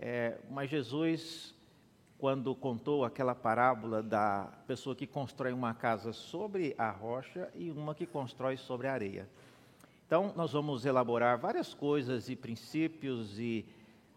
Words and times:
É, 0.00 0.38
mas 0.48 0.70
Jesus, 0.70 1.54
quando 2.18 2.54
contou 2.54 3.04
aquela 3.04 3.34
parábola 3.34 4.00
da 4.00 4.48
pessoa 4.66 4.94
que 4.94 5.06
constrói 5.06 5.52
uma 5.52 5.74
casa 5.74 6.12
sobre 6.12 6.74
a 6.78 6.90
rocha 6.90 7.50
e 7.54 7.70
uma 7.70 7.94
que 7.94 8.06
constrói 8.06 8.56
sobre 8.56 8.86
a 8.86 8.92
areia. 8.92 9.28
Então, 10.06 10.32
nós 10.36 10.52
vamos 10.52 10.86
elaborar 10.86 11.36
várias 11.38 11.74
coisas 11.74 12.28
e 12.28 12.36
princípios 12.36 13.38
e 13.40 13.66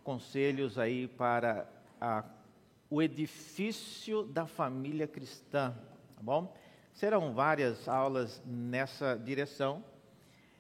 conselhos 0.04 0.78
aí 0.78 1.07
para 1.07 1.67
a, 1.99 2.23
o 2.89 3.01
edifício 3.01 4.23
da 4.23 4.45
família 4.45 5.07
cristã, 5.07 5.75
tá 6.15 6.21
bom? 6.21 6.55
Serão 6.93 7.33
várias 7.33 7.87
aulas 7.87 8.41
nessa 8.45 9.15
direção 9.15 9.83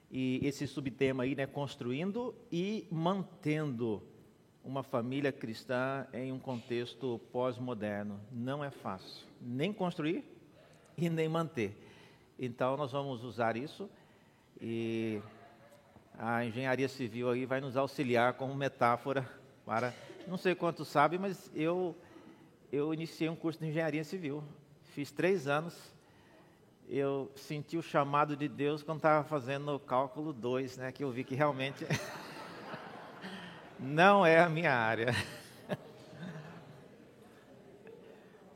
e 0.09 0.39
esse 0.43 0.67
subtema 0.67 1.23
aí, 1.23 1.35
né, 1.35 1.45
construindo 1.45 2.35
e 2.51 2.87
mantendo 2.91 4.03
uma 4.63 4.83
família 4.83 5.31
cristã 5.31 6.05
em 6.13 6.31
um 6.31 6.39
contexto 6.39 7.19
pós-moderno. 7.31 8.19
Não 8.31 8.63
é 8.63 8.69
fácil, 8.69 9.25
nem 9.41 9.73
construir 9.73 10.23
e 10.97 11.09
nem 11.09 11.27
manter. 11.27 11.75
Então 12.37 12.77
nós 12.77 12.91
vamos 12.91 13.23
usar 13.23 13.55
isso 13.55 13.89
e 14.59 15.21
a 16.17 16.45
engenharia 16.45 16.87
civil 16.87 17.29
aí 17.29 17.45
vai 17.45 17.61
nos 17.61 17.75
auxiliar 17.75 18.33
como 18.33 18.53
metáfora 18.53 19.27
para, 19.65 19.93
não 20.27 20.37
sei 20.37 20.53
quantos 20.53 20.87
sabem, 20.87 21.19
mas 21.19 21.51
eu 21.55 21.95
eu 22.71 22.93
iniciei 22.93 23.27
um 23.27 23.35
curso 23.35 23.59
de 23.59 23.67
engenharia 23.67 24.03
civil, 24.03 24.41
fiz 24.83 25.11
três 25.11 25.45
anos 25.45 25.91
eu 26.93 27.31
senti 27.37 27.77
o 27.77 27.81
chamado 27.81 28.35
de 28.35 28.49
Deus 28.49 28.83
quando 28.83 28.97
estava 28.97 29.23
fazendo 29.23 29.73
o 29.73 29.79
cálculo 29.79 30.33
2, 30.33 30.75
né, 30.75 30.91
que 30.91 31.01
eu 31.01 31.09
vi 31.09 31.23
que 31.23 31.33
realmente 31.33 31.85
não 33.81 34.23
é 34.23 34.39
a 34.39 34.47
minha 34.47 34.73
área. 34.73 35.07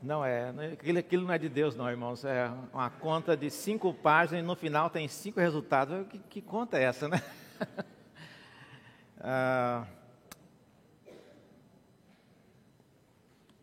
Não 0.00 0.24
é, 0.24 0.52
aquilo, 1.00 1.24
não 1.24 1.34
é 1.34 1.38
de 1.38 1.48
Deus, 1.48 1.74
não, 1.74 1.90
irmãos. 1.90 2.24
É 2.24 2.48
uma 2.72 2.88
conta 2.88 3.36
de 3.36 3.50
cinco 3.50 3.92
páginas 3.92 4.44
e 4.44 4.46
no 4.46 4.54
final 4.54 4.88
tem 4.88 5.08
cinco 5.08 5.40
resultados. 5.40 6.06
Que, 6.06 6.18
que 6.18 6.40
conta 6.40 6.78
é 6.78 6.84
essa, 6.84 7.08
né? 7.08 7.20
ah, 9.18 9.84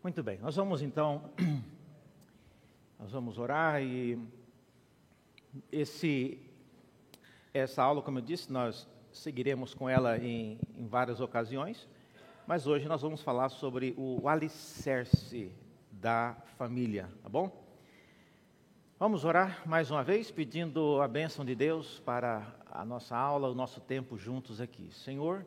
muito 0.02 0.22
bem, 0.22 0.38
nós 0.38 0.54
vamos 0.54 0.82
então, 0.82 1.30
nós 3.00 3.10
vamos 3.10 3.38
orar 3.38 3.82
e 3.82 4.18
esse, 5.72 6.38
essa 7.54 7.82
aula, 7.82 8.02
como 8.02 8.18
eu 8.18 8.22
disse, 8.22 8.52
nós 8.52 8.86
seguiremos 9.14 9.72
com 9.72 9.88
ela 9.88 10.18
em, 10.18 10.58
em 10.76 10.86
várias 10.86 11.20
ocasiões, 11.20 11.88
mas 12.46 12.66
hoje 12.66 12.86
nós 12.86 13.00
vamos 13.00 13.22
falar 13.22 13.48
sobre 13.48 13.94
o 13.96 14.28
alicerce 14.28 15.52
da 15.90 16.36
família, 16.58 17.08
tá 17.22 17.28
bom? 17.28 17.64
Vamos 18.98 19.24
orar 19.24 19.62
mais 19.66 19.90
uma 19.90 20.02
vez, 20.02 20.30
pedindo 20.30 21.00
a 21.00 21.06
bênção 21.06 21.44
de 21.44 21.54
Deus 21.54 22.00
para 22.00 22.54
a 22.70 22.84
nossa 22.84 23.16
aula, 23.16 23.48
o 23.48 23.54
nosso 23.54 23.80
tempo 23.80 24.18
juntos 24.18 24.60
aqui. 24.60 24.90
Senhor, 24.92 25.46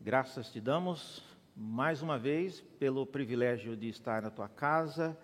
graças 0.00 0.50
te 0.50 0.60
damos 0.60 1.22
mais 1.54 2.02
uma 2.02 2.18
vez 2.18 2.62
pelo 2.78 3.06
privilégio 3.06 3.76
de 3.76 3.88
estar 3.88 4.22
na 4.22 4.30
tua 4.30 4.48
casa, 4.48 5.16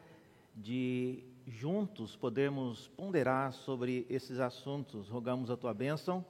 de 0.55 1.25
juntos 1.47 2.17
podemos 2.17 2.89
ponderar 2.89 3.53
sobre 3.53 4.06
esses 4.09 4.41
assuntos. 4.41 5.09
Rogamos 5.09 5.50
a 5.50 5.56
tua 5.56 5.73
bênção 5.73 6.25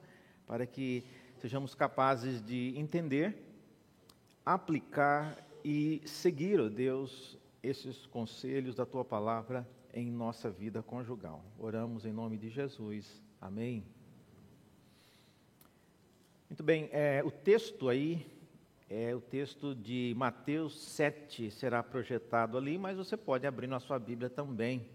para 0.47 0.65
que 0.65 1.05
sejamos 1.43 1.75
capazes 1.75 2.41
de 2.41 2.73
entender, 2.77 3.35
aplicar 4.45 5.37
e 5.61 6.01
seguir, 6.05 6.57
ó 6.57 6.69
Deus, 6.69 7.37
esses 7.61 8.05
conselhos 8.05 8.75
da 8.75 8.85
tua 8.85 9.03
palavra 9.03 9.67
em 9.93 10.09
nossa 10.09 10.49
vida 10.49 10.81
conjugal. 10.81 11.43
Oramos 11.59 12.05
em 12.05 12.13
nome 12.13 12.37
de 12.37 12.49
Jesus. 12.49 13.21
Amém. 13.41 13.83
Muito 16.49 16.63
bem, 16.63 16.87
é, 16.93 17.21
o 17.25 17.29
texto 17.29 17.89
aí 17.89 18.25
é 18.89 19.13
o 19.13 19.19
texto 19.19 19.75
de 19.75 20.13
Mateus 20.15 20.79
7, 20.79 21.51
será 21.51 21.83
projetado 21.83 22.57
ali, 22.57 22.77
mas 22.77 22.95
você 22.95 23.17
pode 23.17 23.45
abrir 23.45 23.67
na 23.67 23.81
sua 23.81 23.99
Bíblia 23.99 24.29
também 24.29 24.87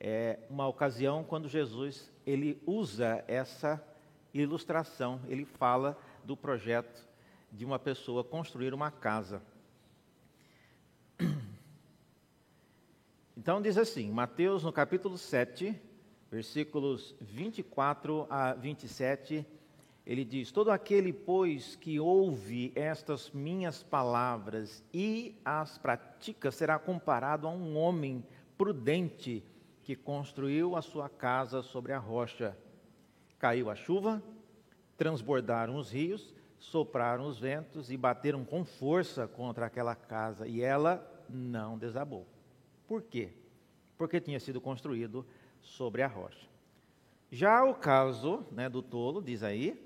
é 0.00 0.38
uma 0.48 0.66
ocasião 0.66 1.22
quando 1.22 1.46
Jesus 1.46 2.10
ele 2.26 2.60
usa 2.66 3.22
essa 3.28 3.84
ilustração, 4.32 5.20
ele 5.26 5.44
fala 5.44 5.98
do 6.24 6.36
projeto 6.36 7.08
de 7.50 7.64
uma 7.64 7.78
pessoa 7.78 8.22
construir 8.22 8.72
uma 8.72 8.90
casa. 8.90 9.42
Então 13.36 13.62
diz 13.62 13.78
assim, 13.78 14.10
Mateus 14.10 14.62
no 14.64 14.72
capítulo 14.72 15.16
7, 15.16 15.74
versículos 16.30 17.14
24 17.20 18.26
a 18.28 18.52
27, 18.52 19.46
ele 20.06 20.24
diz: 20.24 20.50
Todo 20.52 20.70
aquele, 20.70 21.12
pois, 21.12 21.76
que 21.76 21.98
ouve 21.98 22.72
estas 22.74 23.30
minhas 23.30 23.82
palavras 23.82 24.84
e 24.92 25.40
as 25.44 25.78
pratica, 25.78 26.50
será 26.50 26.78
comparado 26.78 27.46
a 27.46 27.50
um 27.50 27.76
homem 27.76 28.24
prudente 28.58 29.42
que 29.82 29.96
construiu 29.96 30.76
a 30.76 30.82
sua 30.82 31.08
casa 31.08 31.62
sobre 31.62 31.92
a 31.92 31.98
rocha. 31.98 32.56
Caiu 33.40 33.68
a 33.68 33.74
chuva, 33.74 34.22
transbordaram 34.96 35.76
os 35.76 35.90
rios, 35.90 36.32
sopraram 36.60 37.26
os 37.26 37.40
ventos 37.40 37.90
e 37.90 37.96
bateram 37.96 38.44
com 38.44 38.64
força 38.64 39.26
contra 39.26 39.66
aquela 39.66 39.96
casa, 39.96 40.46
e 40.46 40.62
ela 40.62 41.04
não 41.28 41.76
desabou. 41.78 42.26
Por 42.86 43.02
quê? 43.02 43.32
Porque 43.96 44.20
tinha 44.20 44.38
sido 44.38 44.60
construído 44.60 45.26
sobre 45.62 46.02
a 46.02 46.06
rocha. 46.06 46.46
Já 47.32 47.64
o 47.64 47.74
caso 47.74 48.44
né, 48.52 48.68
do 48.68 48.82
tolo, 48.82 49.22
diz 49.22 49.42
aí, 49.42 49.82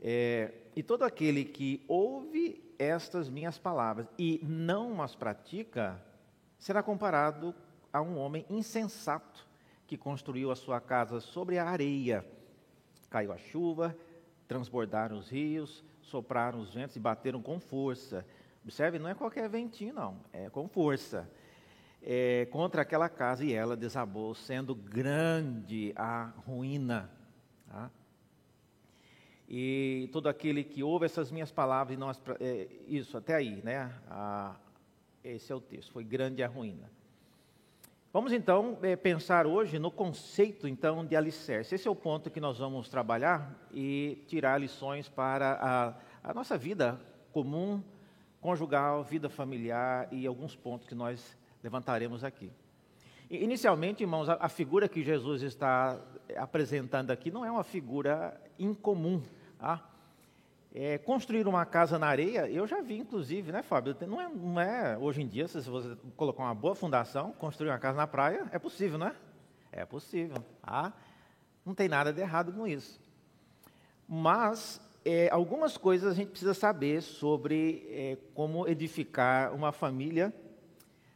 é, 0.00 0.52
e 0.74 0.82
todo 0.82 1.04
aquele 1.04 1.44
que 1.44 1.84
ouve 1.86 2.62
estas 2.78 3.28
minhas 3.28 3.58
palavras 3.58 4.06
e 4.18 4.40
não 4.42 5.00
as 5.00 5.14
pratica, 5.14 6.02
será 6.58 6.82
comparado 6.82 7.54
a 7.92 8.02
um 8.02 8.18
homem 8.18 8.44
insensato 8.50 9.46
que 9.86 9.96
construiu 9.96 10.50
a 10.50 10.56
sua 10.56 10.80
casa 10.80 11.20
sobre 11.20 11.58
a 11.58 11.64
areia. 11.64 12.26
Caiu 13.10 13.32
a 13.32 13.38
chuva, 13.38 13.96
transbordaram 14.48 15.18
os 15.18 15.28
rios, 15.28 15.84
sopraram 16.02 16.60
os 16.60 16.74
ventos 16.74 16.96
e 16.96 17.00
bateram 17.00 17.42
com 17.42 17.58
força. 17.58 18.26
Observe, 18.62 18.98
não 18.98 19.08
é 19.08 19.14
qualquer 19.14 19.48
ventinho, 19.48 19.94
não, 19.94 20.18
é 20.32 20.50
com 20.50 20.68
força. 20.68 21.30
É, 22.02 22.46
contra 22.50 22.82
aquela 22.82 23.08
casa 23.08 23.44
e 23.44 23.52
ela 23.52 23.76
desabou, 23.76 24.34
sendo 24.34 24.74
grande 24.74 25.92
a 25.96 26.32
ruína. 26.46 27.10
Tá? 27.68 27.90
E 29.48 30.08
todo 30.12 30.28
aquele 30.28 30.64
que 30.64 30.82
ouve 30.82 31.06
essas 31.06 31.30
minhas 31.30 31.52
palavras 31.52 31.96
e 31.96 32.44
é, 32.44 32.68
isso 32.88 33.16
até 33.16 33.34
aí, 33.34 33.62
né? 33.62 33.92
Ah, 34.08 34.56
esse 35.22 35.52
é 35.52 35.54
o 35.54 35.60
texto. 35.60 35.92
Foi 35.92 36.02
grande 36.02 36.42
a 36.42 36.48
ruína. 36.48 36.90
Vamos 38.16 38.32
então 38.32 38.78
é, 38.80 38.96
pensar 38.96 39.46
hoje 39.46 39.78
no 39.78 39.90
conceito 39.90 40.66
então 40.66 41.04
de 41.04 41.14
alicerce. 41.14 41.74
Esse 41.74 41.86
é 41.86 41.90
o 41.90 41.94
ponto 41.94 42.30
que 42.30 42.40
nós 42.40 42.58
vamos 42.58 42.88
trabalhar 42.88 43.54
e 43.70 44.24
tirar 44.26 44.58
lições 44.58 45.06
para 45.06 45.52
a, 45.60 46.30
a 46.30 46.32
nossa 46.32 46.56
vida 46.56 46.98
comum, 47.30 47.84
conjugal, 48.40 49.04
vida 49.04 49.28
familiar 49.28 50.08
e 50.10 50.26
alguns 50.26 50.56
pontos 50.56 50.88
que 50.88 50.94
nós 50.94 51.36
levantaremos 51.62 52.24
aqui. 52.24 52.50
Inicialmente, 53.28 54.02
irmãos, 54.02 54.30
a, 54.30 54.48
figura 54.48 54.88
que 54.88 55.02
Jesus 55.02 55.42
está 55.42 56.00
apresentando 56.38 57.10
aqui 57.10 57.30
não 57.30 57.44
é 57.44 57.50
uma 57.50 57.64
figura 57.64 58.40
incomum. 58.58 59.22
Tá? 59.58 59.86
É, 60.78 60.98
construir 60.98 61.48
uma 61.48 61.64
casa 61.64 61.98
na 61.98 62.06
areia, 62.06 62.50
eu 62.50 62.66
já 62.66 62.82
vi, 62.82 62.98
inclusive, 62.98 63.50
né, 63.50 63.62
Fábio? 63.62 63.96
Não 64.06 64.20
é, 64.20 64.28
não 64.28 64.60
é 64.60 64.98
hoje 64.98 65.22
em 65.22 65.26
dia, 65.26 65.48
se 65.48 65.58
você 65.62 65.96
colocar 66.18 66.42
uma 66.42 66.54
boa 66.54 66.74
fundação, 66.74 67.32
construir 67.32 67.70
uma 67.70 67.78
casa 67.78 67.96
na 67.96 68.06
praia, 68.06 68.44
é 68.52 68.58
possível, 68.58 68.98
não 68.98 69.06
é? 69.06 69.14
É 69.72 69.86
possível. 69.86 70.36
Ah, 70.62 70.92
não 71.64 71.74
tem 71.74 71.88
nada 71.88 72.12
de 72.12 72.20
errado 72.20 72.52
com 72.52 72.66
isso. 72.66 73.00
Mas 74.06 74.78
é, 75.02 75.30
algumas 75.32 75.78
coisas 75.78 76.12
a 76.12 76.14
gente 76.14 76.28
precisa 76.28 76.52
saber 76.52 77.00
sobre 77.00 77.86
é, 77.88 78.18
como 78.34 78.68
edificar 78.68 79.54
uma 79.54 79.72
família 79.72 80.30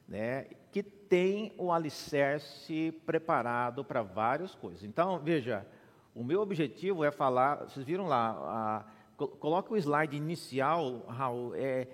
né, 0.08 0.46
que 0.72 0.82
tem 0.82 1.52
o 1.58 1.70
alicerce 1.70 2.98
preparado 3.04 3.84
para 3.84 4.00
várias 4.00 4.54
coisas. 4.54 4.84
Então, 4.84 5.18
veja, 5.18 5.66
o 6.14 6.24
meu 6.24 6.40
objetivo 6.40 7.04
é 7.04 7.10
falar, 7.10 7.56
vocês 7.56 7.84
viram 7.84 8.06
lá, 8.06 8.30
a, 8.30 8.99
Coloca 9.28 9.72
o 9.72 9.76
slide 9.76 10.16
inicial, 10.16 11.04
Raul. 11.06 11.54
É, 11.54 11.86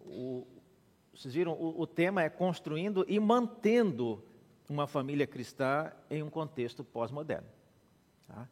o, 0.00 0.46
vocês 1.14 1.34
viram, 1.34 1.52
o, 1.52 1.80
o 1.80 1.86
tema 1.86 2.22
é 2.22 2.28
construindo 2.28 3.04
e 3.08 3.20
mantendo 3.20 4.22
uma 4.68 4.86
família 4.86 5.26
cristã 5.26 5.92
em 6.10 6.22
um 6.22 6.30
contexto 6.30 6.82
pós-moderno. 6.82 7.48
Tá? 8.26 8.48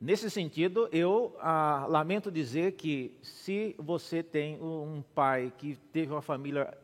Nesse 0.00 0.30
sentido, 0.30 0.88
eu 0.92 1.36
ah, 1.40 1.84
lamento 1.88 2.30
dizer 2.30 2.72
que 2.72 3.18
se 3.20 3.74
você 3.78 4.22
tem 4.22 4.62
um 4.62 5.02
pai 5.14 5.52
que 5.58 5.74
teve 5.92 6.12
uma 6.12 6.22
família 6.22 6.76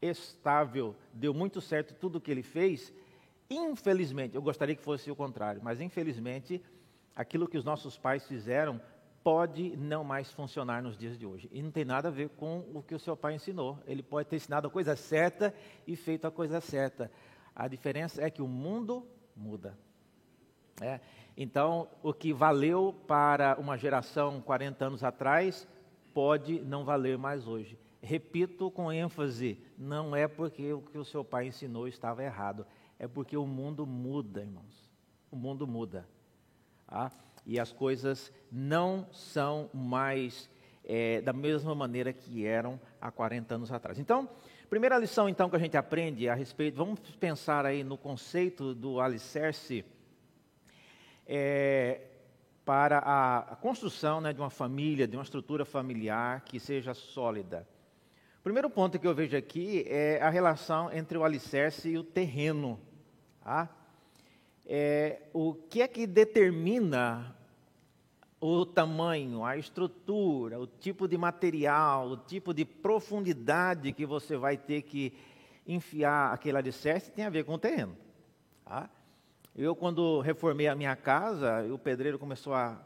estável, 0.00 0.94
deu 1.12 1.34
muito 1.34 1.60
certo 1.60 1.94
tudo 1.94 2.16
o 2.16 2.20
que 2.20 2.30
ele 2.30 2.44
fez, 2.44 2.92
infelizmente, 3.50 4.36
eu 4.36 4.42
gostaria 4.42 4.76
que 4.76 4.82
fosse 4.82 5.10
o 5.10 5.16
contrário, 5.16 5.60
mas 5.62 5.80
infelizmente, 5.80 6.62
aquilo 7.14 7.48
que 7.48 7.58
os 7.58 7.64
nossos 7.64 7.98
pais 7.98 8.24
fizeram 8.26 8.80
pode 9.22 9.76
não 9.76 10.02
mais 10.02 10.30
funcionar 10.30 10.82
nos 10.82 10.96
dias 10.96 11.18
de 11.18 11.26
hoje. 11.26 11.48
E 11.52 11.62
não 11.62 11.70
tem 11.70 11.84
nada 11.84 12.08
a 12.08 12.10
ver 12.10 12.30
com 12.30 12.64
o 12.74 12.82
que 12.82 12.94
o 12.94 12.98
seu 12.98 13.16
pai 13.16 13.34
ensinou. 13.34 13.78
Ele 13.86 14.02
pode 14.02 14.28
ter 14.28 14.36
ensinado 14.36 14.66
a 14.66 14.70
coisa 14.70 14.96
certa 14.96 15.54
e 15.86 15.94
feito 15.96 16.26
a 16.26 16.30
coisa 16.30 16.60
certa. 16.60 17.10
A 17.54 17.68
diferença 17.68 18.22
é 18.22 18.30
que 18.30 18.42
o 18.42 18.48
mundo 18.48 19.06
muda. 19.36 19.76
É. 20.80 21.00
Então, 21.36 21.88
o 22.02 22.12
que 22.12 22.32
valeu 22.32 22.94
para 23.06 23.56
uma 23.58 23.76
geração 23.76 24.40
40 24.40 24.84
anos 24.84 25.04
atrás 25.04 25.68
pode 26.14 26.60
não 26.60 26.84
valer 26.84 27.18
mais 27.18 27.46
hoje. 27.46 27.78
Repito 28.02 28.70
com 28.70 28.90
ênfase: 28.90 29.58
não 29.76 30.16
é 30.16 30.26
porque 30.26 30.72
o 30.72 30.80
que 30.80 30.98
o 30.98 31.04
seu 31.04 31.22
pai 31.22 31.48
ensinou 31.48 31.86
estava 31.86 32.24
errado, 32.24 32.66
é 32.98 33.06
porque 33.06 33.36
o 33.36 33.46
mundo 33.46 33.86
muda, 33.86 34.40
irmãos. 34.40 34.90
O 35.30 35.36
mundo 35.36 35.66
muda. 35.66 36.08
Ah, 36.88 37.10
e 37.46 37.58
as 37.58 37.72
coisas 37.72 38.32
não 38.50 39.06
são 39.12 39.70
mais 39.72 40.48
é, 40.84 41.20
da 41.20 41.32
mesma 41.32 41.74
maneira 41.74 42.12
que 42.12 42.44
eram 42.44 42.80
há 43.00 43.10
40 43.10 43.54
anos 43.54 43.72
atrás. 43.72 43.98
Então, 43.98 44.28
primeira 44.68 44.98
lição 44.98 45.28
então 45.28 45.50
que 45.50 45.56
a 45.56 45.58
gente 45.58 45.76
aprende 45.76 46.28
a 46.28 46.34
respeito, 46.34 46.76
vamos 46.76 47.00
pensar 47.16 47.66
aí 47.66 47.82
no 47.82 47.98
conceito 47.98 48.74
do 48.74 49.00
alicerce 49.00 49.84
é, 51.26 52.00
para 52.64 52.98
a, 52.98 53.56
construção 53.56 54.20
né, 54.20 54.32
de 54.32 54.40
uma 54.40 54.50
família, 54.50 55.06
de 55.06 55.16
uma 55.16 55.22
estrutura 55.22 55.64
familiar 55.64 56.42
que 56.42 56.60
seja 56.60 56.94
sólida. 56.94 57.66
O 58.38 58.42
primeiro 58.42 58.70
ponto 58.70 58.98
que 58.98 59.06
eu 59.06 59.14
vejo 59.14 59.36
aqui 59.36 59.84
é 59.88 60.20
a 60.22 60.30
relação 60.30 60.92
entre 60.92 61.18
o 61.18 61.24
alicerce 61.24 61.90
e 61.90 61.98
o 61.98 62.04
terreno. 62.04 62.80
Tá? 63.42 63.68
É, 64.72 65.22
o 65.32 65.52
que 65.52 65.82
é 65.82 65.88
que 65.88 66.06
determina 66.06 67.34
o 68.40 68.64
tamanho, 68.64 69.44
a 69.44 69.56
estrutura, 69.56 70.60
o 70.60 70.66
tipo 70.68 71.08
de 71.08 71.18
material, 71.18 72.10
o 72.10 72.16
tipo 72.16 72.54
de 72.54 72.64
profundidade 72.64 73.92
que 73.92 74.06
você 74.06 74.36
vai 74.36 74.56
ter 74.56 74.82
que 74.82 75.12
enfiar 75.66 76.32
aquele 76.32 76.56
alicerce 76.56 77.10
tem 77.10 77.24
a 77.24 77.30
ver 77.30 77.44
com 77.44 77.54
o 77.54 77.58
terreno. 77.58 77.96
Tá? 78.64 78.88
Eu, 79.56 79.74
quando 79.74 80.20
reformei 80.20 80.68
a 80.68 80.76
minha 80.76 80.94
casa, 80.94 81.64
o 81.64 81.76
pedreiro 81.76 82.16
começou 82.16 82.54
a 82.54 82.80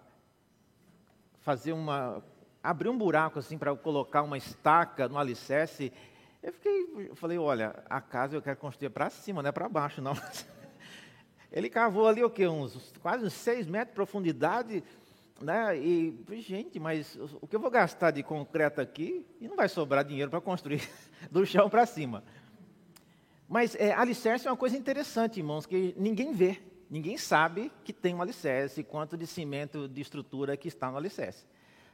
fazer 1.42 1.75
uma. 1.75 2.25
abrir 2.62 2.88
um 2.88 2.96
buraco 2.96 3.38
assim 3.38 3.58
para 3.58 3.76
colocar 3.76 4.22
uma 4.22 4.38
estaca 4.38 5.06
no 5.06 5.19
alicerce. 5.19 5.92
Eu 6.42 6.50
fiquei, 6.50 7.10
eu 7.10 7.14
falei, 7.14 7.36
olha, 7.36 7.84
a 7.90 8.00
casa 8.00 8.34
eu 8.34 8.40
quero 8.40 8.56
construir 8.56 8.88
para 8.88 9.10
cima, 9.10 9.42
não 9.42 9.50
é 9.50 9.52
para 9.52 9.69
baixo, 9.69 10.00
não. 10.00 10.14
Ele 11.55 11.71
cavou 11.71 12.09
ali 12.09 12.23
o 12.25 12.29
quê? 12.29 12.49
Uns 12.49 12.93
quase 13.01 13.25
uns 13.25 13.33
seis 13.33 13.65
metros 13.65 13.91
de 13.91 13.95
profundidade, 13.95 14.83
né? 15.41 15.79
E, 15.79 16.19
gente, 16.41 16.81
mas 16.81 17.17
o 17.41 17.47
que 17.47 17.55
eu 17.55 17.61
vou 17.61 17.71
gastar 17.71 18.11
de 18.11 18.25
concreto 18.25 18.81
aqui? 18.81 19.25
E 19.41 19.47
não 19.47 19.55
vai 19.55 19.69
sobrar 19.69 20.05
dinheiro 20.05 20.29
para 20.29 20.41
construir 20.41 20.83
do 21.31 21.47
chão 21.47 21.71
para 21.71 21.87
cima. 21.87 22.25
Mas 23.49 23.77
é, 23.77 23.93
alicerce 23.93 24.49
é 24.49 24.51
uma 24.51 24.56
coisa 24.56 24.77
interessante, 24.77 25.39
irmãos, 25.39 25.65
que 25.65 25.95
ninguém 25.97 26.33
vê, 26.33 26.61
ninguém 26.91 27.17
sabe 27.17 27.71
que 27.85 27.93
tem 27.93 28.12
um 28.12 28.21
alicerce, 28.21 28.83
quanto 28.83 29.17
de 29.17 29.27
cimento, 29.27 29.89
de 29.89 30.01
estrutura 30.01 30.56
que 30.56 30.67
está 30.67 30.91
no 30.91 30.97
alicerce. 30.97 31.47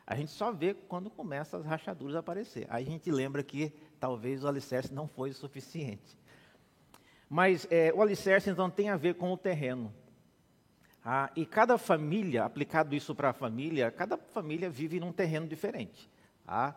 A 0.07 0.15
gente 0.15 0.31
só 0.31 0.51
vê 0.51 0.73
quando 0.73 1.11
começam 1.11 1.61
as 1.61 1.67
rachaduras 1.67 2.17
a 2.17 2.21
aparecer. 2.21 2.67
Aí 2.71 2.83
a 2.83 2.91
gente 2.91 3.11
lembra 3.11 3.43
que 3.43 3.75
talvez 3.99 4.43
o 4.43 4.49
alicerce 4.49 4.91
não 4.91 5.07
foi 5.07 5.31
o 5.31 5.35
suficiente. 5.35 6.19
Mas 7.33 7.65
é, 7.71 7.93
o 7.95 8.03
alicerce, 8.03 8.51
então, 8.51 8.69
tem 8.69 8.89
a 8.89 8.97
ver 8.97 9.15
com 9.15 9.33
o 9.33 9.37
terreno. 9.37 9.95
Ah, 11.05 11.31
e 11.37 11.47
cada 11.47 11.79
família, 11.79 12.45
aplicado 12.45 12.93
isso 12.93 13.15
para 13.15 13.31
a 13.31 13.33
família, 13.33 13.89
cada 13.93 14.19
família 14.19 14.69
vive 14.69 14.99
num 14.99 15.13
terreno 15.13 15.47
diferente. 15.47 16.11
Ah, 16.45 16.75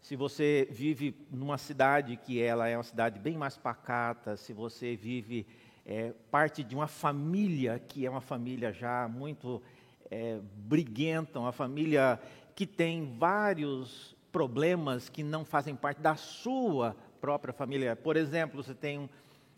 se 0.00 0.16
você 0.16 0.66
vive 0.72 1.16
numa 1.30 1.56
cidade 1.56 2.16
que 2.16 2.42
ela 2.42 2.66
é 2.66 2.76
uma 2.76 2.82
cidade 2.82 3.20
bem 3.20 3.38
mais 3.38 3.56
pacata, 3.56 4.36
se 4.36 4.52
você 4.52 4.96
vive 4.96 5.46
é, 5.86 6.12
parte 6.32 6.64
de 6.64 6.74
uma 6.74 6.88
família 6.88 7.78
que 7.78 8.04
é 8.04 8.10
uma 8.10 8.20
família 8.20 8.72
já 8.72 9.06
muito 9.06 9.62
é, 10.10 10.40
briguenta, 10.42 11.38
uma 11.38 11.52
família 11.52 12.20
que 12.56 12.66
tem 12.66 13.16
vários 13.16 14.16
problemas 14.32 15.08
que 15.08 15.22
não 15.22 15.44
fazem 15.44 15.76
parte 15.76 16.00
da 16.00 16.16
sua 16.16 16.96
própria 17.20 17.54
família. 17.54 17.94
Por 17.94 18.16
exemplo, 18.16 18.62
você 18.62 18.74
tem 18.74 18.98
um, 18.98 19.08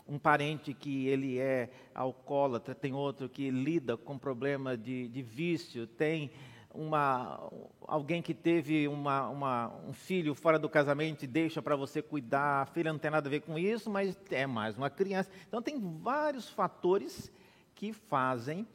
um 0.07 0.19
parente 0.19 0.75
que 0.75 1.07
ele 1.09 1.39
é 1.39 1.71
alcoólatra, 1.95 2.75
tem 2.75 2.93
outro 2.93 3.29
que 3.29 3.51
lida 3.51 3.97
com 3.97 4.19
problema 4.19 4.77
de, 4.77 5.09
de 5.09 5.23
vício, 5.23 5.87
tem 5.87 6.31
uma, 6.75 7.51
alguém 7.87 8.21
que 8.21 8.35
teve 8.35 8.89
uma, 8.89 9.29
uma, 9.29 9.73
um 9.89 9.93
filho 9.93 10.35
fora 10.35 10.59
do 10.59 10.69
casamento 10.69 11.23
e 11.23 11.27
deixa 11.27 11.63
para 11.63 11.77
você 11.77 12.03
cuidar, 12.03 12.63
a 12.63 12.67
filha 12.67 12.93
não 12.93 12.99
tem 12.99 13.11
nada 13.11 13.29
a 13.29 13.31
ver 13.31 13.41
com 13.41 13.59
isso, 13.59 13.89
mas 13.89 14.19
é 14.31 14.47
mais 14.47 14.77
uma 14.77 14.91
criança. 14.91 15.31
Então, 15.49 15.63
tem 15.63 15.79
vários 15.79 16.49
fatores 16.49 17.33
que 17.75 17.93
fazem 17.93 18.67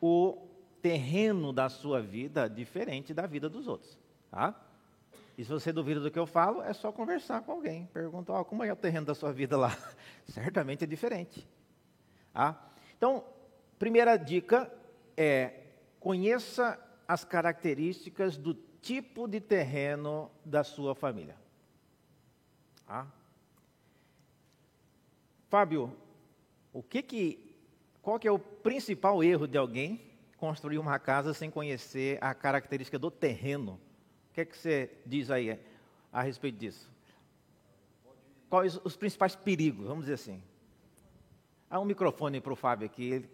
o 0.00 0.36
terreno 0.82 1.52
da 1.52 1.68
sua 1.68 2.02
vida 2.02 2.48
diferente 2.48 3.14
da 3.14 3.26
vida 3.26 3.48
dos 3.48 3.66
outros. 3.68 3.96
Tá? 4.30 4.54
E 5.36 5.44
se 5.44 5.50
você 5.50 5.70
duvida 5.70 6.00
do 6.00 6.10
que 6.10 6.18
eu 6.18 6.26
falo, 6.26 6.62
é 6.62 6.72
só 6.72 6.90
conversar 6.90 7.42
com 7.42 7.52
alguém. 7.52 7.86
Pergunta, 7.92 8.32
oh, 8.32 8.44
como 8.44 8.64
é 8.64 8.72
o 8.72 8.76
terreno 8.76 9.04
da 9.04 9.14
sua 9.14 9.32
vida 9.32 9.56
lá? 9.56 9.76
Certamente 10.24 10.84
é 10.84 10.86
diferente. 10.86 11.46
Tá? 12.32 12.70
Então, 12.96 13.22
primeira 13.78 14.16
dica 14.16 14.72
é 15.16 15.64
conheça 16.00 16.78
as 17.06 17.24
características 17.24 18.36
do 18.36 18.54
tipo 18.54 19.28
de 19.28 19.40
terreno 19.40 20.30
da 20.44 20.64
sua 20.64 20.94
família. 20.94 21.36
Ah. 22.88 23.06
Fábio, 25.48 25.94
o 26.72 26.82
que 26.82 27.02
que, 27.02 27.54
qual 28.00 28.18
que 28.18 28.26
é 28.26 28.32
o 28.32 28.38
principal 28.38 29.22
erro 29.22 29.46
de 29.46 29.58
alguém 29.58 30.00
construir 30.36 30.78
uma 30.78 30.98
casa 30.98 31.34
sem 31.34 31.50
conhecer 31.50 32.18
a 32.22 32.34
característica 32.34 32.98
do 32.98 33.10
terreno? 33.10 33.80
Que 34.36 34.42
é 34.42 34.44
que 34.44 34.54
você 34.54 34.90
diz 35.06 35.30
aí 35.30 35.58
a 36.12 36.20
respeito 36.20 36.58
disso? 36.58 36.90
Quais 38.50 38.78
os 38.84 38.94
principais 38.94 39.34
perigos, 39.34 39.86
vamos 39.86 40.02
dizer 40.02 40.12
assim? 40.12 40.42
Há 41.70 41.80
um 41.80 41.86
microfone 41.86 42.38
para 42.38 42.52
o 42.52 42.54
Fábio 42.54 42.84
aqui, 42.84 43.26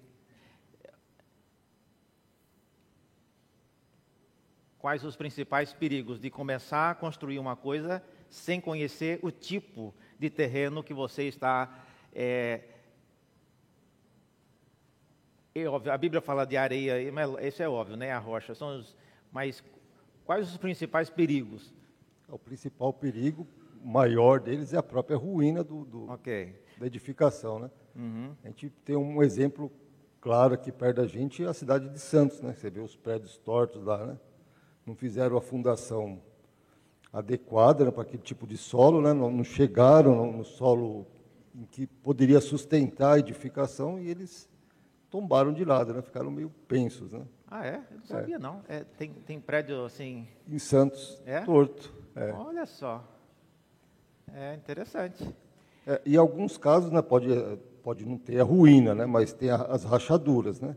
quais 4.78 5.02
os 5.02 5.16
principais 5.16 5.73
perigos 5.73 6.21
de 6.21 6.30
começar 6.30 6.92
a 6.92 6.94
construir 6.94 7.40
uma 7.40 7.56
coisa 7.56 8.00
sem 8.30 8.61
conhecer 8.61 9.18
o 9.25 9.32
tipo 9.32 9.92
de 10.21 10.30
terreno 10.30 10.85
que 10.85 10.94
você 10.94 11.25
está. 11.25 11.85
É, 12.14 12.61
é 15.52 15.66
óbvio, 15.66 15.90
a 15.90 15.99
Bíblia 15.99 16.21
fala 16.21 16.47
de 16.47 16.56
areia, 16.56 17.02
isso 17.44 17.61
é 17.61 17.68
óbvio, 17.68 17.97
né? 17.97 18.12
A 18.12 18.21
rocha. 18.21 18.54
São 18.54 18.78
os, 18.78 18.97
mas 19.32 19.64
quais 20.25 20.49
os 20.49 20.57
principais 20.57 21.11
perigos? 21.11 21.75
O 22.29 22.38
principal 22.38 22.93
perigo 22.93 23.47
maior 23.85 24.41
deles 24.41 24.73
é 24.73 24.79
a 24.79 24.83
própria 24.83 25.17
ruína 25.17 25.62
do, 25.62 25.85
do 25.85 26.11
okay. 26.12 26.55
da 26.79 26.87
edificação, 26.87 27.59
né? 27.59 27.71
Uhum. 27.95 28.35
A 28.43 28.49
gente 28.49 28.71
tem 28.85 28.97
um 28.97 29.23
exemplo 29.23 29.71
claro 30.21 30.55
aqui 30.55 30.73
perto 30.73 30.97
da 30.97 31.07
gente, 31.07 31.45
é 31.45 31.49
a 31.49 31.52
cidade 31.52 31.88
de 31.88 31.99
Santos, 31.99 32.41
né? 32.41 32.55
Você 32.55 32.71
vê 32.71 32.81
os 32.81 32.97
prédios 32.97 33.37
tortos 33.38 33.83
lá, 33.85 34.07
né? 34.07 34.19
não 34.87 34.95
fizeram 34.95 35.37
a 35.37 35.41
fundação 35.41 36.21
adequada 37.12 37.85
né, 37.85 37.91
para 37.91 38.02
aquele 38.02 38.23
tipo 38.23 38.47
de 38.47 38.57
solo, 38.57 39.00
né, 39.00 39.12
não, 39.12 39.31
não, 39.31 39.45
chegaram 39.45 40.33
no 40.33 40.45
solo 40.45 41.07
em 41.55 41.64
que 41.64 41.87
poderia 41.87 42.41
sustentar 42.41 43.14
a 43.14 43.19
edificação 43.19 43.99
e 43.99 44.09
eles 44.09 44.49
tombaram 45.11 45.52
de 45.52 45.64
lado, 45.64 45.93
né, 45.93 46.02
ficaram 46.02 46.31
meio 46.31 46.50
pensos. 46.67 47.12
Né. 47.12 47.23
Ah, 47.54 47.66
é? 47.66 47.82
Eu 47.90 47.99
não 47.99 48.04
sabia, 48.06 48.37
é. 48.37 48.38
não. 48.38 48.62
É, 48.66 48.80
tem, 48.97 49.12
tem 49.12 49.38
prédio 49.38 49.85
assim... 49.85 50.26
Em 50.49 50.59
Santos, 50.59 51.21
é? 51.26 51.40
torto. 51.40 51.92
É. 52.16 52.32
Olha 52.32 52.64
só. 52.64 53.04
É 54.32 54.54
interessante. 54.54 55.23
É, 55.87 56.00
e 56.06 56.14
em 56.14 56.16
alguns 56.16 56.56
casos, 56.56 56.90
né, 56.90 57.02
pode, 57.02 57.28
pode 57.82 58.06
não 58.06 58.16
ter 58.16 58.40
a 58.40 58.42
ruína, 58.42 58.94
né, 58.94 59.04
mas 59.04 59.35
tem 59.35 59.50
a, 59.50 59.56
as 59.56 59.85
rachaduras, 59.85 60.62
né? 60.62 60.75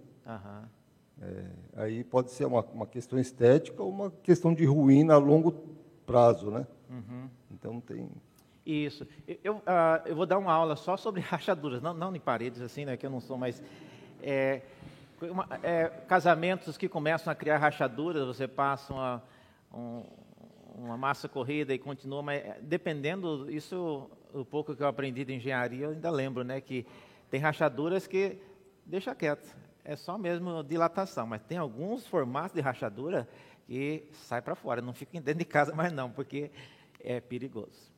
É, 1.21 1.45
aí 1.77 2.03
pode 2.03 2.31
ser 2.31 2.45
uma, 2.45 2.61
uma, 2.73 2.85
questão 2.85 3.17
estética 3.17 3.81
ou 3.81 3.89
uma 3.89 4.11
questão 4.11 4.53
de 4.53 4.65
ruína 4.65 5.13
a 5.13 5.17
longo 5.17 5.53
prazo, 6.05 6.51
né? 6.51 6.67
Uhum. 6.89 7.29
Então 7.51 7.79
tem. 7.79 8.09
Isso. 8.65 9.07
Eu, 9.41 9.55
uh, 9.55 9.61
eu 10.05 10.15
vou 10.15 10.25
dar 10.25 10.37
uma 10.37 10.51
aula 10.51 10.75
só 10.75 10.97
sobre 10.97 11.21
rachaduras, 11.23 11.81
não, 11.81 11.93
não 11.93 12.13
em 12.13 12.19
paredes 12.19 12.61
assim, 12.61 12.83
né? 12.83 12.97
Que 12.97 13.05
eu 13.05 13.09
não 13.09 13.21
sou 13.21 13.37
mais. 13.37 13.63
É, 14.21 14.61
é, 15.63 15.87
casamentos 16.07 16.77
que 16.77 16.89
começam 16.89 17.31
a 17.31 17.35
criar 17.35 17.57
rachaduras, 17.57 18.25
você 18.25 18.47
passa 18.47 18.93
uma, 18.93 19.23
um, 19.73 20.03
uma 20.75 20.97
massa 20.97 21.27
corrida 21.29 21.73
e 21.73 21.79
continua, 21.79 22.21
mas 22.21 22.43
é, 22.43 22.59
dependendo, 22.61 23.49
isso, 23.49 24.09
o 24.33 24.43
pouco 24.43 24.75
que 24.75 24.83
eu 24.83 24.87
aprendi 24.87 25.23
de 25.23 25.33
engenharia, 25.33 25.85
eu 25.85 25.91
ainda 25.91 26.09
lembro, 26.09 26.43
né, 26.43 26.59
que 26.59 26.85
tem 27.29 27.39
rachaduras 27.39 28.07
que 28.07 28.37
deixa 28.85 29.15
quieto, 29.15 29.55
é 29.83 29.95
só 29.95 30.17
mesmo 30.17 30.63
dilatação, 30.63 31.25
mas 31.27 31.41
tem 31.43 31.57
alguns 31.57 32.05
formatos 32.07 32.53
de 32.53 32.61
rachadura 32.61 33.27
que 33.65 34.09
sai 34.13 34.41
para 34.41 34.55
fora, 34.55 34.81
não 34.81 34.93
fica 34.93 35.19
dentro 35.19 35.39
de 35.39 35.45
casa 35.45 35.73
mais 35.73 35.91
não, 35.91 36.11
porque 36.11 36.51
é 36.99 37.19
perigoso. 37.19 37.94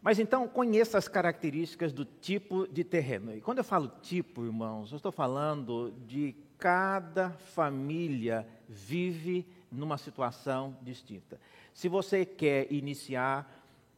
Mas 0.00 0.18
então 0.18 0.46
conheça 0.46 0.96
as 0.96 1.08
características 1.08 1.92
do 1.92 2.04
tipo 2.04 2.66
de 2.68 2.84
terreno. 2.84 3.34
E 3.34 3.40
quando 3.40 3.58
eu 3.58 3.64
falo 3.64 3.90
tipo, 4.00 4.44
irmãos, 4.44 4.92
eu 4.92 4.96
estou 4.96 5.10
falando 5.10 5.92
de 6.06 6.36
cada 6.58 7.30
família 7.30 8.46
vive 8.68 9.46
numa 9.70 9.98
situação 9.98 10.76
distinta. 10.82 11.40
Se 11.74 11.88
você 11.88 12.24
quer 12.24 12.72
iniciar 12.72 13.54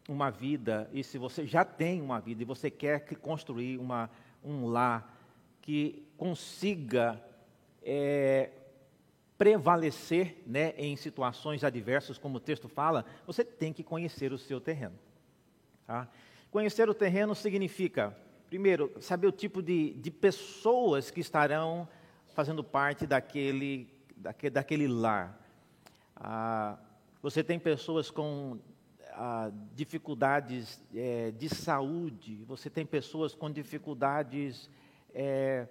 uma 0.09 0.31
vida 0.31 0.89
e 0.93 1.05
se 1.05 1.19
você 1.19 1.47
já 1.47 1.65
tem 1.65 2.01
uma 2.01 2.21
vida 2.21 2.43
e 2.43 2.47
você 2.47 2.71
quer 2.71 3.01
construir 3.17 3.79
uma, 3.79 4.11
um 4.43 4.67
lar 4.67 5.17
que 5.61 6.03
consiga 6.17 7.23
é, 7.83 8.51
prevalecer 9.39 10.43
né, 10.47 10.75
em 10.77 10.97
situações 10.97 11.63
adversas, 11.63 12.19
como 12.19 12.39
o 12.39 12.41
texto 12.41 12.69
fala, 12.69 13.05
você 13.27 13.45
tem 13.45 13.73
que 13.73 13.83
conhecer 13.83 14.33
o 14.33 14.39
seu 14.39 14.61
terreno. 14.61 14.99
Tá? 15.91 16.07
Conhecer 16.53 16.89
o 16.89 16.95
terreno 16.95 17.35
significa, 17.35 18.17
primeiro, 18.49 18.93
saber 19.01 19.27
o 19.27 19.33
tipo 19.33 19.61
de, 19.61 19.95
de 19.95 20.09
pessoas 20.09 21.11
que 21.11 21.19
estarão 21.19 21.89
fazendo 22.33 22.63
parte 22.63 23.09
daquele, 23.09 23.89
daquele, 24.17 24.51
daquele 24.51 24.87
lar. 24.87 25.37
Ah, 26.15 26.79
você 27.21 27.43
tem 27.43 27.59
pessoas 27.59 28.09
com 28.09 28.61
ah, 29.15 29.51
dificuldades 29.75 30.81
é, 30.95 31.33
de 31.33 31.49
saúde, 31.49 32.45
você 32.47 32.71
tem 32.71 32.87
pessoas 32.87 33.35
com 33.35 33.51
dificuldades 33.51 34.71
é, 35.13 35.67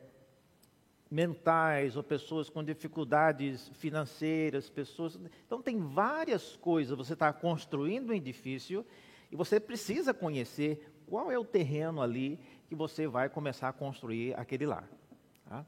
mentais 1.09 1.95
ou 1.95 2.03
pessoas 2.03 2.49
com 2.49 2.61
dificuldades 2.61 3.69
financeiras, 3.75 4.69
pessoas. 4.69 5.17
Então 5.45 5.61
tem 5.61 5.79
várias 5.79 6.57
coisas. 6.57 6.97
Você 6.97 7.13
está 7.13 7.31
construindo 7.31 8.09
um 8.09 8.13
edifício 8.13 8.85
e 9.31 9.35
você 9.35 9.59
precisa 9.59 10.13
conhecer 10.13 10.91
qual 11.07 11.31
é 11.31 11.37
o 11.37 11.45
terreno 11.45 12.01
ali 12.01 12.39
que 12.67 12.75
você 12.75 13.07
vai 13.07 13.29
começar 13.29 13.69
a 13.69 13.73
construir 13.73 14.37
aquele 14.37 14.65
lar. 14.65 14.87
Tá? 15.47 15.65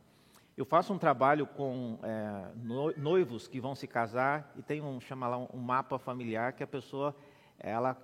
Eu 0.56 0.65
faço 0.65 0.94
um 0.94 0.98
trabalho 0.98 1.48
com 1.48 1.98
é, 2.03 2.51
noivos 2.98 3.48
que 3.48 3.60
vão 3.60 3.74
se 3.74 3.88
casar 3.88 4.53
e 4.56 4.62
tem 4.62 4.82
um, 4.82 5.00
chama 5.00 5.27
lá, 5.27 5.38
um 5.38 5.58
mapa 5.58 5.98
familiar 5.98 6.53
que 6.53 6.63
a 6.63 6.68
pessoa 6.68 7.15
ela 7.58 7.98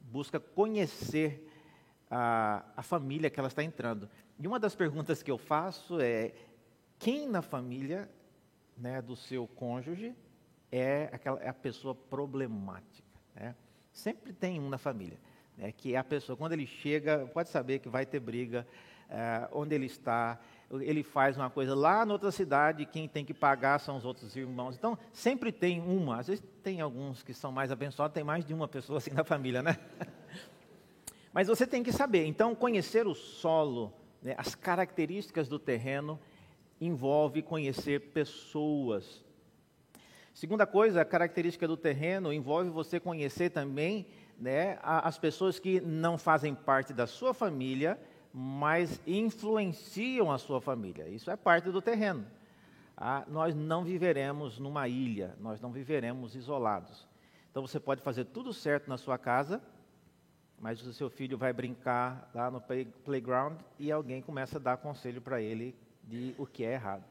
busca 0.00 0.40
conhecer 0.40 1.48
a, 2.10 2.64
a 2.76 2.82
família 2.82 3.30
que 3.30 3.38
ela 3.38 3.48
está 3.48 3.62
entrando. 3.62 4.08
E 4.38 4.46
uma 4.46 4.58
das 4.58 4.74
perguntas 4.74 5.22
que 5.22 5.30
eu 5.30 5.38
faço 5.38 6.00
é 6.00 6.32
quem 6.98 7.28
na 7.28 7.42
família 7.42 8.10
né, 8.76 9.00
do 9.00 9.16
seu 9.16 9.46
cônjuge 9.46 10.14
é, 10.70 11.08
aquela, 11.12 11.40
é 11.40 11.48
a 11.48 11.54
pessoa 11.54 11.94
problemática. 11.94 13.08
Né? 13.34 13.54
Sempre 13.92 14.32
tem 14.32 14.60
um 14.60 14.68
na 14.68 14.78
família, 14.78 15.18
né, 15.56 15.72
que 15.72 15.94
é 15.94 15.98
a 15.98 16.04
pessoa, 16.04 16.36
quando 16.36 16.52
ele 16.52 16.66
chega, 16.66 17.26
pode 17.32 17.48
saber 17.48 17.78
que 17.80 17.88
vai 17.88 18.06
ter 18.06 18.20
briga, 18.20 18.66
é, 19.10 19.48
onde 19.52 19.74
ele 19.74 19.86
está, 19.86 20.38
ele 20.70 21.02
faz 21.02 21.36
uma 21.36 21.48
coisa 21.48 21.74
lá 21.74 22.04
na 22.04 22.12
outra 22.12 22.30
cidade, 22.30 22.84
quem 22.84 23.08
tem 23.08 23.24
que 23.24 23.32
pagar 23.32 23.78
são 23.80 23.96
os 23.96 24.04
outros 24.04 24.36
irmãos. 24.36 24.76
Então, 24.76 24.98
sempre 25.12 25.50
tem 25.50 25.80
uma, 25.80 26.18
às 26.18 26.26
vezes 26.26 26.44
tem 26.62 26.80
alguns 26.80 27.22
que 27.22 27.32
são 27.32 27.50
mais 27.50 27.72
abençoados, 27.72 28.14
tem 28.14 28.24
mais 28.24 28.44
de 28.44 28.52
uma 28.52 28.68
pessoa 28.68 28.98
assim 28.98 29.10
na 29.10 29.24
família, 29.24 29.62
né? 29.62 29.78
Mas 31.32 31.48
você 31.48 31.66
tem 31.66 31.82
que 31.82 31.92
saber, 31.92 32.26
então, 32.26 32.54
conhecer 32.54 33.06
o 33.06 33.14
solo, 33.14 33.92
né, 34.22 34.34
as 34.36 34.54
características 34.54 35.48
do 35.48 35.58
terreno, 35.58 36.18
envolve 36.80 37.42
conhecer 37.42 38.00
pessoas. 38.12 39.24
Segunda 40.32 40.66
coisa, 40.66 41.00
a 41.00 41.04
característica 41.04 41.66
do 41.66 41.76
terreno 41.76 42.32
envolve 42.32 42.70
você 42.70 43.00
conhecer 43.00 43.50
também 43.50 44.06
né, 44.38 44.78
as 44.82 45.18
pessoas 45.18 45.58
que 45.58 45.80
não 45.80 46.16
fazem 46.16 46.54
parte 46.54 46.92
da 46.92 47.06
sua 47.06 47.34
família, 47.34 47.98
mas 48.32 49.00
influenciam 49.06 50.30
a 50.30 50.38
sua 50.38 50.60
família. 50.60 51.08
Isso 51.08 51.30
é 51.30 51.36
parte 51.36 51.70
do 51.70 51.82
terreno. 51.82 52.26
Ah, 52.96 53.24
nós 53.28 53.54
não 53.54 53.84
viveremos 53.84 54.58
numa 54.58 54.88
ilha, 54.88 55.36
nós 55.40 55.60
não 55.60 55.72
viveremos 55.72 56.34
isolados. 56.34 57.08
Então 57.50 57.66
você 57.66 57.80
pode 57.80 58.02
fazer 58.02 58.24
tudo 58.26 58.52
certo 58.52 58.88
na 58.88 58.96
sua 58.96 59.16
casa, 59.16 59.62
mas 60.60 60.84
o 60.84 60.92
seu 60.92 61.08
filho 61.08 61.38
vai 61.38 61.52
brincar 61.52 62.30
lá 62.34 62.50
no 62.50 62.60
playground 63.04 63.58
e 63.78 63.92
alguém 63.92 64.20
começa 64.20 64.58
a 64.58 64.60
dar 64.60 64.76
conselho 64.76 65.20
para 65.20 65.40
ele 65.40 65.74
de 66.02 66.34
o 66.38 66.46
que 66.46 66.64
é 66.64 66.72
errado. 66.72 67.04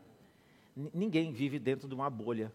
N 0.76 0.90
ninguém 0.94 1.32
vive 1.32 1.58
dentro 1.58 1.88
de 1.88 1.96
uma 1.96 2.10
bolha. 2.10 2.52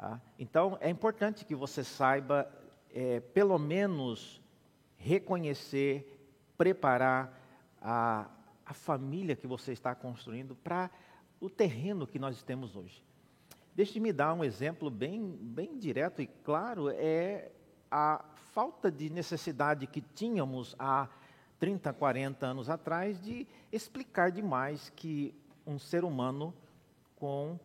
Tá? 0.00 0.18
Então, 0.38 0.78
é 0.80 0.88
importante 0.88 1.44
que 1.44 1.54
você 1.54 1.84
saiba, 1.84 2.50
é, 2.90 3.20
pelo 3.20 3.58
menos, 3.58 4.40
reconhecer, 4.96 6.26
preparar 6.56 7.38
a, 7.82 8.26
a 8.64 8.72
família 8.72 9.36
que 9.36 9.46
você 9.46 9.72
está 9.72 9.94
construindo 9.94 10.56
para 10.56 10.90
o 11.38 11.50
terreno 11.50 12.06
que 12.06 12.18
nós 12.18 12.42
temos 12.42 12.76
hoje. 12.76 13.04
Deixe-me 13.74 14.10
dar 14.10 14.32
um 14.32 14.42
exemplo 14.42 14.88
bem, 14.88 15.36
bem 15.38 15.76
direto 15.76 16.22
e 16.22 16.26
claro, 16.26 16.88
é 16.88 17.52
a 17.90 18.24
falta 18.54 18.90
de 18.90 19.10
necessidade 19.10 19.86
que 19.86 20.00
tínhamos 20.00 20.74
há 20.78 21.10
30, 21.58 21.92
40 21.92 22.46
anos 22.46 22.70
atrás 22.70 23.20
de 23.20 23.46
explicar 23.70 24.32
demais 24.32 24.88
que 24.96 25.34
um 25.66 25.78
ser 25.78 26.04
humano 26.04 26.54
com 27.16 27.60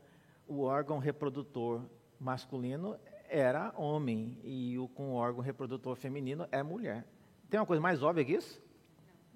o 0.45 0.63
órgão 0.63 0.99
reprodutor 0.99 1.81
masculino 2.19 2.97
era 3.29 3.73
homem 3.75 4.39
e 4.43 4.77
o 4.77 4.87
com 4.87 5.13
órgão 5.13 5.41
reprodutor 5.41 5.95
feminino 5.95 6.47
é 6.51 6.61
mulher. 6.63 7.05
Tem 7.49 7.59
uma 7.59 7.65
coisa 7.65 7.81
mais 7.81 8.01
óbvia 8.01 8.25
que 8.25 8.33
isso? 8.33 8.61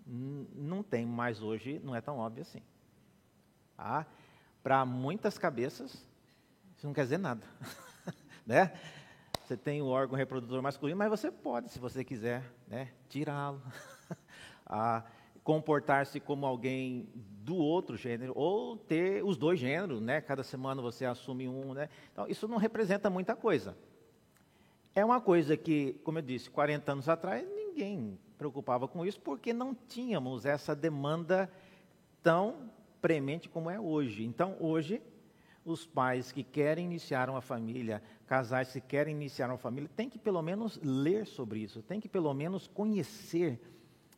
Não 0.05 0.81
tem, 0.81 1.05
mas 1.05 1.41
hoje 1.41 1.79
não 1.83 1.95
é 1.95 2.01
tão 2.01 2.17
óbvio 2.17 2.41
assim. 2.41 2.62
Ah, 3.77 4.05
Para 4.63 4.86
muitas 4.86 5.38
cabeças, 5.38 5.91
isso 6.75 6.86
não 6.86 6.93
quer 6.93 7.03
dizer 7.03 7.17
nada. 7.17 7.45
né? 8.45 8.74
Você 9.45 9.57
tem 9.57 9.81
o 9.81 9.88
órgão 9.88 10.17
reprodutor 10.17 10.62
masculino, 10.62 10.98
mas 10.98 11.09
você 11.09 11.31
pode, 11.31 11.71
se 11.71 11.79
você 11.79 12.03
quiser, 12.03 12.43
né, 12.67 12.91
tirá-lo. 13.07 13.62
ah, 14.65 15.03
comportar-se 15.50 16.20
como 16.20 16.46
alguém 16.46 17.10
do 17.15 17.56
outro 17.56 17.98
gênero, 17.98 18.34
ou 18.36 18.77
ter 18.77 19.25
os 19.25 19.36
dois 19.36 19.60
gêneros, 19.60 20.00
né? 20.00 20.22
Cada 20.22 20.44
semana 20.44 20.79
você 20.79 21.06
assume 21.06 21.50
um, 21.50 21.74
né? 21.74 21.89
Então, 22.13 22.27
isso 22.27 22.48
não 22.48 22.58
representa 22.58 23.10
muita 23.10 23.36
coisa. 23.36 23.75
É 24.94 25.03
uma 25.03 25.20
coisa 25.20 25.58
que, 25.58 25.94
como 26.03 26.20
eu 26.20 26.22
disse, 26.22 26.51
40 26.51 26.91
anos 26.91 27.10
atrás, 27.10 27.44
ninguém 27.50 28.20
preocupava 28.38 28.88
com 28.88 29.03
isso, 29.03 29.20
porque 29.20 29.51
não 29.51 29.74
tínhamos 29.74 30.46
essa 30.46 30.75
demanda 30.75 31.51
tão 32.22 32.70
premente 33.01 33.50
como 33.50 33.72
é 33.72 33.79
hoje. 33.79 34.24
Então, 34.24 34.56
hoje, 34.60 35.01
os 35.65 35.84
pais 35.84 36.32
que 36.32 36.44
querem 36.44 36.86
iniciar 36.86 37.27
uma 37.27 37.41
família, 37.41 38.03
casais 38.27 38.72
que 38.72 38.82
querem 38.82 39.15
iniciar 39.15 39.48
uma 39.48 39.58
família, 39.58 39.89
têm 39.96 40.12
que 40.12 40.20
pelo 40.20 40.44
menos 40.44 40.79
ler 40.84 41.25
sobre 41.25 41.62
isso, 41.62 41.82
têm 41.82 42.00
que 42.00 42.08
pelo 42.08 42.32
menos 42.36 42.68
conhecer 42.68 43.60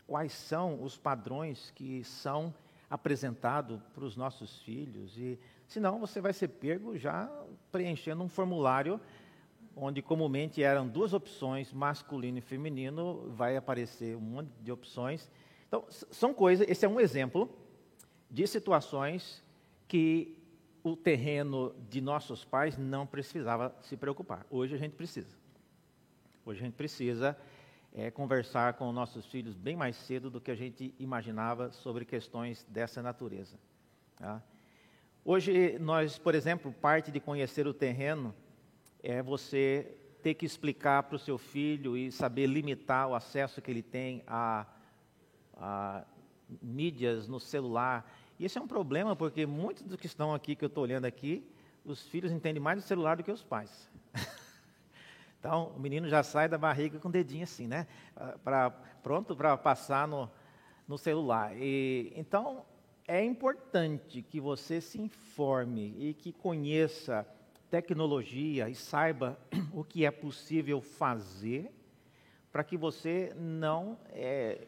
quais 0.07 0.31
são 0.31 0.81
os 0.81 0.97
padrões 0.97 1.71
que 1.71 2.03
são 2.03 2.53
apresentados 2.89 3.79
para 3.93 4.03
os 4.03 4.15
nossos 4.17 4.61
filhos. 4.61 5.17
E 5.17 5.39
senão 5.67 5.99
você 5.99 6.19
vai 6.19 6.33
ser 6.33 6.49
pego 6.49 6.97
já 6.97 7.31
preenchendo 7.71 8.23
um 8.23 8.27
formulário 8.27 8.99
onde 9.75 10.01
comumente 10.01 10.61
eram 10.61 10.87
duas 10.87 11.13
opções, 11.13 11.71
masculino 11.71 12.37
e 12.37 12.41
feminino, 12.41 13.29
vai 13.29 13.55
aparecer 13.55 14.15
um 14.15 14.21
monte 14.21 14.51
de 14.61 14.71
opções. 14.71 15.31
Então, 15.67 15.85
são 15.89 16.33
coisas, 16.33 16.67
esse 16.69 16.85
é 16.85 16.89
um 16.89 16.99
exemplo 16.99 17.49
de 18.29 18.45
situações 18.45 19.43
que 19.87 20.37
o 20.83 20.95
terreno 20.95 21.73
de 21.89 22.01
nossos 22.01 22.43
pais 22.43 22.77
não 22.77 23.05
precisava 23.05 23.73
se 23.81 23.95
preocupar. 23.95 24.45
Hoje 24.49 24.75
a 24.75 24.77
gente 24.77 24.95
precisa. 24.95 25.37
Hoje 26.45 26.59
a 26.59 26.65
gente 26.65 26.75
precisa 26.75 27.37
é, 27.93 28.09
conversar 28.09 28.73
com 28.73 28.91
nossos 28.91 29.25
filhos 29.25 29.57
bem 29.57 29.75
mais 29.75 29.95
cedo 29.95 30.29
do 30.29 30.39
que 30.39 30.51
a 30.51 30.55
gente 30.55 30.93
imaginava 30.97 31.71
sobre 31.71 32.05
questões 32.05 32.65
dessa 32.69 33.01
natureza. 33.01 33.57
Tá? 34.15 34.41
Hoje, 35.23 35.77
nós, 35.79 36.17
por 36.17 36.33
exemplo, 36.33 36.71
parte 36.71 37.11
de 37.11 37.19
conhecer 37.19 37.67
o 37.67 37.73
terreno 37.73 38.33
é 39.03 39.21
você 39.21 39.97
ter 40.21 40.35
que 40.35 40.45
explicar 40.45 41.03
para 41.03 41.15
o 41.15 41.19
seu 41.19 41.37
filho 41.37 41.97
e 41.97 42.11
saber 42.11 42.47
limitar 42.47 43.07
o 43.07 43.15
acesso 43.15 43.61
que 43.61 43.71
ele 43.71 43.81
tem 43.81 44.23
a, 44.27 44.65
a 45.57 46.03
mídias 46.61 47.27
no 47.27 47.39
celular 47.39 48.05
E 48.37 48.45
esse 48.45 48.57
é 48.57 48.61
um 48.61 48.67
problema 48.67 49.15
porque 49.15 49.45
muitos 49.45 49.83
dos 49.83 49.95
que 49.95 50.05
estão 50.05 50.33
aqui, 50.33 50.55
que 50.55 50.63
eu 50.63 50.67
estou 50.67 50.83
olhando 50.83 51.05
aqui, 51.05 51.43
os 51.85 52.07
filhos 52.07 52.31
entendem 52.31 52.61
mais 52.61 52.81
do 52.81 52.87
celular 52.87 53.17
do 53.17 53.23
que 53.23 53.31
os 53.31 53.43
pais. 53.43 53.89
Então, 55.41 55.73
o 55.75 55.79
menino 55.79 56.07
já 56.07 56.21
sai 56.21 56.47
da 56.47 56.55
barriga 56.55 56.99
com 56.99 57.09
o 57.09 57.11
dedinho 57.11 57.45
assim, 57.45 57.65
né? 57.65 57.87
Pra, 58.43 58.69
pronto 58.69 59.35
para 59.35 59.57
passar 59.57 60.07
no, 60.07 60.29
no 60.87 60.99
celular. 60.99 61.57
E, 61.57 62.13
então, 62.15 62.63
é 63.07 63.25
importante 63.25 64.21
que 64.21 64.39
você 64.39 64.79
se 64.79 65.01
informe 65.01 65.95
e 65.97 66.13
que 66.13 66.31
conheça 66.31 67.25
tecnologia 67.71 68.69
e 68.69 68.75
saiba 68.75 69.35
o 69.73 69.83
que 69.83 70.05
é 70.05 70.11
possível 70.11 70.79
fazer 70.79 71.71
para 72.51 72.63
que 72.63 72.77
você 72.77 73.33
não 73.35 73.97
é, 74.09 74.67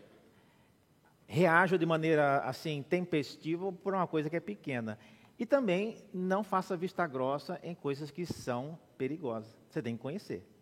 reaja 1.28 1.78
de 1.78 1.86
maneira 1.86 2.40
assim 2.40 2.82
tempestiva 2.82 3.72
por 3.72 3.94
uma 3.94 4.08
coisa 4.08 4.28
que 4.28 4.38
é 4.38 4.40
pequena. 4.40 4.98
E 5.38 5.46
também 5.46 6.04
não 6.12 6.44
faça 6.44 6.76
vista 6.76 7.06
grossa 7.06 7.60
em 7.62 7.76
coisas 7.76 8.10
que 8.10 8.26
são 8.26 8.80
perigosas. 8.98 9.56
Você 9.70 9.80
tem 9.80 9.96
que 9.96 10.02
conhecer. 10.02 10.53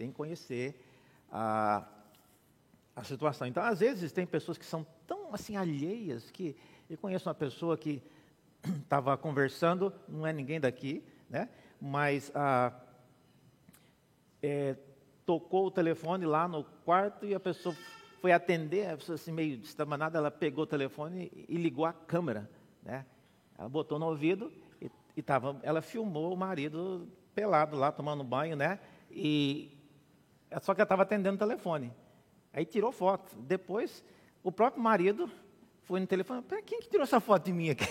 Tem 0.00 0.08
que 0.08 0.16
conhecer 0.16 0.82
a, 1.30 1.86
a 2.96 3.04
situação. 3.04 3.46
Então, 3.46 3.62
às 3.62 3.80
vezes, 3.80 4.10
tem 4.12 4.24
pessoas 4.24 4.56
que 4.56 4.64
são 4.64 4.86
tão 5.06 5.34
assim 5.34 5.56
alheias 5.56 6.30
que 6.30 6.56
eu 6.88 6.96
conheço 6.96 7.28
uma 7.28 7.34
pessoa 7.34 7.76
que 7.76 8.02
estava 8.82 9.14
conversando, 9.18 9.92
não 10.08 10.26
é 10.26 10.32
ninguém 10.32 10.58
daqui, 10.58 11.04
né? 11.28 11.50
mas 11.78 12.32
ah, 12.34 12.72
é, 14.42 14.74
tocou 15.26 15.66
o 15.66 15.70
telefone 15.70 16.24
lá 16.24 16.48
no 16.48 16.64
quarto 16.82 17.26
e 17.26 17.34
a 17.34 17.40
pessoa 17.40 17.76
foi 18.22 18.32
atender, 18.32 18.88
a 18.88 18.96
pessoa 18.96 19.16
assim, 19.16 19.32
meio 19.32 19.58
destamanada, 19.58 20.16
ela 20.16 20.30
pegou 20.30 20.64
o 20.64 20.66
telefone 20.66 21.30
e 21.46 21.58
ligou 21.58 21.84
a 21.84 21.92
câmera. 21.92 22.48
Né? 22.82 23.04
Ela 23.58 23.68
botou 23.68 23.98
no 23.98 24.06
ouvido 24.06 24.50
e, 24.80 24.90
e 25.14 25.20
tava, 25.20 25.60
ela 25.62 25.82
filmou 25.82 26.32
o 26.32 26.36
marido 26.38 27.06
pelado 27.34 27.76
lá, 27.76 27.92
tomando 27.92 28.24
banho, 28.24 28.56
né? 28.56 28.80
E, 29.10 29.76
só 30.58 30.74
que 30.74 30.80
ela 30.80 30.84
estava 30.84 31.02
atendendo 31.02 31.36
o 31.36 31.38
telefone. 31.38 31.92
Aí 32.52 32.64
tirou 32.64 32.90
foto. 32.90 33.36
Depois, 33.38 34.04
o 34.42 34.50
próprio 34.50 34.82
marido 34.82 35.30
foi 35.82 36.00
no 36.00 36.06
telefone, 36.06 36.42
quem 36.64 36.80
que 36.80 36.88
tirou 36.88 37.04
essa 37.04 37.20
foto 37.20 37.44
de 37.44 37.52
mim 37.52 37.70
aqui? 37.70 37.84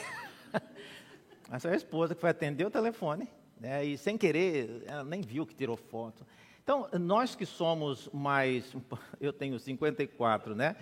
Essa 1.52 1.70
é 1.70 1.74
a 1.74 1.76
esposa 1.76 2.14
que 2.14 2.22
foi 2.22 2.30
atender 2.30 2.66
o 2.66 2.70
telefone, 2.70 3.28
né, 3.60 3.84
e 3.84 3.98
sem 3.98 4.18
querer, 4.18 4.84
ela 4.86 5.04
nem 5.04 5.20
viu 5.20 5.46
que 5.48 5.56
tirou 5.56 5.76
foto. 5.76 6.26
Então, 6.64 6.88
nós 6.94 7.36
que 7.36 7.46
somos 7.46 8.08
mais, 8.14 8.76
eu 9.20 9.34
tenho 9.34 9.60
54, 9.60 10.56
né? 10.56 10.76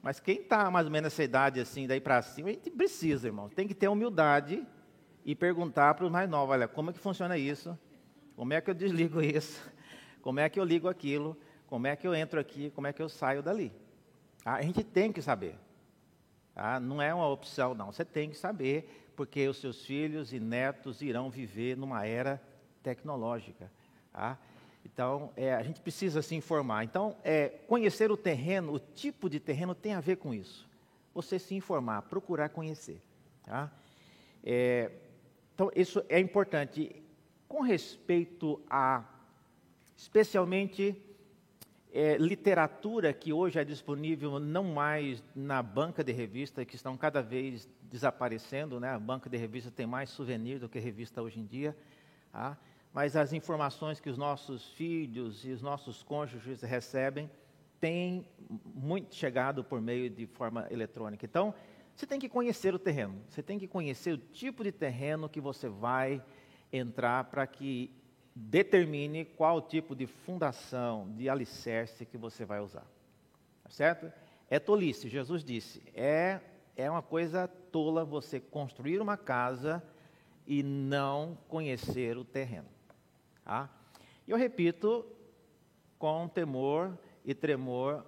Mas 0.00 0.20
quem 0.20 0.38
está 0.38 0.70
mais 0.70 0.86
ou 0.86 0.92
menos 0.92 1.12
nessa 1.12 1.24
idade 1.24 1.60
assim, 1.60 1.86
daí 1.86 2.00
para 2.00 2.22
cima, 2.22 2.48
a 2.48 2.52
gente 2.52 2.70
precisa, 2.70 3.26
irmão. 3.26 3.48
Tem 3.48 3.66
que 3.66 3.74
ter 3.74 3.88
humildade 3.88 4.64
e 5.24 5.34
perguntar 5.34 5.94
para 5.94 6.04
os 6.04 6.10
mais 6.10 6.30
novos, 6.30 6.52
olha, 6.52 6.68
como 6.68 6.90
é 6.90 6.92
que 6.92 6.98
funciona 6.98 7.36
isso? 7.36 7.76
Como 8.36 8.52
é 8.52 8.60
que 8.60 8.70
eu 8.70 8.74
desligo 8.74 9.20
isso? 9.20 9.60
Como 10.22 10.40
é 10.40 10.48
que 10.48 10.58
eu 10.58 10.64
ligo 10.64 10.88
aquilo? 10.88 11.36
Como 11.66 11.86
é 11.86 11.96
que 11.96 12.06
eu 12.06 12.14
entro 12.14 12.40
aqui? 12.40 12.70
Como 12.70 12.86
é 12.86 12.92
que 12.92 13.02
eu 13.02 13.08
saio 13.08 13.42
dali? 13.42 13.72
A 14.44 14.62
gente 14.62 14.82
tem 14.82 15.12
que 15.12 15.20
saber. 15.20 15.56
Tá? 16.54 16.78
Não 16.80 17.02
é 17.02 17.12
uma 17.12 17.28
opção, 17.28 17.74
não. 17.74 17.92
Você 17.92 18.04
tem 18.04 18.30
que 18.30 18.36
saber, 18.36 19.12
porque 19.16 19.46
os 19.48 19.58
seus 19.58 19.84
filhos 19.84 20.32
e 20.32 20.40
netos 20.40 21.02
irão 21.02 21.28
viver 21.28 21.76
numa 21.76 22.06
era 22.06 22.40
tecnológica. 22.82 23.70
Tá? 24.12 24.38
Então, 24.84 25.30
é, 25.36 25.54
a 25.54 25.62
gente 25.62 25.80
precisa 25.80 26.22
se 26.22 26.34
informar. 26.34 26.84
Então, 26.84 27.16
é, 27.24 27.48
conhecer 27.66 28.10
o 28.10 28.16
terreno, 28.16 28.74
o 28.74 28.78
tipo 28.78 29.30
de 29.30 29.40
terreno 29.40 29.74
tem 29.74 29.94
a 29.94 30.00
ver 30.00 30.16
com 30.16 30.34
isso. 30.34 30.68
Você 31.14 31.38
se 31.38 31.54
informar, 31.54 32.02
procurar 32.02 32.48
conhecer. 32.48 33.00
Tá? 33.44 33.70
É, 34.44 34.90
então, 35.54 35.70
isso 35.74 36.04
é 36.08 36.18
importante. 36.18 37.02
Com 37.48 37.60
respeito 37.60 38.60
a, 38.68 39.04
especialmente, 40.02 41.00
é, 41.92 42.16
literatura 42.16 43.12
que 43.12 43.32
hoje 43.32 43.60
é 43.60 43.64
disponível 43.64 44.40
não 44.40 44.64
mais 44.64 45.22
na 45.32 45.62
banca 45.62 46.02
de 46.02 46.10
revista, 46.10 46.64
que 46.64 46.74
estão 46.74 46.96
cada 46.96 47.22
vez 47.22 47.68
desaparecendo, 47.82 48.80
né? 48.80 48.90
a 48.90 48.98
banca 48.98 49.30
de 49.30 49.36
revista 49.36 49.70
tem 49.70 49.86
mais 49.86 50.10
souvenir 50.10 50.58
do 50.58 50.68
que 50.68 50.80
revista 50.80 51.22
hoje 51.22 51.38
em 51.38 51.46
dia, 51.46 51.76
tá? 52.32 52.58
mas 52.92 53.14
as 53.14 53.32
informações 53.32 54.00
que 54.00 54.10
os 54.10 54.18
nossos 54.18 54.72
filhos 54.72 55.44
e 55.44 55.52
os 55.52 55.62
nossos 55.62 56.02
cônjuges 56.02 56.62
recebem 56.62 57.30
têm 57.78 58.26
muito 58.74 59.14
chegado 59.14 59.62
por 59.62 59.80
meio 59.80 60.10
de 60.10 60.26
forma 60.26 60.66
eletrônica. 60.68 61.24
Então, 61.24 61.54
você 61.94 62.06
tem 62.08 62.18
que 62.18 62.28
conhecer 62.28 62.74
o 62.74 62.78
terreno, 62.78 63.22
você 63.28 63.42
tem 63.42 63.56
que 63.56 63.68
conhecer 63.68 64.12
o 64.12 64.18
tipo 64.18 64.64
de 64.64 64.72
terreno 64.72 65.28
que 65.28 65.40
você 65.40 65.68
vai 65.68 66.20
entrar 66.72 67.22
para 67.24 67.46
que 67.46 68.01
determine 68.34 69.24
qual 69.24 69.60
tipo 69.60 69.94
de 69.94 70.06
fundação, 70.06 71.10
de 71.12 71.28
alicerce 71.28 72.06
que 72.06 72.16
você 72.16 72.44
vai 72.44 72.60
usar. 72.60 72.86
Tá 73.62 73.70
certo? 73.70 74.12
É 74.48 74.58
tolice, 74.58 75.08
Jesus 75.08 75.44
disse. 75.44 75.82
É, 75.94 76.40
é 76.76 76.90
uma 76.90 77.02
coisa 77.02 77.46
tola 77.46 78.04
você 78.04 78.40
construir 78.40 79.00
uma 79.00 79.16
casa 79.16 79.82
e 80.46 80.62
não 80.62 81.38
conhecer 81.48 82.16
o 82.16 82.24
terreno. 82.24 82.68
Tá? 83.44 83.70
Eu 84.26 84.36
repito 84.36 85.06
com 85.98 86.28
temor 86.28 86.98
e 87.24 87.34
tremor 87.34 88.04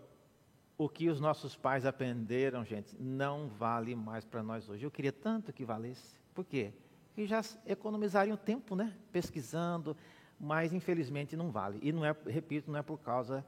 o 0.77 0.89
que 0.89 1.09
os 1.09 1.21
nossos 1.21 1.57
pais 1.57 1.87
aprenderam, 1.87 2.65
gente, 2.65 2.97
não 3.01 3.49
vale 3.49 3.95
mais 3.95 4.25
para 4.25 4.43
nós 4.43 4.69
hoje. 4.69 4.85
Eu 4.85 4.91
queria 4.91 5.13
tanto 5.13 5.53
que 5.53 5.65
valesse. 5.65 6.19
Por 6.35 6.45
quê? 6.45 6.73
E 7.17 7.27
já 7.27 7.41
economizariam 7.67 8.37
tempo, 8.37 8.75
né? 8.75 8.93
Pesquisando, 9.13 9.97
mas 10.39 10.73
infelizmente 10.73 11.37
não 11.37 11.51
vale. 11.51 11.79
E 11.83 11.93
não 11.93 12.05
é, 12.05 12.15
repito, 12.27 12.71
não 12.71 12.79
é 12.79 12.83
por 12.83 12.99
causa, 12.99 13.45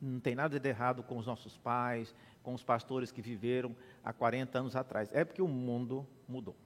não 0.00 0.20
tem 0.20 0.34
nada 0.34 0.58
de 0.58 0.68
errado 0.68 1.02
com 1.02 1.16
os 1.16 1.26
nossos 1.26 1.56
pais, 1.56 2.14
com 2.42 2.54
os 2.54 2.62
pastores 2.62 3.12
que 3.12 3.22
viveram 3.22 3.74
há 4.04 4.12
40 4.12 4.58
anos 4.58 4.76
atrás. 4.76 5.08
É 5.12 5.24
porque 5.24 5.42
o 5.42 5.48
mundo 5.48 6.06
mudou. 6.28 6.56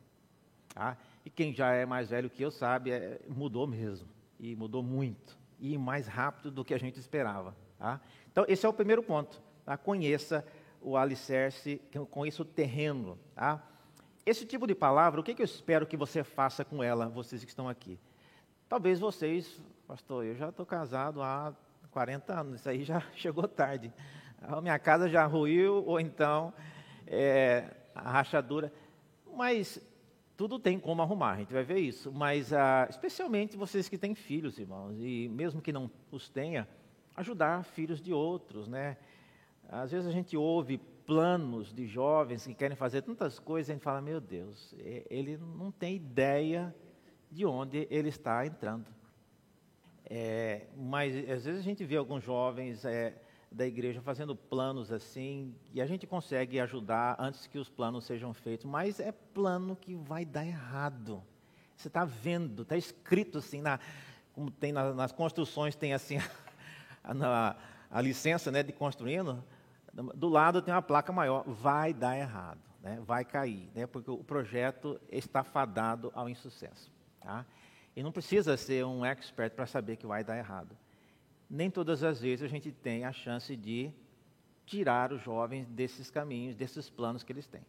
Tá? 0.75 0.97
E 1.25 1.31
quem 1.31 1.55
já 1.55 1.73
é 1.73 1.87
mais 1.87 2.11
velho 2.11 2.29
que 2.29 2.43
eu 2.43 2.51
sabe, 2.51 2.91
é, 2.91 3.21
mudou 3.29 3.67
mesmo. 3.67 4.09
E 4.39 4.55
mudou 4.55 4.83
muito. 4.83 5.39
E 5.59 5.77
mais 5.79 6.07
rápido 6.07 6.51
do 6.51 6.65
que 6.65 6.75
a 6.75 6.79
gente 6.79 6.99
esperava. 6.99 7.57
Tá? 7.79 8.01
Então, 8.31 8.45
esse 8.47 8.67
é 8.67 8.69
o 8.69 8.73
primeiro 8.73 9.03
ponto. 9.03 9.43
Tá? 9.65 9.77
Conheça 9.77 10.47
o 10.81 10.97
alicerce, 10.97 11.81
conheça 12.11 12.43
o 12.43 12.45
terreno. 12.45 13.19
Tá? 13.35 13.63
Esse 14.27 14.45
tipo 14.45 14.67
de 14.67 14.75
palavra, 14.75 15.21
o 15.21 15.23
que, 15.23 15.33
que 15.33 15.41
eu 15.41 15.45
espero 15.45 15.87
que 15.87 15.97
você 15.97 16.25
faça 16.25 16.65
com 16.65 16.83
ela, 16.83 17.09
vocês 17.09 17.45
que 17.45 17.49
estão 17.49 17.69
aqui? 17.69 17.97
Talvez 18.69 18.99
vocês, 18.99 19.63
pastor, 19.87 20.25
eu 20.25 20.35
já 20.35 20.49
estou 20.49 20.67
casado 20.67 21.23
há 21.23 21.55
40 21.93 22.41
anos, 22.41 22.55
isso 22.57 22.69
aí 22.69 22.83
já 22.83 23.01
chegou 23.15 23.47
tarde. 23.47 23.93
A 24.43 24.61
minha 24.61 24.81
casa 24.81 25.09
já 25.09 25.25
ruiu, 25.27 25.85
ou 25.87 26.01
então 26.01 26.53
é, 27.07 27.73
a 27.95 28.11
rachadura. 28.11 28.73
Mas 29.33 29.81
tudo 30.37 30.59
tem 30.59 30.77
como 30.77 31.03
arrumar, 31.03 31.35
a 31.35 31.37
gente 31.37 31.53
vai 31.53 31.63
ver 31.63 31.79
isso. 31.79 32.11
Mas 32.11 32.53
ah, 32.53 32.89
especialmente 32.91 33.57
vocês 33.57 33.89
que 33.89 33.97
têm 33.97 34.17
filhos, 34.17 34.59
irmãos, 34.59 34.97
e 34.99 35.29
mesmo 35.29 35.63
que 35.63 35.73
não 35.73 35.89
os 36.11 36.29
tenha, 36.29 36.67
ajudar 37.15 37.63
filhos 37.63 38.03
de 38.03 38.13
outros, 38.13 38.67
né? 38.67 38.97
Às 39.69 39.93
vezes 39.93 40.09
a 40.09 40.11
gente 40.11 40.37
ouve 40.37 40.81
planos 41.07 41.73
de 41.73 41.87
jovens 41.87 42.45
que 42.45 42.55
querem 42.55 42.77
fazer 42.77 43.03
tantas 43.03 43.39
coisas, 43.39 43.71
a 43.71 43.73
gente 43.75 43.83
fala, 43.83 44.01
meu 44.01 44.21
Deus, 44.21 44.75
ele 45.09 45.37
não 45.37 45.71
tem 45.71 45.95
ideia 45.95 46.75
de 47.31 47.47
onde 47.47 47.87
ele 47.91 48.09
está 48.09 48.45
entrando. 48.45 48.87
É, 50.05 50.67
mas 50.77 51.15
às 51.31 51.45
vezes 51.45 51.61
a 51.61 51.65
gente 51.65 51.85
vê 51.85 51.97
alguns 51.97 52.23
jovens 52.23 52.85
é, 52.85 53.15
da 53.51 53.67
igreja 53.67 54.01
fazendo 54.01 54.37
planos 54.37 54.93
assim, 54.93 55.55
e 55.73 55.81
a 55.81 55.87
gente 55.87 56.07
consegue 56.07 56.61
ajudar 56.61 57.17
antes 57.19 57.47
que 57.47 57.59
os 57.59 57.69
planos 57.69 58.05
sejam 58.05 58.35
feitos, 58.35 58.67
mas 58.67 59.01
é 59.01 59.13
plano 59.13 59.77
que 59.77 59.95
vai 59.95 60.25
dar 60.25 60.47
errado. 60.47 61.23
Você 61.77 61.89
está 61.89 62.05
vendo, 62.05 62.63
está 62.63 62.77
escrito 62.77 63.39
assim, 63.39 63.61
na, 63.61 63.79
como 64.33 64.51
tem 64.51 64.73
na, 64.73 64.93
nas 64.93 65.13
construções, 65.13 65.77
tem 65.77 65.93
assim 65.93 66.19
a, 67.03 67.13
a, 67.13 67.57
a 67.91 68.01
licença 68.01 68.51
né, 68.51 68.63
de 68.63 68.73
construindo, 68.73 69.43
do 70.15 70.29
lado 70.29 70.61
tem 70.61 70.75
uma 70.75 70.83
placa 70.83 71.13
maior, 71.13 71.45
vai 71.47 71.95
dar 71.95 72.17
errado, 72.17 72.61
né? 72.83 73.01
vai 73.05 73.25
cair, 73.25 73.71
né? 73.75 73.87
porque 73.87 74.11
o 74.11 74.23
projeto 74.23 75.01
está 75.11 75.43
fadado 75.43 76.13
ao 76.15 76.29
insucesso. 76.29 76.93
Tá? 77.21 77.47
E 77.95 78.03
não 78.03 78.13
precisa 78.13 78.57
ser 78.57 78.85
um 78.85 79.05
expert 79.05 79.55
para 79.55 79.67
saber 79.67 79.97
que 79.97 80.07
vai 80.07 80.23
dar 80.23 80.37
errado. 80.37 80.77
Nem 81.49 81.71
todas 81.71 82.03
as 82.03 82.21
vezes 82.21 82.45
a 82.45 82.49
gente 82.49 82.71
tem 82.71 83.05
a 83.05 83.13
chance 83.13 83.57
de 83.57 83.91
tirar 84.67 85.13
os 85.13 85.23
jovens 85.23 85.67
desses 85.69 86.11
caminhos, 86.11 86.55
desses 86.55 86.91
planos 86.91 87.23
que 87.23 87.33
eles 87.33 87.47
têm. 87.47 87.65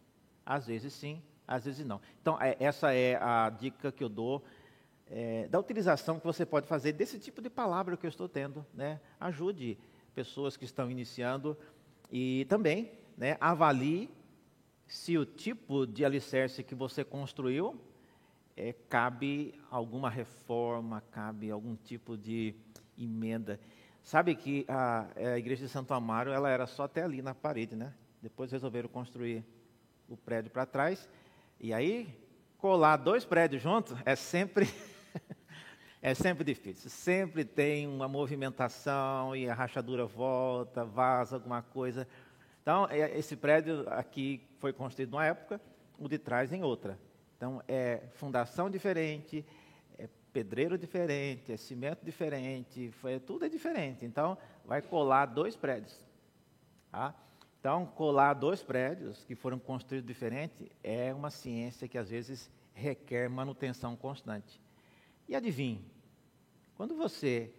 Às 0.46 0.68
vezes 0.68 0.94
sim, 0.94 1.22
às 1.48 1.63
vezes 1.63 1.86
não. 1.86 2.02
Então, 2.22 2.42
é, 2.42 2.58
essa 2.60 2.94
é 2.94 3.16
a 3.16 3.50
dica 3.50 3.92
que 3.92 4.04
eu 4.04 4.10
dou 4.10 4.44
é, 5.10 5.48
da 5.48 5.60
utilização 5.60 6.20
que 6.20 6.26
você 6.26 6.46
pode 6.46 6.68
fazer 6.68 6.92
desse 6.92 7.18
tipo 7.18 7.42
de 7.42 7.50
palavra 7.50 7.96
que 7.96 8.06
eu 8.06 8.10
estou 8.10 8.28
tendo. 8.28 8.66
Né? 8.74 9.00
Ajude 9.20 9.78
pessoas 10.13 10.58
que 10.58 10.66
estão 10.66 10.92
iniciando 10.92 11.56
e 12.12 12.46
também 12.50 12.91
né, 13.17 13.38
avalie 13.39 14.10
se 14.88 15.17
o 15.17 15.26
tipo 15.26 15.86
de 15.86 16.06
alicerce 16.06 16.63
que 16.63 16.74
você 16.74 17.04
construiu 17.04 17.80
é, 18.56 18.74
cabe 18.89 19.54
alguma 19.70 20.10
reforma, 20.10 21.04
cabe 21.12 21.52
algum 21.52 21.76
tipo 21.76 22.17
de 22.17 22.56
emenda. 22.98 23.60
Sabe 24.02 24.36
que 24.36 24.65
a, 24.67 25.08
a, 25.15 25.38
igreja 25.38 25.65
de 25.65 25.72
Santo 25.72 25.93
Amaro 25.93 26.32
ela 26.32 26.50
era 26.50 26.65
só 26.65 26.84
até 26.84 27.04
ali 27.04 27.22
na 27.22 27.36
parede, 27.36 27.76
né? 27.76 27.93
Depois 28.22 28.52
resolveram 28.52 28.89
construir 28.89 29.43
o 30.10 30.17
prédio 30.17 30.50
para 30.50 30.65
trás 30.65 31.08
e 31.60 31.74
aí 31.74 32.08
colar 32.58 32.98
dois 32.98 33.26
prédios 33.26 33.62
juntos 33.62 33.96
é 34.06 34.15
sempre 34.15 34.67
é 36.02 36.14
sempre 36.14 36.44
difícil. 36.44 36.90
Sempre 36.90 37.44
tem 37.44 37.88
uma 37.88 38.08
movimentação 38.08 39.36
e 39.36 39.50
a 39.50 39.54
rachadura 39.54 40.06
volta, 40.06 40.86
vaza 40.86 41.36
alguma 41.36 41.62
coisa. 41.62 42.08
Então, 42.62 42.88
é, 42.90 43.18
esse 43.18 43.36
prédio 43.36 43.86
aqui 43.90 44.42
foi 44.60 44.74
construído 44.74 45.12
numa 45.12 45.26
época, 45.26 45.60
o 45.98 46.08
de 46.08 46.18
trás 46.18 46.52
em 46.52 46.64
outra. 46.64 47.00
Então, 47.36 47.62
é 47.68 48.04
fundação 48.14 48.70
diferente, 48.70 49.46
é 49.98 50.08
pedreiro 50.34 50.78
diferente, 50.78 51.52
é 51.52 51.58
cimento 51.58 52.04
diferente, 52.04 52.92
foi, 52.92 53.20
tudo 53.20 53.46
é 53.46 53.50
diferente. 53.50 54.06
Então, 54.06 54.38
vai 54.66 54.82
colar 54.82 55.28
dois 55.28 55.56
prédios. 55.56 56.04
Tá? 56.92 57.14
Então, 57.60 57.86
colar 57.86 58.34
dois 58.34 58.62
prédios 58.62 59.24
que 59.24 59.36
foram 59.36 59.60
construídos 59.60 60.08
diferente 60.08 60.72
é 60.84 61.14
uma 61.14 61.30
ciência 61.30 61.88
que 61.88 61.98
às 61.98 62.10
vezes 62.10 62.50
requer 62.74 63.30
manutenção 63.30 63.96
constante. 63.96 64.62
E 65.28 65.36
adivinhe, 65.36 65.84
quando 66.76 66.96
você 66.96 67.54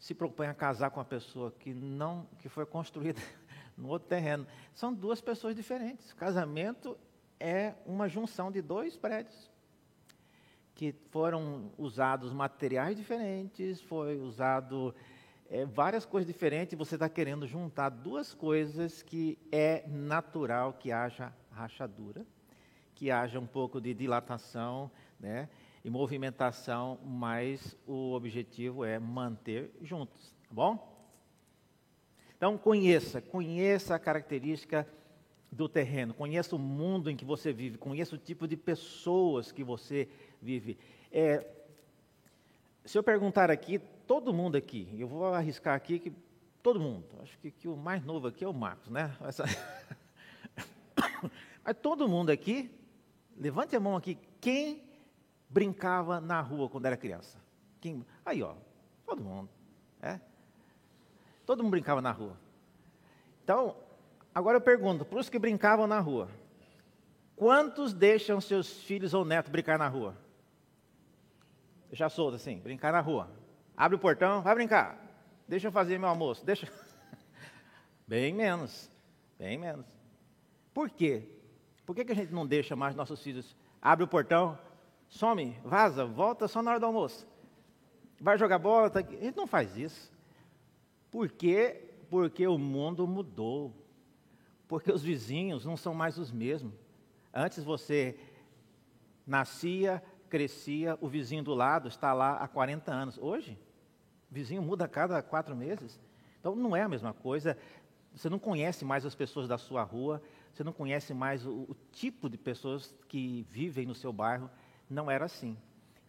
se 0.00 0.14
propõe 0.14 0.46
a 0.46 0.54
casar 0.54 0.90
com 0.90 0.98
uma 0.98 1.04
pessoa 1.04 1.52
que 1.52 1.74
não 1.74 2.26
que 2.38 2.48
foi 2.48 2.64
construída 2.64 3.20
no 3.76 3.88
outro 3.88 4.08
terreno. 4.08 4.46
São 4.72 4.92
duas 4.92 5.20
pessoas 5.20 5.54
diferentes. 5.54 6.12
Casamento 6.14 6.96
é 7.38 7.74
uma 7.84 8.08
junção 8.08 8.50
de 8.50 8.62
dois 8.62 8.96
prédios 8.96 9.50
que 10.74 10.94
foram 11.10 11.70
usados 11.76 12.32
materiais 12.32 12.96
diferentes, 12.96 13.82
foi 13.82 14.18
usado 14.18 14.94
é, 15.50 15.66
várias 15.66 16.06
coisas 16.06 16.26
diferentes. 16.26 16.78
Você 16.78 16.94
está 16.94 17.06
querendo 17.06 17.46
juntar 17.46 17.90
duas 17.90 18.32
coisas 18.32 19.02
que 19.02 19.38
é 19.52 19.84
natural 19.86 20.72
que 20.72 20.90
haja 20.90 21.34
rachadura, 21.50 22.24
que 22.94 23.10
haja 23.10 23.38
um 23.38 23.46
pouco 23.46 23.78
de 23.78 23.92
dilatação, 23.92 24.90
né? 25.18 25.50
E 25.82 25.90
movimentação, 25.90 26.98
mas 27.04 27.76
o 27.86 28.12
objetivo 28.12 28.84
é 28.84 28.98
manter 28.98 29.70
juntos, 29.80 30.34
tá 30.48 30.54
bom? 30.54 30.90
Então 32.36 32.56
conheça, 32.56 33.20
conheça 33.20 33.94
a 33.94 33.98
característica 33.98 34.86
do 35.50 35.68
terreno, 35.68 36.14
conheça 36.14 36.54
o 36.54 36.58
mundo 36.58 37.10
em 37.10 37.16
que 37.16 37.24
você 37.24 37.52
vive, 37.52 37.76
conheça 37.76 38.14
o 38.14 38.18
tipo 38.18 38.46
de 38.46 38.56
pessoas 38.56 39.50
que 39.50 39.64
você 39.64 40.08
vive. 40.40 40.78
É, 41.10 41.44
se 42.84 42.96
eu 42.96 43.02
perguntar 43.02 43.50
aqui, 43.50 43.78
todo 44.06 44.32
mundo 44.32 44.56
aqui, 44.56 44.88
eu 44.98 45.08
vou 45.08 45.26
arriscar 45.26 45.74
aqui 45.74 45.98
que 45.98 46.12
todo 46.62 46.80
mundo, 46.80 47.04
acho 47.22 47.38
que, 47.38 47.50
que 47.50 47.68
o 47.68 47.76
mais 47.76 48.04
novo 48.04 48.28
aqui 48.28 48.44
é 48.44 48.48
o 48.48 48.54
Marcos, 48.54 48.90
né? 48.90 49.14
Essa... 49.22 49.44
Mas 51.64 51.76
todo 51.80 52.08
mundo 52.08 52.30
aqui, 52.30 52.70
levante 53.36 53.74
a 53.74 53.80
mão 53.80 53.96
aqui, 53.96 54.16
quem 54.40 54.82
brincava 55.50 56.20
na 56.20 56.40
rua 56.40 56.68
quando 56.68 56.86
era 56.86 56.96
criança? 56.96 57.38
Quem... 57.80 58.06
Aí, 58.24 58.42
ó, 58.42 58.54
todo 59.04 59.22
mundo. 59.22 59.50
É? 60.00 60.18
Todo 61.44 61.62
mundo 61.62 61.72
brincava 61.72 62.00
na 62.00 62.12
rua. 62.12 62.36
Então, 63.42 63.76
agora 64.34 64.56
eu 64.56 64.60
pergunto, 64.60 65.04
para 65.04 65.18
os 65.18 65.28
que 65.28 65.38
brincavam 65.38 65.86
na 65.86 65.98
rua, 65.98 66.28
quantos 67.34 67.92
deixam 67.92 68.40
seus 68.40 68.82
filhos 68.84 69.12
ou 69.12 69.24
netos 69.24 69.50
brincar 69.50 69.78
na 69.78 69.88
rua? 69.88 70.16
Já 71.92 72.08
solto 72.08 72.36
assim, 72.36 72.58
brincar 72.60 72.92
na 72.92 73.00
rua. 73.00 73.28
Abre 73.76 73.96
o 73.96 73.98
portão, 73.98 74.42
vai 74.42 74.54
brincar. 74.54 74.96
Deixa 75.48 75.66
eu 75.66 75.72
fazer 75.72 75.98
meu 75.98 76.08
almoço, 76.08 76.46
deixa. 76.46 76.70
Bem 78.06 78.32
menos, 78.32 78.90
bem 79.38 79.56
menos. 79.56 79.86
Por 80.74 80.90
quê? 80.90 81.28
Por 81.86 81.94
que, 81.94 82.04
que 82.04 82.10
a 82.10 82.14
gente 82.14 82.32
não 82.32 82.44
deixa 82.44 82.74
mais 82.74 82.96
nossos 82.96 83.22
filhos? 83.22 83.56
Abre 83.80 84.04
o 84.04 84.08
portão, 84.08 84.58
some, 85.10 85.58
vaza, 85.64 86.06
volta 86.06 86.48
só 86.48 86.62
na 86.62 86.70
hora 86.70 86.80
do 86.80 86.86
almoço. 86.86 87.28
Vai 88.18 88.38
jogar 88.38 88.58
bola, 88.58 88.88
tá... 88.88 89.02
gente 89.02 89.36
não 89.36 89.46
faz 89.46 89.76
isso. 89.76 90.10
Por 91.10 91.28
quê? 91.28 91.90
Porque 92.08 92.46
o 92.46 92.56
mundo 92.56 93.06
mudou. 93.06 93.74
Porque 94.68 94.90
os 94.90 95.02
vizinhos 95.02 95.64
não 95.64 95.76
são 95.76 95.92
mais 95.92 96.16
os 96.16 96.30
mesmos. 96.30 96.72
Antes 97.34 97.64
você 97.64 98.18
nascia, 99.26 100.02
crescia, 100.28 100.96
o 101.00 101.08
vizinho 101.08 101.42
do 101.42 101.54
lado 101.54 101.88
está 101.88 102.12
lá 102.12 102.36
há 102.36 102.46
40 102.46 102.92
anos. 102.92 103.18
Hoje, 103.18 103.58
o 104.30 104.34
vizinho 104.34 104.62
muda 104.62 104.84
a 104.84 104.88
cada 104.88 105.20
quatro 105.22 105.56
meses. 105.56 106.00
Então 106.38 106.54
não 106.54 106.76
é 106.76 106.82
a 106.82 106.88
mesma 106.88 107.12
coisa. 107.12 107.58
Você 108.14 108.28
não 108.28 108.38
conhece 108.38 108.84
mais 108.84 109.04
as 109.04 109.14
pessoas 109.14 109.48
da 109.48 109.58
sua 109.58 109.82
rua, 109.82 110.22
você 110.52 110.64
não 110.64 110.72
conhece 110.72 111.14
mais 111.14 111.46
o, 111.46 111.50
o 111.68 111.76
tipo 111.92 112.28
de 112.28 112.36
pessoas 112.36 112.94
que 113.08 113.46
vivem 113.50 113.86
no 113.86 113.94
seu 113.94 114.12
bairro. 114.12 114.50
Não 114.90 115.08
era 115.08 115.24
assim. 115.24 115.56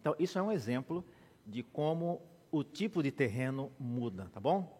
Então, 0.00 0.16
isso 0.18 0.36
é 0.36 0.42
um 0.42 0.50
exemplo 0.50 1.04
de 1.46 1.62
como 1.62 2.20
o 2.50 2.64
tipo 2.64 3.02
de 3.02 3.12
terreno 3.12 3.70
muda, 3.78 4.28
tá 4.32 4.40
bom? 4.40 4.76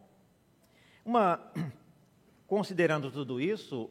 Uma, 1.05 1.41
considerando 2.47 3.11
tudo 3.11 3.41
isso, 3.41 3.89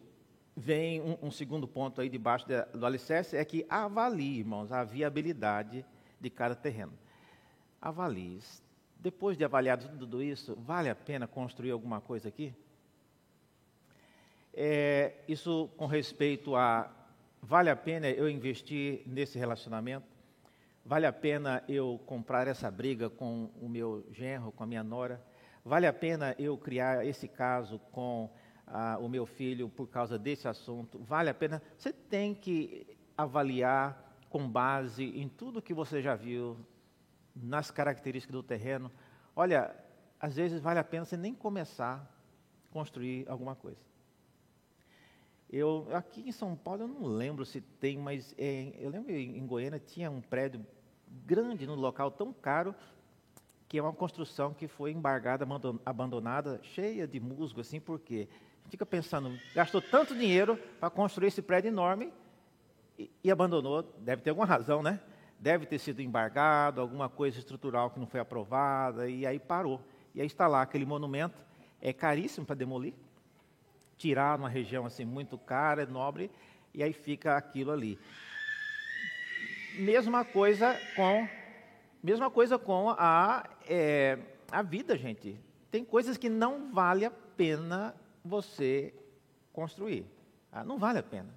vem 0.56 1.02
um, 1.02 1.18
um 1.24 1.32
segundo 1.32 1.68
ponto 1.68 2.02
aí 2.02 2.10
debaixo 2.10 2.46
de, 2.46 2.62
do 2.78 2.86
alicerce, 2.86 3.38
é 3.38 3.46
que 3.46 3.66
avalie, 3.70 4.40
irmãos, 4.40 4.72
a 4.72 4.84
viabilidade 4.84 5.86
de 6.20 6.30
cada 6.30 6.56
terreno. 6.56 6.94
Avalie. 7.82 8.40
Depois 9.00 9.38
de 9.38 9.44
avaliar 9.44 9.80
tudo 9.80 10.22
isso, 10.22 10.56
vale 10.58 10.90
a 10.90 10.96
pena 10.96 11.26
construir 11.26 11.72
alguma 11.72 12.00
coisa 12.00 12.28
aqui? 12.28 12.54
É, 14.54 15.16
isso 15.28 15.70
com 15.78 15.88
respeito 15.88 16.56
a 16.56 16.92
vale 17.42 17.70
a 17.70 17.76
pena 17.76 18.10
eu 18.10 18.30
investir 18.30 19.02
nesse 19.06 19.38
relacionamento? 19.38 20.08
Vale 20.86 21.06
a 21.06 21.14
pena 21.14 21.64
eu 21.68 22.00
comprar 22.06 22.48
essa 22.48 22.70
briga 22.72 23.10
com 23.10 23.50
o 23.62 23.68
meu 23.68 24.06
genro, 24.12 24.52
com 24.52 24.64
a 24.64 24.68
minha 24.68 24.84
nora? 24.84 25.24
Vale 25.64 25.86
a 25.86 25.94
pena 25.94 26.36
eu 26.40 26.58
criar 26.58 27.06
esse 27.06 27.28
caso 27.28 27.80
com 27.92 28.30
ah, 28.66 28.98
o 29.00 29.08
meu 29.08 29.26
filho 29.26 29.70
por 29.70 29.88
causa 29.88 30.18
desse 30.18 30.48
assunto? 30.48 31.00
Vale 31.00 31.30
a 31.30 31.34
pena? 31.34 31.62
Você 31.78 31.94
tem 31.94 32.34
que 32.34 32.98
avaliar 33.16 34.18
com 34.30 34.50
base 34.50 35.04
em 35.04 35.28
tudo 35.28 35.62
que 35.62 35.74
você 35.74 36.02
já 36.02 36.16
viu, 36.16 36.58
nas 37.36 37.72
características 37.72 38.34
do 38.34 38.44
terreno. 38.44 38.92
Olha, 39.36 39.76
às 40.20 40.36
vezes 40.36 40.62
vale 40.62 40.80
a 40.80 40.84
pena 40.84 41.06
você 41.06 41.18
nem 41.18 41.34
começar 41.34 41.96
a 41.96 42.74
construir 42.74 43.26
alguma 43.30 43.56
coisa. 43.56 43.91
Eu, 45.52 45.86
aqui 45.92 46.22
em 46.28 46.32
São 46.32 46.56
Paulo, 46.56 46.84
eu 46.84 46.88
não 46.88 47.04
lembro 47.04 47.46
se 47.46 47.60
tem, 47.60 47.98
mas 47.98 48.34
é, 48.38 48.72
eu 48.80 48.90
lembro 48.90 49.12
em 49.12 49.46
Goiânia 49.46 49.80
tinha 49.80 50.10
um 50.10 50.22
prédio 50.22 50.66
grande 51.26 51.68
no 51.68 51.76
local 51.76 52.10
tão 52.10 52.32
caro 52.32 52.74
que 53.68 53.78
é 53.78 53.82
uma 53.82 53.94
construção 53.94 54.54
que 54.54 54.68
foi 54.68 54.92
embargada, 54.92 55.46
abandonada, 55.86 56.60
cheia 56.62 57.08
de 57.08 57.20
musgo, 57.20 57.62
assim, 57.62 57.80
porque 57.80 58.28
fica 58.70 58.86
pensando, 58.86 59.38
gastou 59.54 59.82
tanto 59.82 60.14
dinheiro 60.14 60.58
para 60.80 60.90
construir 60.90 61.28
esse 61.28 61.42
prédio 61.42 61.70
enorme 61.70 62.12
e, 62.98 63.10
e, 63.24 63.32
abandonou, 63.32 63.84
deve 64.00 64.22
ter 64.22 64.30
alguma 64.30 64.46
razão, 64.46 64.84
né? 64.84 65.00
Deve 65.40 65.66
ter 65.66 65.80
sido 65.80 66.02
embargado, 66.02 66.82
alguma 66.82 67.10
coisa 67.10 67.40
estrutural 67.40 67.90
que 67.90 68.00
não 68.00 68.08
foi 68.08 68.20
aprovada, 68.20 69.10
e 69.10 69.26
aí 69.26 69.40
parou. 69.40 69.82
E 70.14 70.22
aí 70.22 70.28
está 70.28 70.48
lá 70.48 70.62
aquele 70.62 70.86
monumento, 70.86 71.42
é 71.82 71.92
caríssimo 71.92 72.46
para 72.46 72.56
demolir, 72.56 72.94
tirar 74.02 74.40
uma 74.40 74.50
região 74.50 74.86
assim 74.86 75.06
muito 75.06 75.38
cara, 75.38 75.86
nobre, 75.86 76.32
e 76.74 76.82
aí 76.82 76.92
fica 76.92 77.38
aquilo 77.38 77.72
ali. 77.72 78.00
Mesma 79.78 80.26
coisa 80.26 80.76
com 80.96 81.28
Mesma 82.04 82.32
coisa 82.32 82.58
com 82.58 82.90
a, 82.90 83.48
é, 83.68 84.18
a 84.52 84.64
vida, 84.64 84.98
gente. 84.98 85.40
Tem 85.70 85.86
coisas 85.86 86.18
que 86.18 86.30
não 86.30 86.72
vale 86.72 87.06
a 87.06 87.12
pena 87.12 87.94
você 88.26 88.92
construir. 89.54 90.06
Ah, 90.52 90.64
não 90.64 90.80
vale 90.80 90.98
a 90.98 91.04
pena. 91.04 91.30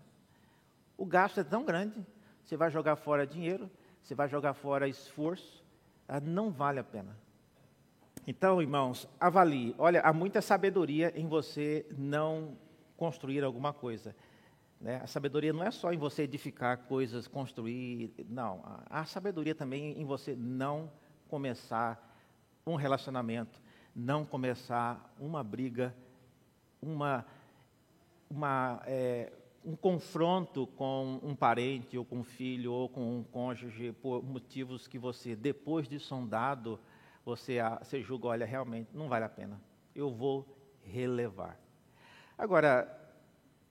O 0.96 1.04
gasto 1.04 1.38
é 1.38 1.44
tão 1.44 1.64
grande, 1.64 2.04
você 2.42 2.56
vai 2.56 2.70
jogar 2.70 2.96
fora 2.96 3.26
dinheiro, 3.26 3.70
você 4.02 4.14
vai 4.14 4.26
jogar 4.26 4.54
fora 4.54 4.88
esforço, 4.88 5.62
ah, 6.08 6.18
não 6.18 6.50
vale 6.50 6.78
a 6.78 6.84
pena. 6.84 7.14
Então, 8.26 8.62
irmãos, 8.62 9.06
avalie. 9.20 9.74
Olha, 9.76 10.00
há 10.00 10.10
muita 10.10 10.40
sabedoria 10.40 11.12
em 11.14 11.26
você 11.26 11.84
não 11.96 12.56
construir 12.96 13.44
alguma 13.44 13.70
coisa. 13.70 14.16
Né? 14.80 15.00
A 15.02 15.06
sabedoria 15.06 15.52
não 15.52 15.62
é 15.62 15.70
só 15.70 15.92
em 15.92 15.98
você 15.98 16.22
edificar 16.22 16.78
coisas, 16.78 17.28
construir. 17.28 18.14
Não. 18.26 18.62
Há 18.88 19.04
sabedoria 19.04 19.54
também 19.54 20.00
em 20.00 20.06
você 20.06 20.34
não 20.34 20.90
começar 21.28 22.16
um 22.66 22.76
relacionamento, 22.76 23.60
não 23.94 24.24
começar 24.24 25.14
uma 25.20 25.44
briga, 25.44 25.94
uma, 26.80 27.26
uma 28.30 28.82
é, 28.86 29.30
um 29.62 29.76
confronto 29.76 30.66
com 30.66 31.20
um 31.22 31.34
parente, 31.34 31.98
ou 31.98 32.06
com 32.06 32.20
um 32.20 32.24
filho, 32.24 32.72
ou 32.72 32.88
com 32.88 33.18
um 33.18 33.22
cônjuge, 33.22 33.92
por 33.92 34.22
motivos 34.22 34.88
que 34.88 34.98
você, 34.98 35.36
depois 35.36 35.86
de 35.86 35.98
sondado, 35.98 36.80
você, 37.24 37.58
você 37.80 38.02
julga, 38.02 38.28
olha, 38.28 38.46
realmente 38.46 38.90
não 38.94 39.08
vale 39.08 39.24
a 39.24 39.28
pena, 39.28 39.60
eu 39.94 40.10
vou 40.10 40.46
relevar. 40.82 41.58
Agora, 42.36 43.00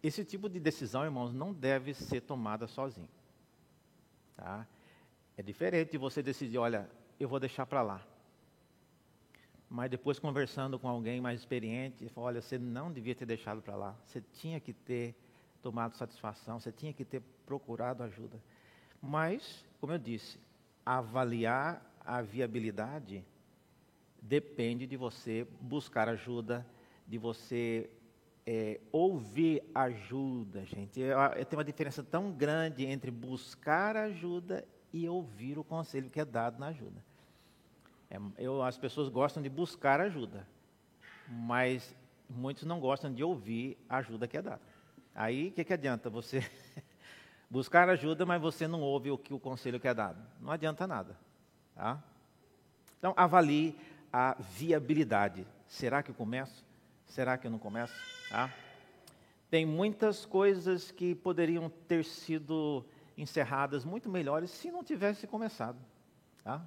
esse 0.01 0.25
tipo 0.25 0.49
de 0.49 0.59
decisão, 0.59 1.03
irmãos, 1.03 1.33
não 1.33 1.53
deve 1.53 1.93
ser 1.93 2.21
tomada 2.21 2.67
sozinho. 2.67 3.09
Tá? 4.35 4.67
É 5.37 5.41
diferente 5.41 5.91
de 5.91 5.97
você 5.97 6.21
decidir, 6.21 6.57
olha, 6.57 6.89
eu 7.19 7.27
vou 7.27 7.39
deixar 7.39 7.65
para 7.65 7.81
lá. 7.81 8.05
Mas 9.69 9.89
depois 9.89 10.19
conversando 10.19 10.77
com 10.77 10.87
alguém 10.87 11.19
mais 11.19 11.39
experiente, 11.39 12.07
fala, 12.09 12.27
olha, 12.27 12.41
você 12.41 12.57
não 12.57 12.91
devia 12.91 13.15
ter 13.15 13.25
deixado 13.25 13.61
para 13.61 13.75
lá. 13.75 13.95
Você 14.05 14.21
tinha 14.33 14.59
que 14.59 14.73
ter 14.73 15.15
tomado 15.61 15.95
satisfação, 15.95 16.59
você 16.59 16.71
tinha 16.71 16.93
que 16.93 17.05
ter 17.05 17.21
procurado 17.45 18.03
ajuda. 18.03 18.39
Mas, 19.01 19.65
como 19.79 19.93
eu 19.93 19.97
disse, 19.97 20.37
avaliar 20.85 21.81
a 22.05 22.21
viabilidade 22.21 23.25
depende 24.23 24.87
de 24.87 24.95
você 24.95 25.45
buscar 25.59 26.07
ajuda, 26.07 26.65
de 27.05 27.17
você 27.17 27.89
é, 28.47 28.79
ouvir 28.91 29.61
ajuda, 29.75 30.65
gente. 30.65 31.01
Tem 31.49 31.57
uma 31.57 31.63
diferença 31.63 32.01
tão 32.01 32.31
grande 32.31 32.85
entre 32.85 33.11
buscar 33.11 33.97
ajuda 33.97 34.65
e 34.93 35.07
ouvir 35.09 35.59
o 35.59 35.63
conselho 35.63 36.09
que 36.09 36.21
é 36.21 36.25
dado 36.25 36.57
na 36.57 36.67
ajuda. 36.67 37.03
É, 38.09 38.17
eu, 38.37 38.63
as 38.63 38.77
pessoas 38.77 39.09
gostam 39.09 39.43
de 39.43 39.49
buscar 39.49 39.99
ajuda, 39.99 40.47
mas 41.27 41.93
muitos 42.29 42.63
não 42.63 42.79
gostam 42.79 43.13
de 43.13 43.23
ouvir 43.23 43.77
a 43.89 43.97
ajuda 43.97 44.27
que 44.27 44.37
é 44.37 44.41
dada. 44.41 44.61
Aí, 45.13 45.49
o 45.49 45.51
que, 45.51 45.65
que 45.65 45.73
adianta 45.73 46.09
você 46.09 46.39
buscar 47.51 47.89
ajuda, 47.89 48.25
mas 48.25 48.41
você 48.41 48.67
não 48.67 48.81
ouve 48.81 49.11
o 49.11 49.17
que 49.17 49.33
o 49.33 49.39
conselho 49.39 49.79
que 49.79 49.87
é 49.87 49.93
dado? 49.93 50.25
Não 50.39 50.51
adianta 50.51 50.87
nada. 50.87 51.17
Tá? 51.75 52.01
Então, 52.97 53.13
avalie 53.17 53.75
a 54.13 54.35
viabilidade. 54.39 55.47
Será 55.67 56.03
que 56.03 56.11
eu 56.11 56.15
começo? 56.15 56.63
Será 57.07 57.35
que 57.35 57.47
eu 57.47 57.51
não 57.51 57.57
começo? 57.57 57.95
Tá? 58.29 58.53
Tem 59.49 59.65
muitas 59.65 60.23
coisas 60.23 60.91
que 60.91 61.15
poderiam 61.15 61.67
ter 61.87 62.05
sido 62.05 62.85
encerradas 63.17 63.83
muito 63.83 64.07
melhores 64.09 64.51
se 64.51 64.69
não 64.69 64.83
tivesse 64.83 65.25
começado. 65.25 65.79
Tá? 66.43 66.63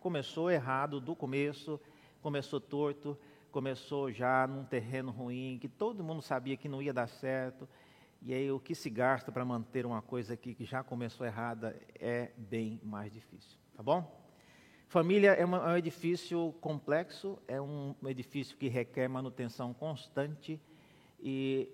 Começou 0.00 0.50
errado 0.50 1.00
do 1.00 1.14
começo, 1.14 1.80
começou 2.20 2.60
torto, 2.60 3.16
começou 3.52 4.10
já 4.10 4.46
num 4.46 4.64
terreno 4.64 5.12
ruim, 5.12 5.56
que 5.60 5.68
todo 5.68 6.02
mundo 6.02 6.20
sabia 6.20 6.56
que 6.56 6.68
não 6.68 6.82
ia 6.82 6.92
dar 6.92 7.06
certo. 7.06 7.68
E 8.22 8.34
aí 8.34 8.50
o 8.50 8.58
que 8.58 8.74
se 8.74 8.90
gasta 8.90 9.30
para 9.30 9.44
manter 9.44 9.86
uma 9.86 10.02
coisa 10.02 10.34
aqui 10.34 10.54
que 10.54 10.64
já 10.64 10.82
começou 10.82 11.24
errada 11.24 11.80
é 11.94 12.32
bem 12.36 12.80
mais 12.82 13.12
difícil. 13.12 13.56
Tá 13.76 13.82
bom? 13.82 14.19
Família 14.90 15.34
é, 15.34 15.44
uma, 15.44 15.58
é 15.58 15.74
um 15.74 15.76
edifício 15.76 16.52
complexo, 16.60 17.38
é 17.46 17.60
um 17.60 17.94
edifício 18.06 18.56
que 18.56 18.66
requer 18.66 19.06
manutenção 19.06 19.72
constante 19.72 20.60
e 21.20 21.68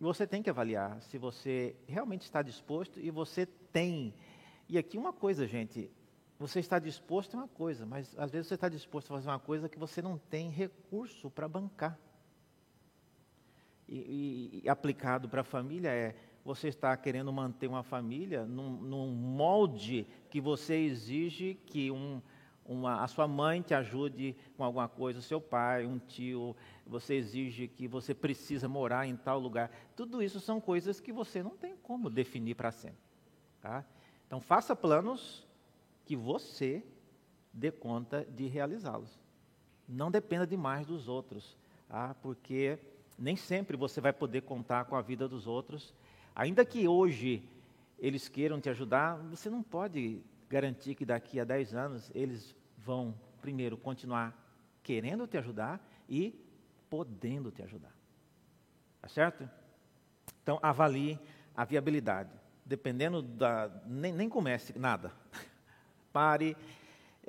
você 0.00 0.26
tem 0.26 0.42
que 0.42 0.50
avaliar 0.50 1.00
se 1.00 1.16
você 1.16 1.76
realmente 1.86 2.22
está 2.22 2.42
disposto 2.42 2.98
e 2.98 3.08
você 3.08 3.46
tem. 3.46 4.12
E 4.68 4.76
aqui 4.76 4.98
uma 4.98 5.12
coisa, 5.12 5.46
gente, 5.46 5.88
você 6.40 6.58
está 6.58 6.80
disposto 6.80 7.36
é 7.36 7.38
uma 7.38 7.46
coisa, 7.46 7.86
mas 7.86 8.12
às 8.18 8.32
vezes 8.32 8.48
você 8.48 8.54
está 8.54 8.68
disposto 8.68 9.12
a 9.12 9.16
fazer 9.16 9.28
uma 9.28 9.38
coisa 9.38 9.68
que 9.68 9.78
você 9.78 10.02
não 10.02 10.18
tem 10.18 10.50
recurso 10.50 11.30
para 11.30 11.46
bancar. 11.46 11.96
E, 13.86 13.96
e, 13.96 14.60
e 14.64 14.68
aplicado 14.68 15.28
para 15.28 15.42
a 15.42 15.44
família 15.44 15.90
é 15.90 16.16
você 16.44 16.66
está 16.66 16.96
querendo 16.96 17.32
manter 17.32 17.68
uma 17.68 17.84
família 17.84 18.44
num, 18.44 18.70
num 18.70 19.12
molde 19.12 20.04
que 20.28 20.40
você 20.40 20.74
exige 20.74 21.54
que 21.64 21.92
um, 21.92 22.20
uma, 22.68 23.02
a 23.02 23.08
sua 23.08 23.26
mãe 23.28 23.62
te 23.62 23.74
ajude 23.74 24.36
com 24.56 24.64
alguma 24.64 24.88
coisa, 24.88 25.18
o 25.18 25.22
seu 25.22 25.40
pai, 25.40 25.86
um 25.86 25.98
tio, 25.98 26.56
você 26.86 27.14
exige 27.14 27.68
que 27.68 27.86
você 27.86 28.14
precisa 28.14 28.68
morar 28.68 29.06
em 29.06 29.16
tal 29.16 29.38
lugar. 29.38 29.70
Tudo 29.94 30.22
isso 30.22 30.40
são 30.40 30.60
coisas 30.60 31.00
que 31.00 31.12
você 31.12 31.42
não 31.42 31.56
tem 31.56 31.76
como 31.76 32.10
definir 32.10 32.54
para 32.54 32.72
sempre. 32.72 32.98
Tá? 33.60 33.84
Então 34.26 34.40
faça 34.40 34.74
planos 34.74 35.46
que 36.04 36.16
você 36.16 36.84
dê 37.52 37.70
conta 37.70 38.24
de 38.24 38.46
realizá-los. 38.46 39.18
Não 39.88 40.10
dependa 40.10 40.46
demais 40.46 40.86
dos 40.86 41.08
outros, 41.08 41.56
ah, 41.88 42.14
porque 42.20 42.78
nem 43.18 43.36
sempre 43.36 43.76
você 43.76 44.00
vai 44.00 44.12
poder 44.12 44.42
contar 44.42 44.84
com 44.84 44.96
a 44.96 45.02
vida 45.02 45.28
dos 45.28 45.46
outros. 45.46 45.94
Ainda 46.34 46.64
que 46.64 46.86
hoje 46.86 47.42
eles 47.98 48.28
queiram 48.28 48.60
te 48.60 48.68
ajudar, 48.68 49.16
você 49.16 49.48
não 49.48 49.62
pode 49.62 50.22
garantir 50.48 50.94
que 50.94 51.04
daqui 51.04 51.40
a 51.40 51.44
10 51.44 51.74
anos 51.74 52.10
eles 52.14 52.54
vão, 52.76 53.14
primeiro, 53.40 53.76
continuar 53.76 54.34
querendo 54.82 55.26
te 55.26 55.36
ajudar 55.36 55.80
e 56.08 56.32
podendo 56.88 57.50
te 57.50 57.62
ajudar. 57.62 57.92
Tá 59.00 59.08
certo? 59.08 59.48
Então, 60.42 60.58
avalie 60.62 61.18
a 61.56 61.64
viabilidade. 61.64 62.30
Dependendo 62.64 63.22
da. 63.22 63.70
Nem, 63.86 64.12
nem 64.12 64.28
comece 64.28 64.78
nada 64.78 65.12
pare. 66.12 66.56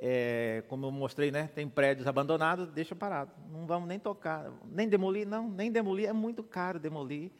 É, 0.00 0.62
como 0.68 0.86
eu 0.86 0.92
mostrei, 0.92 1.32
né, 1.32 1.48
tem 1.48 1.68
prédios 1.68 2.06
abandonados, 2.06 2.70
deixa 2.70 2.94
parado. 2.94 3.32
Não 3.50 3.66
vamos 3.66 3.88
nem 3.88 3.98
tocar, 3.98 4.52
nem 4.64 4.88
demolir, 4.88 5.26
não, 5.26 5.50
nem 5.50 5.72
demolir, 5.72 6.08
é 6.08 6.12
muito 6.12 6.44
caro 6.44 6.78
demolir. 6.78 7.32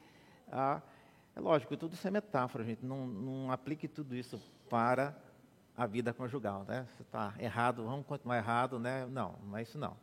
Ah, 0.50 0.82
é 1.36 1.40
lógico, 1.40 1.76
tudo 1.76 1.94
isso 1.94 2.08
é 2.08 2.10
metáfora, 2.10 2.64
gente. 2.64 2.84
Não, 2.84 3.06
não 3.06 3.52
aplique 3.52 3.86
tudo 3.86 4.16
isso 4.16 4.40
para 4.68 5.16
a 5.78 5.86
vida 5.86 6.12
conjugal, 6.12 6.64
né? 6.66 6.88
Você 6.90 7.02
está 7.02 7.32
errado, 7.38 7.84
vamos 7.84 8.04
continuar 8.04 8.36
errado, 8.36 8.80
né? 8.80 9.06
Não, 9.06 9.38
não 9.44 9.56
é 9.56 9.62
isso 9.62 9.78
não. 9.78 9.96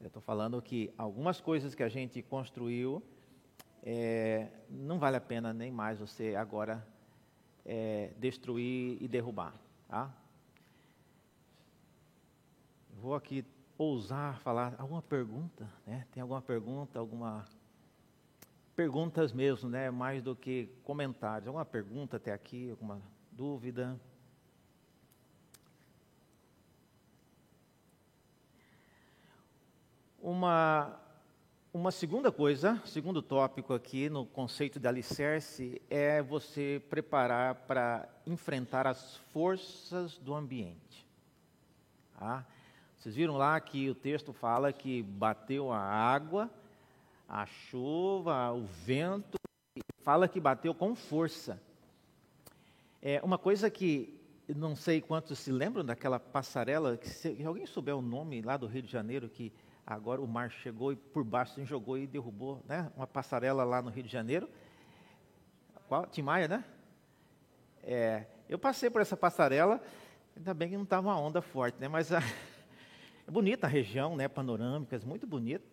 Eu 0.00 0.08
estou 0.08 0.20
falando 0.20 0.60
que 0.60 0.92
algumas 0.98 1.40
coisas 1.40 1.76
que 1.76 1.82
a 1.84 1.88
gente 1.88 2.20
construiu, 2.22 3.00
é, 3.84 4.48
não 4.68 4.98
vale 4.98 5.16
a 5.16 5.20
pena 5.20 5.54
nem 5.54 5.70
mais 5.70 6.00
você 6.00 6.34
agora 6.34 6.84
é, 7.64 8.10
destruir 8.18 9.00
e 9.00 9.06
derrubar, 9.06 9.54
tá? 9.86 10.12
Vou 13.00 13.14
aqui 13.14 13.44
ousar 13.78 14.40
falar 14.40 14.74
alguma 14.76 15.02
pergunta, 15.02 15.70
né? 15.86 16.04
Tem 16.10 16.20
alguma 16.20 16.42
pergunta, 16.42 16.98
alguma 16.98 17.44
perguntas 18.74 19.32
mesmo, 19.32 19.70
né? 19.70 19.88
Mais 19.88 20.20
do 20.20 20.34
que 20.34 20.68
comentários. 20.82 21.46
Alguma 21.46 21.64
pergunta 21.64 22.16
até 22.16 22.32
aqui, 22.32 22.70
alguma 22.70 23.00
dúvida? 23.30 23.96
Uma 30.22 30.96
uma 31.74 31.90
segunda 31.90 32.30
coisa, 32.30 32.80
segundo 32.84 33.20
tópico 33.20 33.72
aqui 33.72 34.08
no 34.08 34.24
conceito 34.24 34.78
de 34.78 34.86
alicerce 34.86 35.82
é 35.90 36.22
você 36.22 36.80
preparar 36.88 37.54
para 37.66 38.06
enfrentar 38.26 38.86
as 38.86 39.16
forças 39.32 40.18
do 40.18 40.32
ambiente. 40.34 41.06
Tá? 42.16 42.46
Vocês 42.98 43.16
viram 43.16 43.36
lá 43.36 43.58
que 43.58 43.90
o 43.90 43.96
texto 43.96 44.32
fala 44.32 44.72
que 44.72 45.02
bateu 45.02 45.72
a 45.72 45.80
água, 45.80 46.48
a 47.26 47.46
chuva, 47.46 48.52
o 48.52 48.64
vento, 48.64 49.38
fala 50.04 50.28
que 50.28 50.38
bateu 50.38 50.72
com 50.72 50.94
força. 50.94 51.60
É 53.00 53.20
uma 53.24 53.38
coisa 53.38 53.68
que 53.70 54.20
não 54.46 54.76
sei 54.76 55.00
quantos 55.00 55.38
se 55.38 55.50
lembram 55.50 55.84
daquela 55.84 56.20
passarela, 56.20 56.96
que 56.96 57.08
se 57.08 57.42
alguém 57.44 57.66
souber 57.66 57.96
o 57.96 58.02
nome 58.02 58.42
lá 58.42 58.56
do 58.56 58.66
Rio 58.66 58.82
de 58.82 58.92
Janeiro, 58.92 59.28
que 59.28 59.50
agora 59.86 60.20
o 60.20 60.26
mar 60.26 60.50
chegou 60.50 60.92
e 60.92 60.96
por 60.96 61.24
baixo 61.24 61.54
se 61.54 61.64
jogou 61.64 61.98
e 61.98 62.06
derrubou, 62.06 62.62
né? 62.66 62.90
Uma 62.96 63.06
passarela 63.06 63.64
lá 63.64 63.82
no 63.82 63.90
Rio 63.90 64.04
de 64.04 64.10
Janeiro. 64.10 64.48
Qual? 65.88 66.06
Timaya, 66.06 66.48
né? 66.48 66.64
É, 67.82 68.26
eu 68.48 68.58
passei 68.58 68.88
por 68.88 69.00
essa 69.00 69.16
passarela, 69.16 69.82
ainda 70.36 70.54
bem 70.54 70.70
que 70.70 70.76
não 70.76 70.84
estava 70.84 71.08
uma 71.08 71.18
onda 71.18 71.42
forte, 71.42 71.80
né? 71.80 71.88
Mas 71.88 72.12
a, 72.12 72.20
é 73.26 73.30
bonita 73.30 73.66
a 73.66 73.70
região, 73.70 74.16
né, 74.16 74.28
panorâmicas, 74.28 75.04
muito 75.04 75.26
bonito. 75.26 75.64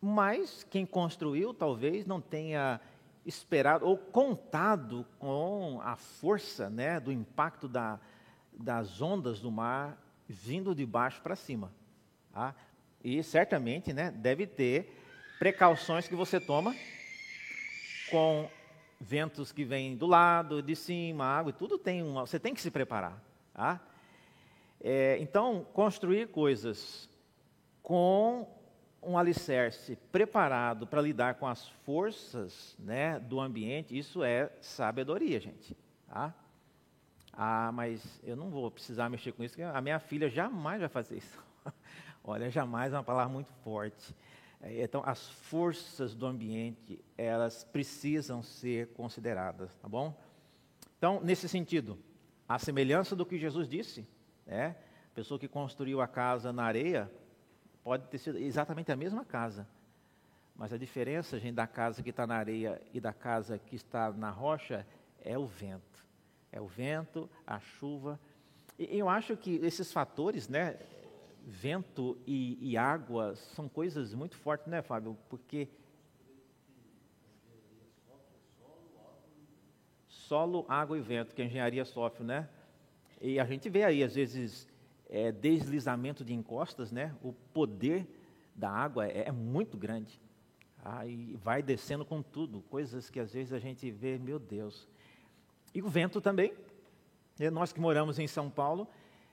Mas 0.00 0.64
quem 0.64 0.84
construiu 0.84 1.52
talvez 1.54 2.06
não 2.06 2.20
tenha 2.20 2.80
esperado 3.24 3.86
ou 3.86 3.98
contado 3.98 5.06
com 5.18 5.80
a 5.82 5.96
força, 5.96 6.70
né, 6.70 7.00
do 7.00 7.10
impacto 7.10 7.68
da, 7.68 7.98
das 8.52 9.00
ondas 9.00 9.40
do 9.40 9.50
mar 9.50 10.00
vindo 10.28 10.74
de 10.74 10.86
baixo 10.86 11.20
para 11.22 11.36
cima. 11.36 11.72
Tá? 12.32 12.54
E 13.02 13.22
certamente, 13.22 13.92
né, 13.92 14.10
deve 14.10 14.46
ter 14.46 15.02
precauções 15.38 16.08
que 16.08 16.14
você 16.14 16.40
toma 16.40 16.74
com 18.10 18.48
ventos 19.00 19.52
que 19.52 19.64
vêm 19.64 19.96
do 19.96 20.06
lado, 20.06 20.62
de 20.62 20.74
cima, 20.74 21.24
água, 21.24 21.52
tudo 21.52 21.78
tem 21.78 22.02
uma, 22.02 22.26
você 22.26 22.38
tem 22.38 22.54
que 22.54 22.60
se 22.60 22.70
preparar, 22.70 23.22
tá? 23.52 23.80
É, 24.80 25.18
então, 25.20 25.66
construir 25.72 26.28
coisas 26.28 27.08
com 27.82 28.48
um 29.02 29.16
alicerce 29.16 29.96
preparado 30.10 30.86
para 30.86 31.00
lidar 31.00 31.34
com 31.34 31.46
as 31.46 31.68
forças 31.84 32.76
né, 32.78 33.20
do 33.20 33.40
ambiente, 33.40 33.96
isso 33.96 34.22
é 34.22 34.50
sabedoria, 34.60 35.38
gente. 35.40 35.76
Tá? 36.08 36.34
Ah, 37.32 37.70
mas 37.72 38.20
eu 38.24 38.34
não 38.34 38.50
vou 38.50 38.70
precisar 38.70 39.08
mexer 39.08 39.32
com 39.32 39.44
isso, 39.44 39.56
a 39.62 39.80
minha 39.80 39.98
filha 39.98 40.28
jamais 40.28 40.80
vai 40.80 40.88
fazer 40.88 41.18
isso. 41.18 41.45
Olha, 42.28 42.50
jamais 42.50 42.92
é 42.92 42.96
uma 42.96 43.04
palavra 43.04 43.32
muito 43.32 43.52
forte. 43.62 44.12
É, 44.60 44.82
então, 44.82 45.00
as 45.06 45.28
forças 45.28 46.12
do 46.12 46.26
ambiente, 46.26 46.98
elas 47.16 47.62
precisam 47.62 48.42
ser 48.42 48.88
consideradas, 48.88 49.72
tá 49.76 49.88
bom? 49.88 50.12
Então, 50.98 51.20
nesse 51.22 51.48
sentido, 51.48 51.96
a 52.48 52.58
semelhança 52.58 53.14
do 53.14 53.24
que 53.24 53.38
Jesus 53.38 53.68
disse, 53.68 54.04
né? 54.44 54.74
A 55.12 55.14
pessoa 55.14 55.38
que 55.38 55.46
construiu 55.46 56.00
a 56.00 56.08
casa 56.08 56.52
na 56.52 56.64
areia 56.64 57.08
pode 57.84 58.08
ter 58.08 58.18
sido 58.18 58.38
exatamente 58.38 58.90
a 58.90 58.96
mesma 58.96 59.24
casa, 59.24 59.64
mas 60.56 60.72
a 60.72 60.76
diferença, 60.76 61.38
gente, 61.38 61.54
da 61.54 61.66
casa 61.68 62.02
que 62.02 62.10
está 62.10 62.26
na 62.26 62.34
areia 62.34 62.82
e 62.92 62.98
da 62.98 63.12
casa 63.12 63.56
que 63.56 63.76
está 63.76 64.10
na 64.10 64.30
rocha 64.30 64.84
é 65.20 65.38
o 65.38 65.46
vento. 65.46 66.04
É 66.50 66.60
o 66.60 66.66
vento, 66.66 67.30
a 67.46 67.60
chuva. 67.60 68.18
E 68.76 68.98
eu 68.98 69.08
acho 69.08 69.36
que 69.36 69.56
esses 69.56 69.92
fatores, 69.92 70.48
né, 70.48 70.76
vento 71.46 72.18
e, 72.26 72.58
e 72.60 72.76
água, 72.76 73.36
são 73.36 73.68
coisas 73.68 74.12
muito 74.12 74.36
fortes, 74.36 74.66
né, 74.66 74.82
Fábio? 74.82 75.16
Porque 75.28 75.68
solo, 80.08 80.66
água 80.68 80.98
e 80.98 81.00
vento, 81.00 81.36
que 81.36 81.40
a 81.40 81.44
engenharia 81.44 81.84
sofre, 81.84 82.24
né? 82.24 82.48
E 83.20 83.38
a 83.38 83.44
gente 83.44 83.70
vê 83.70 83.84
aí, 83.84 84.02
às 84.02 84.16
vezes, 84.16 84.68
é, 85.08 85.30
deslizamento 85.30 86.24
de 86.24 86.34
encostas, 86.34 86.90
né? 86.90 87.14
O 87.22 87.32
poder 87.32 88.04
da 88.52 88.68
água 88.68 89.06
é, 89.06 89.28
é 89.28 89.32
muito 89.32 89.76
grande. 89.76 90.20
Ah, 90.84 91.06
e 91.06 91.36
vai 91.36 91.62
descendo 91.62 92.04
com 92.04 92.22
tudo, 92.22 92.60
coisas 92.62 93.08
que 93.08 93.20
às 93.20 93.32
vezes 93.32 93.52
a 93.52 93.58
gente 93.60 93.88
vê, 93.90 94.18
meu 94.18 94.38
Deus. 94.38 94.88
E 95.72 95.80
o 95.80 95.88
vento 95.88 96.20
também. 96.20 96.52
E 97.38 97.48
nós 97.50 97.72
que 97.72 97.80
moramos 97.80 98.18
em 98.18 98.26
São 98.26 98.50
Paulo, 98.50 98.88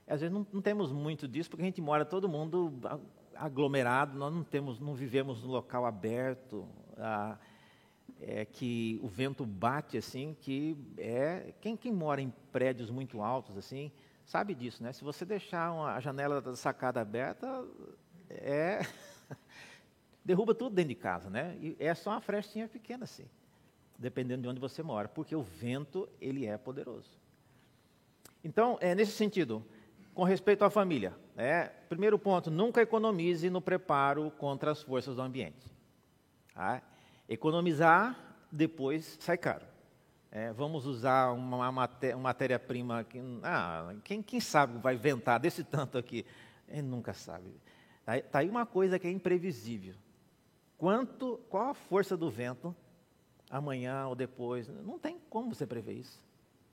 às 0.06 0.20
vezes 0.20 0.32
não, 0.32 0.46
não, 0.52 0.60
temos 0.60 0.92
muito 0.92 1.26
disso, 1.26 1.48
porque 1.48 1.62
a 1.62 1.66
gente 1.66 1.80
mora 1.80 2.04
todo 2.04 2.28
mundo 2.28 2.72
aglomerado, 3.34 4.16
nós 4.18 4.32
não 4.32 4.44
temos, 4.44 4.78
não 4.78 4.94
vivemos 4.94 5.42
num 5.42 5.50
local 5.50 5.86
aberto, 5.86 6.68
é, 8.20 8.44
que 8.44 9.00
o 9.02 9.08
vento 9.08 9.44
bate 9.44 9.96
assim, 9.96 10.36
que 10.40 10.76
é 10.98 11.54
quem, 11.60 11.76
quem 11.76 11.92
mora 11.92 12.20
em 12.20 12.32
prédios 12.52 12.90
muito 12.90 13.22
altos 13.22 13.56
assim 13.56 13.90
sabe 14.24 14.54
disso, 14.54 14.82
né? 14.82 14.92
Se 14.92 15.04
você 15.04 15.24
deixar 15.24 15.72
uma, 15.72 15.94
a 15.94 16.00
janela 16.00 16.40
da 16.40 16.56
sacada 16.56 17.00
aberta, 17.00 17.64
é 18.30 18.80
derruba 20.24 20.54
tudo 20.54 20.74
dentro 20.74 20.90
de 20.90 20.94
casa, 20.94 21.28
né? 21.28 21.56
E 21.60 21.76
é 21.78 21.94
só 21.94 22.10
uma 22.10 22.20
frestinha 22.20 22.68
pequena 22.68 23.04
assim, 23.04 23.26
dependendo 23.98 24.42
de 24.42 24.48
onde 24.48 24.60
você 24.60 24.82
mora, 24.82 25.08
porque 25.08 25.34
o 25.34 25.42
vento 25.42 26.08
ele 26.20 26.46
é 26.46 26.56
poderoso. 26.56 27.10
Então, 28.42 28.78
é 28.80 28.94
nesse 28.94 29.12
sentido, 29.12 29.64
com 30.14 30.22
respeito 30.22 30.64
à 30.64 30.70
família. 30.70 31.14
Né? 31.34 31.66
Primeiro 31.88 32.18
ponto, 32.18 32.50
nunca 32.50 32.80
economize 32.80 33.50
no 33.50 33.60
preparo 33.60 34.30
contra 34.32 34.70
as 34.70 34.82
forças 34.82 35.16
do 35.16 35.22
ambiente. 35.22 35.66
Tá? 36.54 36.80
Economizar, 37.28 38.16
depois 38.50 39.16
sai 39.20 39.36
caro. 39.36 39.66
É, 40.30 40.52
vamos 40.52 40.84
usar 40.86 41.32
uma, 41.32 41.70
matéria-prima 41.70 43.04
que, 43.04 43.20
ah, 43.44 43.94
quem, 44.02 44.20
quem, 44.20 44.40
sabe 44.40 44.78
vai 44.78 44.94
inventar 44.94 45.38
desse 45.38 45.62
tanto 45.64 45.96
aqui? 45.96 46.26
Ele 46.68 46.82
nunca 46.82 47.12
sabe. 47.12 47.54
Está 48.00 48.20
tá 48.20 48.38
aí 48.40 48.48
uma 48.48 48.66
coisa 48.66 48.98
que 48.98 49.06
é 49.06 49.10
imprevisível. 49.10 49.94
Quanto, 50.76 51.40
qual 51.48 51.70
a 51.70 51.74
força 51.74 52.16
do 52.16 52.28
vento 52.28 52.74
amanhã 53.48 54.08
ou 54.08 54.16
depois? 54.16 54.68
Não 54.68 54.98
tem 54.98 55.20
como 55.30 55.54
você 55.54 55.66
prever 55.66 55.94
isso. 55.94 56.20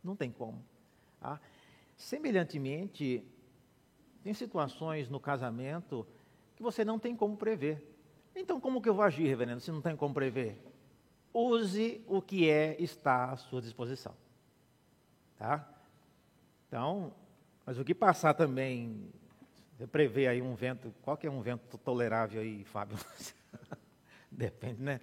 Não 0.03 0.15
tem 0.15 0.31
como. 0.31 0.63
Tá? 1.19 1.39
Semelhantemente, 1.95 3.23
tem 4.23 4.33
situações 4.33 5.09
no 5.09 5.19
casamento 5.19 6.05
que 6.55 6.63
você 6.63 6.85
não 6.85 6.99
tem 6.99 7.15
como 7.15 7.35
prever. 7.35 7.87
Então, 8.35 8.59
como 8.59 8.81
que 8.81 8.87
eu 8.87 8.93
vou 8.93 9.03
agir, 9.03 9.27
reverendo, 9.27 9.59
se 9.59 9.71
não 9.71 9.81
tem 9.81 9.95
como 9.95 10.13
prever? 10.13 10.57
Use 11.33 12.03
o 12.07 12.21
que 12.21 12.49
é 12.49 12.75
está 12.79 13.31
à 13.31 13.37
sua 13.37 13.61
disposição. 13.61 14.13
Tá? 15.37 15.67
Então, 16.67 17.13
mas 17.65 17.79
o 17.79 17.83
que 17.83 17.95
passar 17.95 18.33
também, 18.33 19.09
você 19.77 19.87
aí 20.27 20.41
um 20.41 20.55
vento, 20.55 20.93
qual 21.01 21.17
que 21.17 21.27
é 21.27 21.31
um 21.31 21.41
vento 21.41 21.77
tolerável 21.77 22.41
aí, 22.41 22.63
Fábio? 22.63 22.97
Depende, 24.31 24.81
né? 24.81 25.01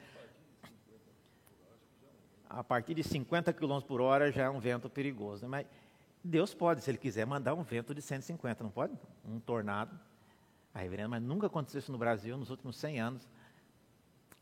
A 2.48 2.64
partir 2.64 2.94
de 2.94 3.02
50 3.02 3.52
km 3.52 3.81
por 3.81 4.00
hora 4.00 4.33
já 4.33 4.44
é 4.44 4.50
um 4.50 4.59
vento 4.59 4.88
perigoso. 4.88 5.42
Né? 5.42 5.48
Mas 5.48 5.66
Deus 6.29 6.53
pode, 6.53 6.83
se 6.83 6.91
Ele 6.91 6.99
quiser, 6.99 7.27
mandar 7.27 7.55
um 7.55 7.62
vento 7.62 7.95
de 7.95 8.03
150, 8.03 8.62
não 8.62 8.71
pode? 8.71 8.93
Um 9.25 9.41
tornado. 9.41 9.99
A 10.75 10.81
reverenda, 10.81 11.09
mas 11.09 11.23
nunca 11.23 11.47
aconteceu 11.47 11.79
isso 11.79 11.91
no 11.91 11.97
Brasil 11.97 12.37
nos 12.37 12.51
últimos 12.51 12.77
100 12.77 13.01
anos. 13.01 13.29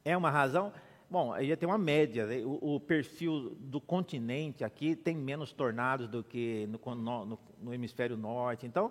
É 0.05 0.17
uma 0.17 0.29
razão? 0.29 0.73
Bom, 1.09 1.33
aí 1.33 1.57
tem 1.57 1.69
uma 1.69 1.79
média. 1.79 2.27
Né? 2.27 2.39
O, 2.45 2.75
o, 2.75 2.81
perfil 2.81 3.57
do 3.61 3.81
continente 3.81 4.65
aqui 4.65 4.97
tem 4.97 5.17
menos 5.17 5.53
tornados 5.53 6.09
do 6.09 6.25
que 6.25 6.69
no, 6.69 6.95
no, 7.25 7.39
no 7.63 7.73
hemisfério 7.73 8.17
norte. 8.17 8.67
Então, 8.67 8.91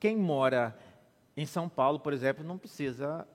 quem 0.00 0.16
mora 0.16 0.76
em 1.36 1.46
São 1.46 1.68
Paulo, 1.68 2.00
por 2.00 2.12
exemplo, 2.12 2.44
não 2.44 2.58
precisa 2.58 3.26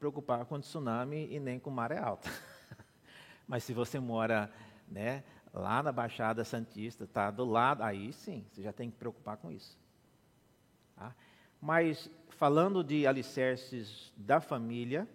preocupar 0.00 0.44
com 0.44 0.58
tsunami 0.58 1.28
e 1.30 1.38
nem 1.38 1.60
com 1.60 1.70
maré 1.70 1.98
alta. 1.98 2.28
Mas 3.46 3.62
se 3.62 3.72
você 3.72 4.00
mora 4.00 4.50
né, 4.88 5.22
lá 5.52 5.82
na 5.82 5.92
Baixada 5.92 6.44
Santista, 6.44 7.04
está 7.04 7.30
do 7.30 7.44
lado, 7.44 7.82
aí 7.82 8.12
sim, 8.12 8.44
você 8.50 8.62
já 8.62 8.72
tem 8.72 8.90
que 8.90 8.96
preocupar 8.96 9.36
com 9.36 9.50
isso. 9.50 9.76
Tá? 10.96 11.14
Mas, 11.60 12.10
falando 12.28 12.82
de 12.82 13.06
alicerces 13.06 14.12
da 14.16 14.40
família, 14.40 15.08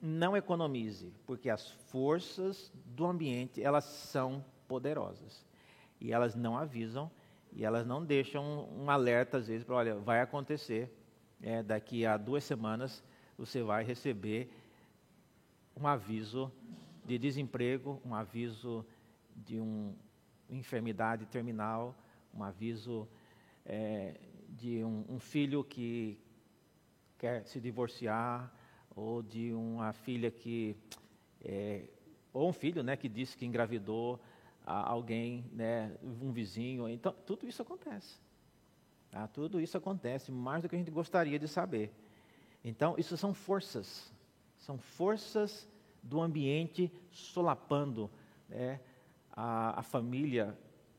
não 0.00 0.36
economize, 0.36 1.12
porque 1.26 1.48
as 1.48 1.70
forças 1.70 2.72
do 2.84 3.06
ambiente, 3.06 3.62
elas 3.62 3.84
são 3.84 4.44
poderosas. 4.66 5.44
E 6.00 6.12
elas 6.12 6.34
não 6.34 6.58
avisam, 6.58 7.10
e 7.52 7.64
elas 7.64 7.86
não 7.86 8.04
deixam 8.04 8.68
um 8.76 8.90
alerta, 8.90 9.38
às 9.38 9.46
vezes, 9.46 9.64
para, 9.64 9.76
olha, 9.76 9.94
vai 9.96 10.20
acontecer, 10.20 10.92
é, 11.42 11.62
daqui 11.62 12.04
a 12.04 12.16
duas 12.16 12.44
semanas, 12.44 13.02
você 13.38 13.62
vai 13.62 13.84
receber 13.84 14.50
um 15.76 15.86
aviso 15.86 16.50
de 17.04 17.18
desemprego, 17.18 18.00
um 18.04 18.14
aviso 18.14 18.84
de 19.36 19.58
uma 19.58 19.94
enfermidade 20.48 21.26
terminal, 21.26 21.94
um 22.32 22.42
aviso 22.42 23.08
é, 23.64 24.18
de 24.48 24.84
um, 24.84 25.04
um, 25.08 25.18
filho 25.18 25.64
que 25.64 26.18
quer 27.18 27.44
se 27.46 27.60
divorciar, 27.60 28.52
ou 28.94 29.22
de 29.22 29.52
uma 29.52 29.92
filha 29.92 30.30
que, 30.30 30.76
é, 31.44 31.88
ou 32.32 32.48
um 32.48 32.52
filho 32.52 32.82
né, 32.82 32.96
que 32.96 33.08
disse 33.08 33.36
que 33.36 33.44
engravidou 33.44 34.20
alguém, 34.64 35.44
né, 35.52 35.96
um 36.02 36.32
vizinho. 36.32 36.88
Então, 36.88 37.12
tudo 37.26 37.46
isso 37.46 37.60
acontece. 37.60 38.18
Tá? 39.10 39.26
Tudo 39.28 39.60
isso 39.60 39.76
acontece, 39.76 40.32
mais 40.32 40.62
do 40.62 40.68
que 40.68 40.74
a 40.74 40.78
gente 40.78 40.90
gostaria 40.90 41.38
de 41.38 41.48
saber. 41.48 41.92
Então, 42.64 42.94
isso 42.96 43.16
são 43.16 43.34
forças, 43.34 44.12
são 44.58 44.78
forças 44.78 45.68
do 46.02 46.20
ambiente 46.20 46.90
solapando 47.10 48.10
né, 48.48 48.80
a, 49.36 49.80
a 49.80 49.82
família 49.82 50.56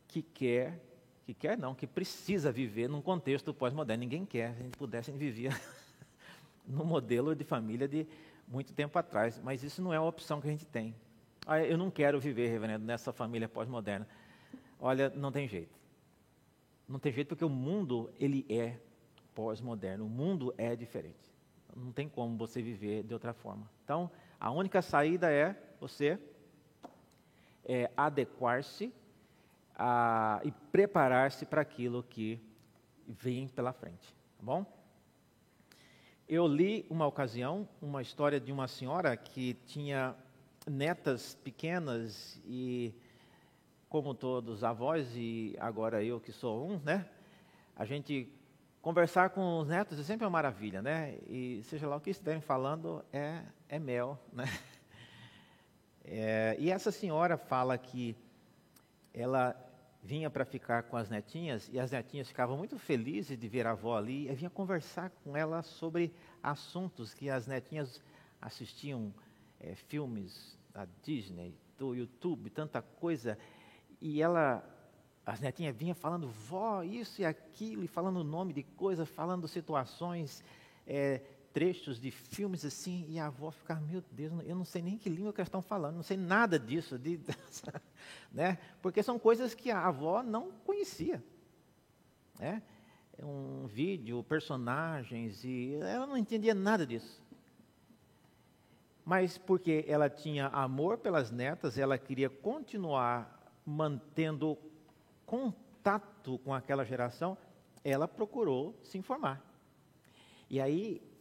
que 0.08 0.22
quer, 0.22 0.80
que 1.26 1.34
quer 1.34 1.58
não, 1.58 1.74
que 1.74 1.88
precisa 1.88 2.52
viver 2.52 2.90
num 2.90 3.02
contexto 3.02 3.54
pós-moderno. 3.54 4.02
Ninguém 4.02 4.26
quer, 4.26 4.54
se 4.54 4.60
a 4.60 4.64
gente 4.64 4.78
pudesse, 4.78 5.10
a 5.10 5.14
gente 5.14 5.22
vivia 5.22 5.50
no 6.68 6.86
modelo 6.86 7.36
de 7.36 7.44
família 7.44 7.88
de 7.88 8.06
muito 8.48 8.74
tempo 8.74 8.98
atrás, 9.00 9.40
mas 9.44 9.64
isso 9.64 9.82
não 9.82 9.94
é 9.94 10.00
uma 10.00 10.10
opção 10.10 10.40
que 10.42 10.48
a 10.48 10.52
gente 10.52 10.66
tem. 10.66 10.94
Ah, 11.48 11.60
eu 11.62 11.78
não 11.78 11.90
quero 11.90 12.20
viver, 12.20 12.50
reverendo, 12.50 12.86
nessa 12.86 13.14
família 13.14 13.48
pós-moderna. 13.48 14.08
Olha, 14.80 15.10
não 15.10 15.32
tem 15.32 15.48
jeito. 15.48 15.80
Não 16.88 17.00
tem 17.00 17.12
jeito 17.12 17.30
porque 17.30 17.46
o 17.46 17.50
mundo, 17.50 18.12
ele 18.20 18.46
é 18.50 18.78
pós-moderno. 19.34 20.06
O 20.06 20.10
mundo 20.10 20.54
é 20.58 20.76
diferente. 20.76 21.34
Não 21.76 21.92
tem 21.92 22.08
como 22.08 22.38
você 22.38 22.62
viver 22.62 23.04
de 23.04 23.14
outra 23.14 23.34
forma. 23.34 23.70
Então, 23.84 24.10
a 24.40 24.52
única 24.52 24.82
saída 24.82 25.32
é 25.32 25.56
você 25.80 26.20
é, 27.66 27.90
adequar-se 27.98 28.94
e 30.44 30.52
preparar-se 30.72 31.46
para 31.46 31.62
aquilo 31.62 32.04
que 32.04 32.40
vem 33.08 33.48
pela 33.48 33.74
frente. 33.74 34.14
Tá 34.38 34.44
bom? 34.44 34.66
Eu 36.28 36.48
li 36.48 36.86
uma 36.90 37.06
ocasião 37.06 37.68
uma 37.82 38.02
história 38.02 38.40
de 38.40 38.52
uma 38.52 38.68
senhora 38.68 39.16
que 39.16 39.54
tinha 39.66 40.16
netas 40.68 41.36
pequenas 41.44 42.42
e, 42.46 42.94
como 43.88 44.16
todos 44.16 44.64
avós, 44.64 45.08
e 45.16 45.56
agora 45.60 46.04
eu 46.04 46.20
que 46.20 46.32
sou 46.32 46.68
um, 46.68 46.80
né? 46.80 47.08
A 47.76 47.86
gente 47.86 48.28
conversar 48.82 49.30
com 49.32 49.60
os 49.60 49.68
netos 49.68 50.00
é 50.00 50.04
sempre 50.04 50.26
uma 50.26 50.32
maravilha, 50.32 50.82
né? 50.82 51.18
E 51.28 51.62
seja 51.64 51.88
lá 51.88 51.96
o 51.96 52.02
que 52.02 52.10
estiverem 52.10 52.42
falando, 52.42 53.04
é, 53.14 53.44
é 53.70 53.78
mel, 53.78 54.20
né? 54.34 54.46
É, 56.08 56.56
e 56.60 56.70
essa 56.70 56.92
senhora 56.92 57.36
fala 57.36 57.78
que 57.78 58.16
ela 59.14 59.56
vinha 60.04 60.30
para 60.30 60.46
ficar 60.46 60.84
com 60.84 60.96
as 60.96 61.10
netinhas 61.10 61.68
e 61.74 61.80
as 61.80 61.90
netinhas 61.90 62.28
ficavam 62.28 62.56
muito 62.56 62.78
felizes 62.78 63.40
de 63.40 63.48
ver 63.48 63.66
a 63.66 63.72
avó 63.72 63.98
ali 63.98 64.30
e 64.30 64.36
vinha 64.36 64.52
conversar 64.52 65.10
com 65.24 65.36
ela 65.36 65.64
sobre 65.64 66.14
assuntos 66.44 67.12
que 67.12 67.28
as 67.28 67.48
netinhas 67.48 68.00
assistiam 68.40 69.12
é, 69.60 69.74
filmes 69.74 70.56
da 70.72 70.88
Disney, 71.02 71.56
do 71.76 71.96
YouTube, 71.96 72.52
tanta 72.52 72.84
coisa 72.84 73.36
e 74.00 74.22
ela 74.22 74.64
as 75.26 75.40
netinhas 75.40 75.76
vinham 75.76 75.96
falando 75.96 76.28
vó 76.28 76.84
isso 76.84 77.22
e 77.22 77.26
aquilo 77.26 77.84
e 77.84 77.88
falando 77.88 78.24
nome 78.24 78.54
de 78.54 78.62
coisas, 78.62 79.10
falando 79.10 79.48
situações 79.48 80.44
é, 80.86 81.20
trechos 81.56 82.02
de 82.02 82.12
filmes 82.12 82.66
assim, 82.66 83.06
e 83.08 83.18
a 83.18 83.28
avó 83.28 83.50
ficar, 83.50 83.80
meu 83.80 84.04
Deus, 84.12 84.34
eu 84.46 84.58
não 84.58 84.66
sei 84.66 84.82
nem 84.82 84.98
que 84.98 85.08
língua 85.08 85.32
que 85.32 85.40
elas 85.40 85.48
estão 85.48 85.62
falando, 85.62 85.96
não 85.96 86.04
sei 86.04 86.18
nada 86.18 86.60
disso, 86.60 87.00
de, 87.00 87.18
né? 88.30 88.58
porque 88.82 89.02
são 89.02 89.18
coisas 89.18 89.54
que 89.54 89.72
a 89.72 89.88
avó 89.88 90.22
não 90.22 90.52
conhecia. 90.66 91.24
Né? 92.38 92.62
Um 93.24 93.68
vídeo, 93.68 94.22
personagens, 94.24 95.46
e 95.46 95.76
ela 95.76 96.06
não 96.06 96.18
entendia 96.18 96.54
nada 96.54 96.86
disso. 96.86 97.24
Mas 99.06 99.38
porque 99.38 99.86
ela 99.88 100.10
tinha 100.10 100.48
amor 100.48 100.98
pelas 100.98 101.32
netas, 101.32 101.78
ela 101.78 101.98
queria 101.98 102.30
continuar 102.30 103.50
mantendo 103.66 104.58
contato 105.26 106.38
com 106.40 106.54
aquela 106.54 106.84
geração, 106.84 107.38
ela 107.82 108.10
procurou 108.10 108.78
se 108.84 108.98
informar. 108.98 109.42
E 110.50 110.60
aí 110.60 111.15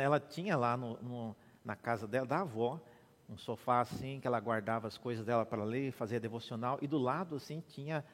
ela 0.00 0.20
tinha 0.20 0.56
lá 0.56 0.76
no, 0.76 0.96
no, 1.02 1.36
na 1.64 1.74
casa 1.74 2.06
dela, 2.06 2.26
da 2.26 2.40
avó, 2.40 2.80
um 3.28 3.36
sofá 3.36 3.80
assim, 3.80 4.20
que 4.20 4.26
ela 4.26 4.38
guardava 4.38 4.86
as 4.86 4.96
coisas 4.96 5.24
dela 5.24 5.44
para 5.44 5.64
ler, 5.64 5.92
fazia 5.92 6.20
devocional, 6.20 6.78
e 6.80 6.86
do 6.86 6.98
lado 6.98 7.36
assim 7.36 7.60
tinha 7.60 8.04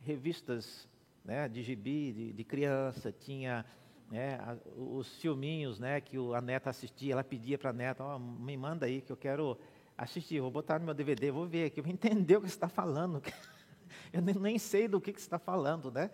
revistas 0.00 0.88
né, 1.24 1.48
de 1.48 1.62
gibi, 1.62 2.12
de, 2.12 2.32
de 2.32 2.44
criança, 2.44 3.12
tinha 3.12 3.64
né, 4.10 4.38
os 4.76 5.20
filminhos 5.20 5.78
né, 5.78 6.00
que 6.00 6.16
a 6.34 6.40
neta 6.40 6.70
assistia, 6.70 7.12
ela 7.12 7.24
pedia 7.24 7.58
para 7.58 7.70
a 7.70 7.72
neta, 7.72 8.02
oh, 8.02 8.18
me 8.18 8.56
manda 8.56 8.86
aí 8.86 9.00
que 9.00 9.12
eu 9.12 9.16
quero 9.16 9.58
assistir, 9.96 10.40
vou 10.40 10.50
botar 10.50 10.78
no 10.78 10.86
meu 10.86 10.94
DVD, 10.94 11.30
vou 11.30 11.46
ver 11.46 11.66
aqui, 11.66 11.82
vou 11.82 11.92
entender 11.92 12.36
o 12.36 12.40
que 12.40 12.48
você 12.48 12.54
está 12.54 12.68
falando. 12.68 13.22
eu 14.12 14.22
nem, 14.22 14.58
sei 14.58 14.88
do 14.88 15.00
que, 15.00 15.12
que 15.12 15.20
você 15.20 15.26
está 15.26 15.38
falando, 15.38 15.90
né? 15.90 16.10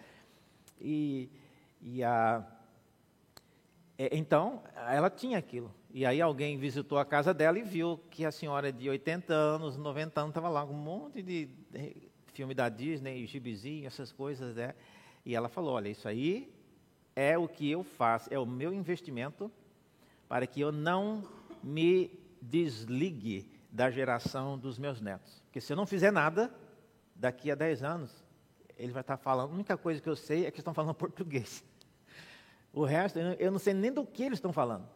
E, 0.81 1.31
e 1.81 2.03
a 2.03 2.45
então, 3.99 4.63
ela 4.75 5.09
tinha 5.09 5.39
aquilo. 5.39 5.75
E 5.91 6.05
aí 6.05 6.21
alguém 6.21 6.59
visitou 6.59 6.99
a 6.99 7.05
casa 7.05 7.33
dela 7.33 7.59
e 7.59 7.63
viu 7.63 7.99
que 8.11 8.25
a 8.25 8.31
senhora 8.31 8.71
de 8.71 8.89
80 8.89 9.33
anos, 9.33 9.77
90 9.77 10.21
anos, 10.21 10.31
estava 10.31 10.49
lá 10.49 10.67
com 10.67 10.75
um 10.75 10.77
monte 10.77 11.23
de 11.23 11.49
filme 12.35 12.53
da 12.53 12.69
Disney, 12.69 13.27
gibizinho, 13.27 13.87
essas 13.87 14.13
coisas, 14.13 14.57
né? 14.57 14.75
E 15.25 15.35
ela 15.35 15.49
falou, 15.49 15.73
olha, 15.75 15.89
isso 15.89 16.07
aí 16.07 16.53
é 17.15 17.39
o 17.39 17.49
que 17.49 17.71
eu 17.71 17.83
faço, 17.83 18.33
é 18.33 18.39
o 18.39 18.45
meu 18.45 18.75
investimento 18.75 19.51
para 20.29 20.47
que 20.47 20.61
eu 20.61 20.71
não 20.71 21.25
me 21.63 22.11
desligue 22.43 23.51
da 23.73 23.91
geração 23.91 24.59
dos 24.59 24.79
meus 24.79 25.01
netos. 25.01 25.43
Porque 25.47 25.61
se 25.61 25.73
eu 25.73 25.77
não 25.77 25.87
fizer 25.87 26.11
nada, 26.11 26.53
daqui 27.15 27.51
a 27.51 27.55
10 27.55 27.83
anos, 27.83 28.25
ele 28.77 28.93
vai 28.93 29.01
estar 29.01 29.17
falando, 29.17 29.51
a 29.51 29.55
única 29.55 29.77
coisa 29.77 30.01
que 30.01 30.09
eu 30.09 30.17
sei 30.17 30.45
é 30.45 30.51
que 30.51 30.61
estão 30.61 30.75
falando 30.75 30.93
português. 30.95 31.65
O 32.77 32.85
resto, 32.85 33.19
eu 33.19 33.51
não 33.51 33.59
sei 33.59 33.73
nem 33.73 33.91
do 33.91 34.05
que 34.05 34.23
eles 34.23 34.37
estão 34.37 34.53
falando. 34.53 34.87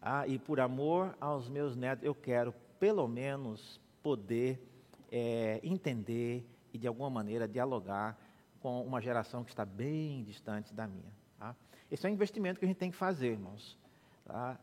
Ah, 0.00 0.28
e 0.28 0.38
por 0.38 0.60
amor 0.60 1.12
aos 1.20 1.48
meus 1.48 1.74
netos, 1.74 2.04
eu 2.04 2.14
quero 2.14 2.54
pelo 2.78 3.08
menos 3.08 3.80
poder 4.00 4.64
é, 5.10 5.58
entender 5.64 6.46
e 6.72 6.78
de 6.78 6.86
alguma 6.86 7.10
maneira 7.10 7.48
dialogar 7.48 8.16
com 8.60 8.80
uma 8.86 9.00
geração 9.00 9.42
que 9.42 9.50
está 9.50 9.64
bem 9.64 10.22
distante 10.22 10.72
da 10.72 10.86
minha. 10.86 11.12
Tá? 11.36 11.56
Esse 11.90 12.06
é 12.06 12.10
um 12.10 12.12
investimento 12.12 12.60
que 12.60 12.64
a 12.64 12.68
gente 12.68 12.78
tem 12.78 12.92
que 12.92 12.96
fazer, 12.96 13.32
irmãos. 13.32 13.76
Tá? 14.24 14.56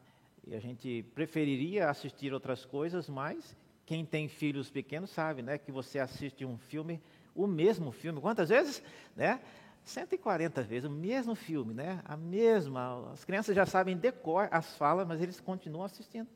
E 0.47 0.55
a 0.55 0.59
gente 0.61 1.03
preferiria 1.13 1.89
assistir 1.89 2.33
outras 2.33 2.63
coisas, 2.63 3.09
mas 3.09 3.57
quem 3.85 4.05
tem 4.05 4.29
filhos 4.29 4.71
pequenos 4.71 5.09
sabe, 5.09 5.41
né, 5.41 5.57
que 5.57 5.69
você 5.69 5.99
assiste 5.99 6.45
um 6.45 6.57
filme, 6.57 7.01
o 7.35 7.45
mesmo 7.45 7.91
filme, 7.91 8.21
quantas 8.21 8.47
vezes, 8.47 8.81
né? 9.17 9.41
140 9.87 10.63
vezes, 10.63 10.89
o 10.89 10.93
mesmo 10.93 11.33
filme, 11.33 11.73
né? 11.73 12.01
A 12.03 12.17
mesma. 12.17 13.09
As 13.13 13.23
crianças 13.23 13.55
já 13.55 13.65
sabem 13.65 13.95
decor 13.95 14.49
as 14.51 14.75
falas, 14.75 15.07
mas 15.07 15.21
eles 15.21 15.39
continuam 15.39 15.85
assistindo. 15.85 16.27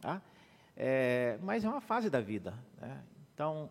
Tá? 0.00 0.22
É, 0.76 1.36
mas 1.42 1.64
é 1.64 1.68
uma 1.68 1.80
fase 1.80 2.08
da 2.08 2.20
vida. 2.20 2.54
Né? 2.80 3.02
Então, 3.34 3.68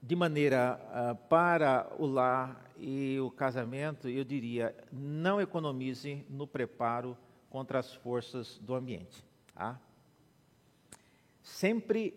de 0.00 0.14
maneira 0.14 0.80
uh, 0.86 1.16
para 1.28 1.90
o 1.98 2.06
lar 2.06 2.64
e 2.78 3.18
o 3.18 3.28
casamento, 3.28 4.08
eu 4.08 4.24
diria, 4.24 4.74
não 4.92 5.40
economize 5.40 6.24
no 6.30 6.46
preparo 6.46 7.18
contra 7.50 7.80
as 7.80 7.92
forças 7.92 8.56
do 8.58 8.72
ambiente. 8.72 9.24
Tá? 9.52 9.80
Sempre, 11.42 12.14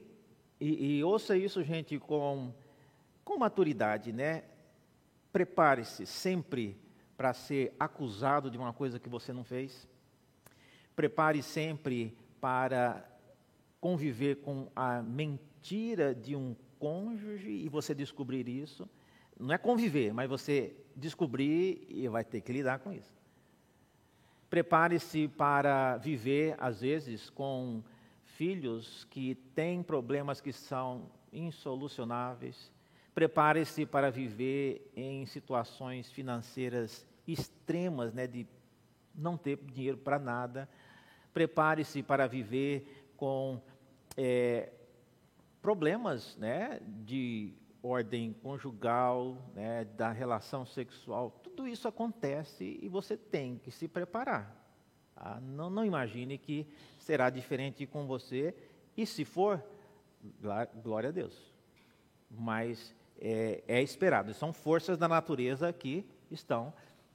e, 0.61 0.99
e 0.99 1.03
ouça 1.03 1.35
isso, 1.35 1.63
gente, 1.63 1.97
com, 1.97 2.53
com 3.25 3.39
maturidade, 3.39 4.13
né? 4.13 4.43
Prepare-se 5.33 6.05
sempre 6.05 6.77
para 7.17 7.33
ser 7.33 7.75
acusado 7.79 8.49
de 8.49 8.57
uma 8.57 8.71
coisa 8.71 8.99
que 8.99 9.09
você 9.09 9.33
não 9.33 9.43
fez. 9.43 9.87
Prepare 10.95 11.41
sempre 11.41 12.15
para 12.39 13.03
conviver 13.81 14.37
com 14.37 14.69
a 14.75 15.01
mentira 15.01 16.13
de 16.13 16.35
um 16.35 16.55
cônjuge 16.77 17.49
e 17.49 17.67
você 17.67 17.95
descobrir 17.95 18.47
isso. 18.47 18.87
Não 19.39 19.53
é 19.53 19.57
conviver, 19.57 20.13
mas 20.13 20.29
você 20.29 20.75
descobrir 20.95 21.85
e 21.89 22.07
vai 22.07 22.23
ter 22.23 22.41
que 22.41 22.53
lidar 22.53 22.79
com 22.79 22.93
isso. 22.93 23.11
Prepare-se 24.49 25.27
para 25.29 25.97
viver, 25.97 26.55
às 26.59 26.81
vezes, 26.81 27.29
com 27.31 27.81
filhos 28.23 29.05
que 29.09 29.33
têm 29.55 29.81
problemas 29.81 30.39
que 30.39 30.53
são 30.53 31.09
insolucionáveis, 31.31 32.71
Prepare-se 33.13 33.85
para 33.85 34.09
viver 34.09 34.91
em 34.95 35.25
situações 35.25 36.11
financeiras 36.11 37.05
extremas, 37.27 38.13
né, 38.13 38.25
de 38.27 38.47
não 39.13 39.37
ter 39.37 39.57
dinheiro 39.57 39.97
para 39.97 40.17
nada. 40.17 40.67
Prepare-se 41.33 42.01
para 42.01 42.27
viver 42.27 43.11
com 43.15 43.61
é, 44.17 44.71
problemas 45.61 46.35
né, 46.37 46.79
de 47.05 47.53
ordem 47.81 48.33
conjugal, 48.33 49.37
né, 49.53 49.85
da 49.85 50.11
relação 50.11 50.65
sexual. 50.65 51.31
Tudo 51.43 51.67
isso 51.67 51.87
acontece 51.87 52.79
e 52.81 52.87
você 52.87 53.15
tem 53.15 53.57
que 53.57 53.69
se 53.69 53.87
preparar. 53.87 54.55
Tá? 55.13 55.39
Não, 55.41 55.69
não 55.69 55.85
imagine 55.85 56.37
que 56.37 56.67
será 56.97 57.29
diferente 57.29 57.85
com 57.85 58.07
você, 58.07 58.55
e 58.95 59.05
se 59.05 59.25
for, 59.25 59.63
glória 60.81 61.09
a 61.09 61.11
Deus. 61.11 61.53
Mas 62.29 62.95
é, 63.23 63.63
é 63.65 63.81
esperado. 63.81 64.33
São 64.33 64.51
forças 64.51 64.97
da 64.97 65.07
natureza 65.07 65.71
que 65.71 66.05
estão 66.29 66.73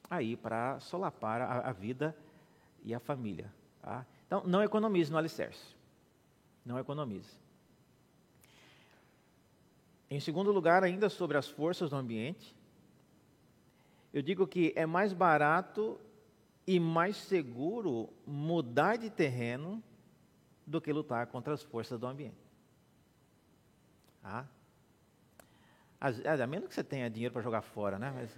aí 0.09 0.37
para 0.37 0.81
solapar 0.81 1.43
a, 1.43 1.69
a, 1.69 1.73
vida 1.73 2.17
e 2.83 2.95
a 2.95 2.99
família. 2.99 3.53
Tá? 3.83 4.07
Então, 4.27 4.43
não 4.47 4.63
economize 4.63 5.13
no 5.13 5.19
alicerce. 5.19 5.77
Não 6.65 6.79
economize. 6.79 7.31
Em 10.11 10.19
segundo 10.19 10.51
lugar, 10.51 10.83
ainda 10.83 11.11
sobre 11.11 11.37
as 11.37 11.47
forças 11.47 11.91
do 11.91 11.97
ambiente, 11.97 12.57
eu 14.13 14.23
digo 14.23 14.47
que 14.47 14.73
é 14.75 14.87
mais 14.87 15.13
barato 15.13 16.01
e 16.67 16.81
mais 16.81 17.17
seguro 17.17 18.09
mudar 18.27 18.97
de 18.97 19.11
terreno 19.11 19.83
do 20.67 20.81
que 20.81 20.91
lutar 20.91 21.27
contra 21.27 21.53
as 21.53 21.63
forças 21.63 22.01
do 22.01 22.07
ambiente. 22.07 22.37
Tá? 24.23 24.49
A 26.01 26.47
menos 26.47 26.69
que 26.69 26.75
você 26.75 26.85
tenha 26.85 27.11
dinheiro 27.11 27.33
para 27.33 27.43
jogar 27.43 27.63
fora, 27.63 27.99
né? 27.99 28.13
Mas 28.15 28.31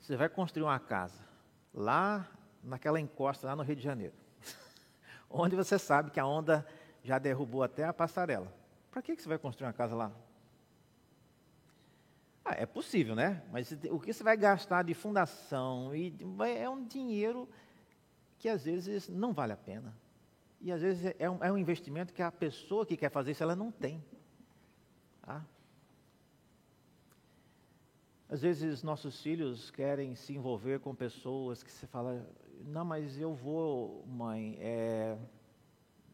você 0.00 0.16
vai 0.16 0.28
construir 0.28 0.64
uma 0.64 0.78
casa 0.78 1.24
lá 1.72 2.28
naquela 2.62 3.00
encosta, 3.00 3.46
lá 3.46 3.56
no 3.56 3.62
Rio 3.62 3.76
de 3.76 3.82
Janeiro, 3.82 4.14
onde 5.30 5.56
você 5.56 5.78
sabe 5.78 6.10
que 6.10 6.20
a 6.20 6.26
onda 6.26 6.66
já 7.02 7.18
derrubou 7.18 7.62
até 7.62 7.84
a 7.84 7.92
passarela. 7.92 8.52
Para 8.90 9.02
que, 9.02 9.16
que 9.16 9.22
você 9.22 9.28
vai 9.28 9.38
construir 9.38 9.66
uma 9.66 9.72
casa 9.72 9.94
lá? 9.94 10.12
Ah, 12.44 12.54
é 12.56 12.66
possível, 12.66 13.14
né? 13.14 13.42
Mas 13.50 13.72
o 13.90 13.98
que 13.98 14.12
você 14.12 14.22
vai 14.22 14.36
gastar 14.36 14.82
de 14.82 14.94
fundação 14.94 15.94
e 15.94 16.14
é 16.58 16.68
um 16.68 16.84
dinheiro 16.84 17.48
que 18.38 18.48
às 18.48 18.64
vezes 18.64 19.08
não 19.08 19.32
vale 19.32 19.52
a 19.52 19.56
pena. 19.56 19.92
E 20.60 20.70
às 20.70 20.80
vezes 20.80 21.14
é 21.18 21.28
um, 21.28 21.42
é 21.42 21.50
um 21.50 21.58
investimento 21.58 22.14
que 22.14 22.22
a 22.22 22.30
pessoa 22.30 22.86
que 22.86 22.96
quer 22.96 23.10
fazer 23.10 23.32
isso 23.32 23.42
ela 23.42 23.56
não 23.56 23.70
tem. 23.70 24.02
Tá? 25.22 25.44
Às 28.28 28.42
vezes 28.42 28.82
nossos 28.82 29.22
filhos 29.22 29.70
querem 29.70 30.16
se 30.16 30.34
envolver 30.34 30.80
com 30.80 30.92
pessoas 30.92 31.62
que 31.62 31.70
você 31.70 31.86
fala, 31.86 32.28
não, 32.64 32.84
mas 32.84 33.18
eu 33.20 33.32
vou, 33.32 34.04
mãe, 34.04 34.56
é, 34.60 35.16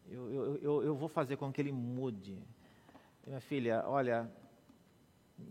eu, 0.07 0.31
eu, 0.31 0.55
eu, 0.57 0.83
eu, 0.83 0.95
vou 0.95 1.09
fazer 1.09 1.37
com 1.37 1.51
que 1.51 1.59
ele 1.59 1.71
mude. 1.71 2.37
Minha 3.25 3.39
filha, 3.39 3.83
olha, 3.87 4.29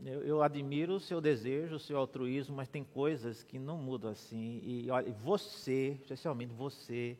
eu, 0.04 0.22
eu, 0.22 0.42
admiro 0.42 0.94
o 0.94 1.00
seu 1.00 1.20
desejo, 1.20 1.74
o 1.74 1.80
seu 1.80 1.98
altruísmo, 1.98 2.54
mas 2.54 2.68
tem 2.68 2.84
coisas 2.84 3.42
que 3.42 3.58
não 3.58 3.76
mudam 3.76 4.12
assim. 4.12 4.60
E 4.62 4.88
olha, 4.88 5.12
você, 5.12 5.98
especialmente 6.00 6.52
você, 6.52 7.18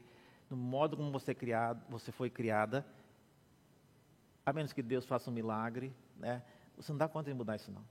no 0.48 0.56
modo 0.56 0.96
como 0.96 1.10
você, 1.10 1.32
é 1.32 1.34
criado, 1.34 1.84
você 1.88 2.12
foi 2.12 2.30
criada, 2.30 2.86
a 4.46 4.52
menos 4.52 4.72
que 4.72 4.82
Deus 4.82 5.04
faça 5.04 5.30
um 5.30 5.32
milagre, 5.32 5.92
né, 6.16 6.44
você 6.76 6.92
não 6.92 6.98
dá 6.98 7.08
conta 7.08 7.28
de 7.28 7.36
mudar 7.36 7.56
isso 7.56 7.72
não. 7.72 7.84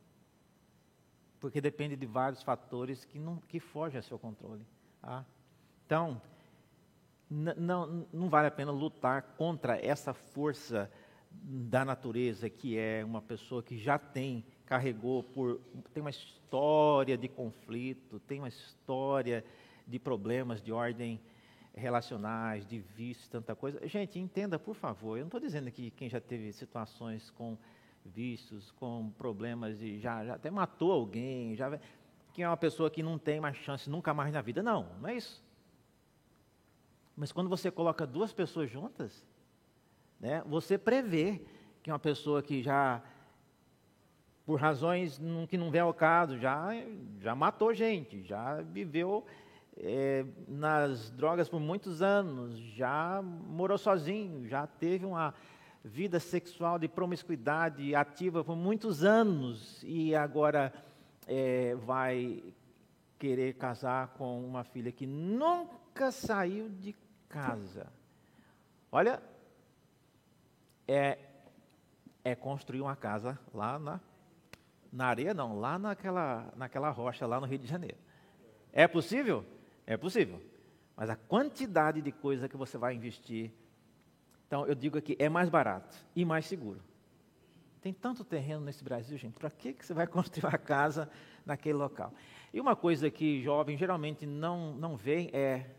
Porque 1.41 1.59
depende 1.59 1.97
de 1.97 2.05
vários 2.05 2.41
fatores 2.41 3.03
que, 3.03 3.19
não, 3.19 3.37
que 3.37 3.59
fogem 3.59 3.97
ao 3.97 4.03
seu 4.03 4.17
controle. 4.17 4.65
Tá? 5.01 5.25
Então, 5.85 6.21
não, 7.29 8.07
não 8.13 8.29
vale 8.29 8.47
a 8.47 8.51
pena 8.51 8.71
lutar 8.71 9.23
contra 9.35 9.77
essa 9.83 10.13
força 10.13 10.89
da 11.31 11.83
natureza 11.83 12.49
que 12.49 12.77
é 12.77 13.03
uma 13.03 13.21
pessoa 13.21 13.63
que 13.63 13.77
já 13.77 13.97
tem, 13.97 14.45
carregou 14.65 15.23
por. 15.23 15.59
tem 15.93 16.01
uma 16.01 16.09
história 16.09 17.17
de 17.17 17.27
conflito, 17.27 18.19
tem 18.19 18.39
uma 18.39 18.49
história 18.49 19.43
de 19.87 19.97
problemas 19.97 20.61
de 20.61 20.71
ordem 20.71 21.19
relacionais, 21.73 22.67
de 22.67 22.79
vícios, 22.79 23.27
tanta 23.29 23.55
coisa. 23.55 23.85
Gente, 23.87 24.19
entenda, 24.19 24.59
por 24.59 24.75
favor, 24.75 25.17
eu 25.17 25.21
não 25.21 25.27
estou 25.27 25.39
dizendo 25.39 25.71
que 25.71 25.89
quem 25.91 26.09
já 26.09 26.19
teve 26.19 26.51
situações 26.51 27.29
com 27.31 27.57
vícios, 28.05 28.71
com 28.71 29.11
problemas 29.17 29.77
de 29.77 29.99
já, 29.99 30.25
já 30.25 30.35
até 30.35 30.49
matou 30.49 30.91
alguém, 30.91 31.55
já 31.55 31.79
que 32.33 32.41
é 32.41 32.47
uma 32.47 32.57
pessoa 32.57 32.89
que 32.89 33.03
não 33.03 33.17
tem 33.17 33.39
mais 33.39 33.57
chance 33.57 33.89
nunca 33.89 34.13
mais 34.13 34.33
na 34.33 34.41
vida. 34.41 34.63
Não, 34.63 34.87
não 35.01 35.09
é 35.09 35.15
isso. 35.15 35.43
Mas 37.15 37.31
quando 37.31 37.49
você 37.49 37.69
coloca 37.69 38.07
duas 38.07 38.33
pessoas 38.33 38.69
juntas, 38.69 39.25
né, 40.19 40.41
você 40.45 40.77
prevê 40.77 41.41
que 41.83 41.91
uma 41.91 41.99
pessoa 41.99 42.41
que 42.41 42.61
já, 42.61 43.01
por 44.45 44.59
razões 44.59 45.19
que 45.49 45.57
não 45.57 45.69
vem 45.69 45.81
ao 45.81 45.93
caso, 45.93 46.37
já, 46.37 46.69
já 47.19 47.35
matou 47.35 47.73
gente, 47.73 48.23
já 48.23 48.61
viveu 48.61 49.25
é, 49.77 50.25
nas 50.47 51.11
drogas 51.11 51.49
por 51.49 51.59
muitos 51.59 52.01
anos, 52.01 52.57
já 52.57 53.21
morou 53.21 53.77
sozinho, 53.77 54.47
já 54.47 54.67
teve 54.67 55.05
uma 55.05 55.33
vida 55.83 56.19
sexual 56.19 56.77
de 56.77 56.87
promiscuidade 56.87 57.95
ativa 57.95 58.43
por 58.43 58.55
muitos 58.55 59.03
anos 59.03 59.81
e 59.83 60.13
agora 60.15 60.73
é, 61.27 61.75
vai 61.75 62.43
querer 63.17 63.55
casar 63.55 64.09
com 64.09 64.43
uma 64.43 64.63
filha 64.63 64.91
que 64.91 65.05
nunca 65.05 66.11
saiu 66.11 66.69
de 66.69 66.95
casa. 67.29 67.87
Olha, 68.91 69.21
é, 70.87 71.17
é 72.23 72.35
construir 72.35 72.81
uma 72.81 72.95
casa 72.95 73.39
lá 73.53 73.79
na, 73.79 73.99
na 74.91 75.05
areia, 75.05 75.33
não, 75.33 75.59
lá 75.59 75.79
naquela, 75.79 76.51
naquela 76.55 76.89
rocha, 76.89 77.25
lá 77.25 77.39
no 77.39 77.45
Rio 77.45 77.59
de 77.59 77.67
Janeiro. 77.67 77.97
É 78.73 78.87
possível? 78.87 79.45
É 79.85 79.97
possível. 79.97 80.41
Mas 80.95 81.09
a 81.09 81.15
quantidade 81.15 82.01
de 82.01 82.11
coisa 82.11 82.47
que 82.47 82.57
você 82.57 82.77
vai 82.77 82.93
investir. 82.93 83.51
Então, 84.51 84.67
eu 84.67 84.75
digo 84.75 84.97
aqui, 84.97 85.15
é 85.17 85.29
mais 85.29 85.47
barato 85.47 85.95
e 86.13 86.25
mais 86.25 86.45
seguro. 86.45 86.81
Tem 87.81 87.93
tanto 87.93 88.21
terreno 88.25 88.59
nesse 88.59 88.83
Brasil, 88.83 89.17
gente. 89.17 89.39
Para 89.39 89.49
que, 89.49 89.71
que 89.71 89.85
você 89.85 89.93
vai 89.93 90.05
construir 90.11 90.43
uma 90.43 90.57
casa 90.57 91.09
naquele 91.45 91.75
local? 91.75 92.13
E 92.53 92.59
uma 92.59 92.75
coisa 92.75 93.09
que 93.09 93.41
jovem 93.41 93.77
geralmente 93.77 94.25
não, 94.25 94.73
não 94.73 94.97
vê 94.97 95.29
é 95.31 95.69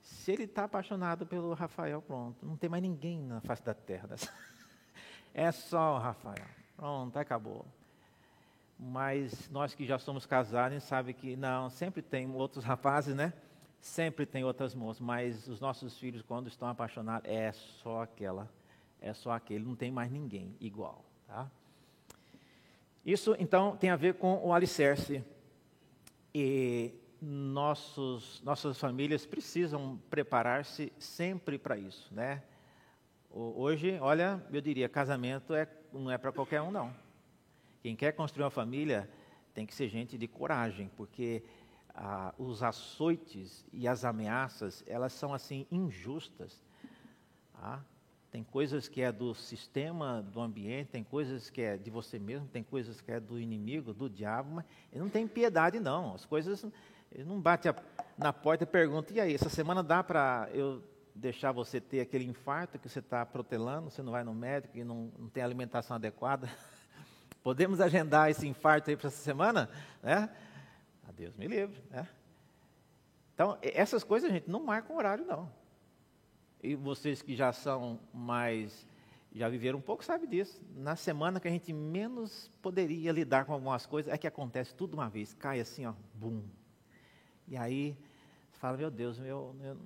se 0.00 0.32
ele 0.32 0.42
está 0.42 0.64
apaixonado 0.64 1.24
pelo 1.24 1.54
Rafael, 1.54 2.02
pronto, 2.02 2.44
não 2.44 2.56
tem 2.56 2.68
mais 2.68 2.82
ninguém 2.82 3.22
na 3.22 3.40
face 3.42 3.62
da 3.62 3.74
terra. 3.74 4.08
É 5.32 5.52
só 5.52 5.94
o 5.94 5.98
Rafael. 6.00 6.48
Pronto, 6.76 7.16
acabou. 7.16 7.64
Mas 8.76 9.48
nós 9.48 9.72
que 9.72 9.86
já 9.86 9.96
somos 9.96 10.26
casados, 10.26 10.82
sabe 10.82 11.12
que 11.12 11.36
não, 11.36 11.70
sempre 11.70 12.02
tem 12.02 12.28
outros 12.34 12.64
rapazes, 12.64 13.14
né? 13.14 13.32
Sempre 13.80 14.26
tem 14.26 14.44
outras 14.44 14.74
moças, 14.74 15.00
mas 15.00 15.48
os 15.48 15.58
nossos 15.58 15.98
filhos, 15.98 16.22
quando 16.22 16.48
estão 16.48 16.68
apaixonados, 16.68 17.28
é 17.30 17.50
só 17.52 18.02
aquela, 18.02 18.48
é 19.00 19.14
só 19.14 19.32
aquele, 19.32 19.64
não 19.64 19.74
tem 19.74 19.90
mais 19.90 20.10
ninguém 20.10 20.54
igual, 20.60 21.04
tá? 21.26 21.50
Isso, 23.04 23.34
então, 23.38 23.76
tem 23.76 23.88
a 23.88 23.96
ver 23.96 24.14
com 24.14 24.38
o 24.44 24.52
alicerce. 24.52 25.24
E 26.34 26.92
nossos, 27.20 28.42
nossas 28.42 28.78
famílias 28.78 29.26
precisam 29.26 29.98
preparar-se 30.10 30.92
sempre 30.98 31.58
para 31.58 31.76
isso, 31.78 32.12
né? 32.12 32.42
Hoje, 33.30 33.96
olha, 34.00 34.44
eu 34.52 34.60
diria, 34.60 34.88
casamento 34.88 35.54
é, 35.54 35.68
não 35.92 36.10
é 36.10 36.18
para 36.18 36.32
qualquer 36.32 36.60
um, 36.60 36.70
não. 36.70 36.94
Quem 37.82 37.96
quer 37.96 38.12
construir 38.12 38.44
uma 38.44 38.50
família 38.50 39.08
tem 39.54 39.64
que 39.64 39.74
ser 39.74 39.88
gente 39.88 40.18
de 40.18 40.26
coragem, 40.26 40.90
porque 40.96 41.42
ah, 42.02 42.34
os 42.38 42.62
açoites 42.62 43.62
e 43.72 43.86
as 43.86 44.06
ameaças, 44.06 44.82
elas 44.86 45.12
são 45.12 45.34
assim 45.34 45.66
injustas. 45.70 46.58
Tá? 47.52 47.84
Tem 48.30 48.42
coisas 48.42 48.88
que 48.88 49.02
é 49.02 49.12
do 49.12 49.34
sistema, 49.34 50.22
do 50.22 50.40
ambiente, 50.40 50.88
tem 50.88 51.04
coisas 51.04 51.50
que 51.50 51.60
é 51.60 51.76
de 51.76 51.90
você 51.90 52.18
mesmo, 52.18 52.48
tem 52.48 52.62
coisas 52.62 53.02
que 53.02 53.12
é 53.12 53.20
do 53.20 53.38
inimigo, 53.38 53.92
do 53.92 54.08
diabo, 54.08 54.50
mas 54.54 54.64
ele 54.90 55.02
não 55.02 55.10
tem 55.10 55.28
piedade, 55.28 55.78
não. 55.78 56.14
As 56.14 56.24
coisas 56.24 56.64
ele 57.12 57.24
não 57.24 57.38
bate 57.38 57.68
a, 57.68 57.74
na 58.16 58.32
porta 58.32 58.64
e 58.64 58.66
pergunta, 58.66 59.12
e 59.12 59.20
aí, 59.20 59.34
essa 59.34 59.50
semana 59.50 59.82
dá 59.82 60.02
para 60.02 60.48
eu 60.54 60.82
deixar 61.14 61.52
você 61.52 61.80
ter 61.80 62.00
aquele 62.00 62.24
infarto 62.24 62.78
que 62.78 62.88
você 62.88 63.00
está 63.00 63.26
protelando, 63.26 63.90
você 63.90 64.00
não 64.00 64.12
vai 64.12 64.24
no 64.24 64.32
médico 64.32 64.78
e 64.78 64.84
não, 64.84 65.12
não 65.18 65.28
tem 65.28 65.42
alimentação 65.42 65.96
adequada? 65.96 66.48
Podemos 67.42 67.80
agendar 67.80 68.30
esse 68.30 68.46
infarto 68.46 68.88
aí 68.88 68.96
para 68.96 69.08
essa 69.08 69.22
semana? 69.22 69.68
Né? 70.02 70.30
A 71.10 71.12
Deus 71.12 71.34
me 71.34 71.48
livre. 71.48 71.82
Né? 71.90 72.06
Então, 73.34 73.58
essas 73.62 74.04
coisas, 74.04 74.30
gente, 74.30 74.48
não 74.48 74.62
marcam 74.62 74.96
horário, 74.96 75.26
não. 75.26 75.50
E 76.62 76.76
vocês 76.76 77.20
que 77.20 77.34
já 77.34 77.52
são 77.52 77.98
mais, 78.14 78.86
já 79.34 79.48
viveram 79.48 79.80
um 79.80 79.82
pouco, 79.82 80.04
sabem 80.04 80.28
disso. 80.28 80.62
Na 80.76 80.94
semana 80.94 81.40
que 81.40 81.48
a 81.48 81.50
gente 81.50 81.72
menos 81.72 82.48
poderia 82.62 83.10
lidar 83.10 83.44
com 83.44 83.52
algumas 83.52 83.86
coisas, 83.86 84.12
é 84.12 84.16
que 84.16 84.26
acontece 84.26 84.72
tudo 84.72 84.94
uma 84.94 85.08
vez, 85.08 85.34
cai 85.34 85.58
assim, 85.58 85.84
ó, 85.84 85.94
bum, 86.14 86.44
e 87.48 87.56
aí, 87.56 87.96
você 88.52 88.60
fala, 88.60 88.76
meu 88.76 88.92
Deus, 88.92 89.18
eu, 89.18 89.56
eu 89.64 89.76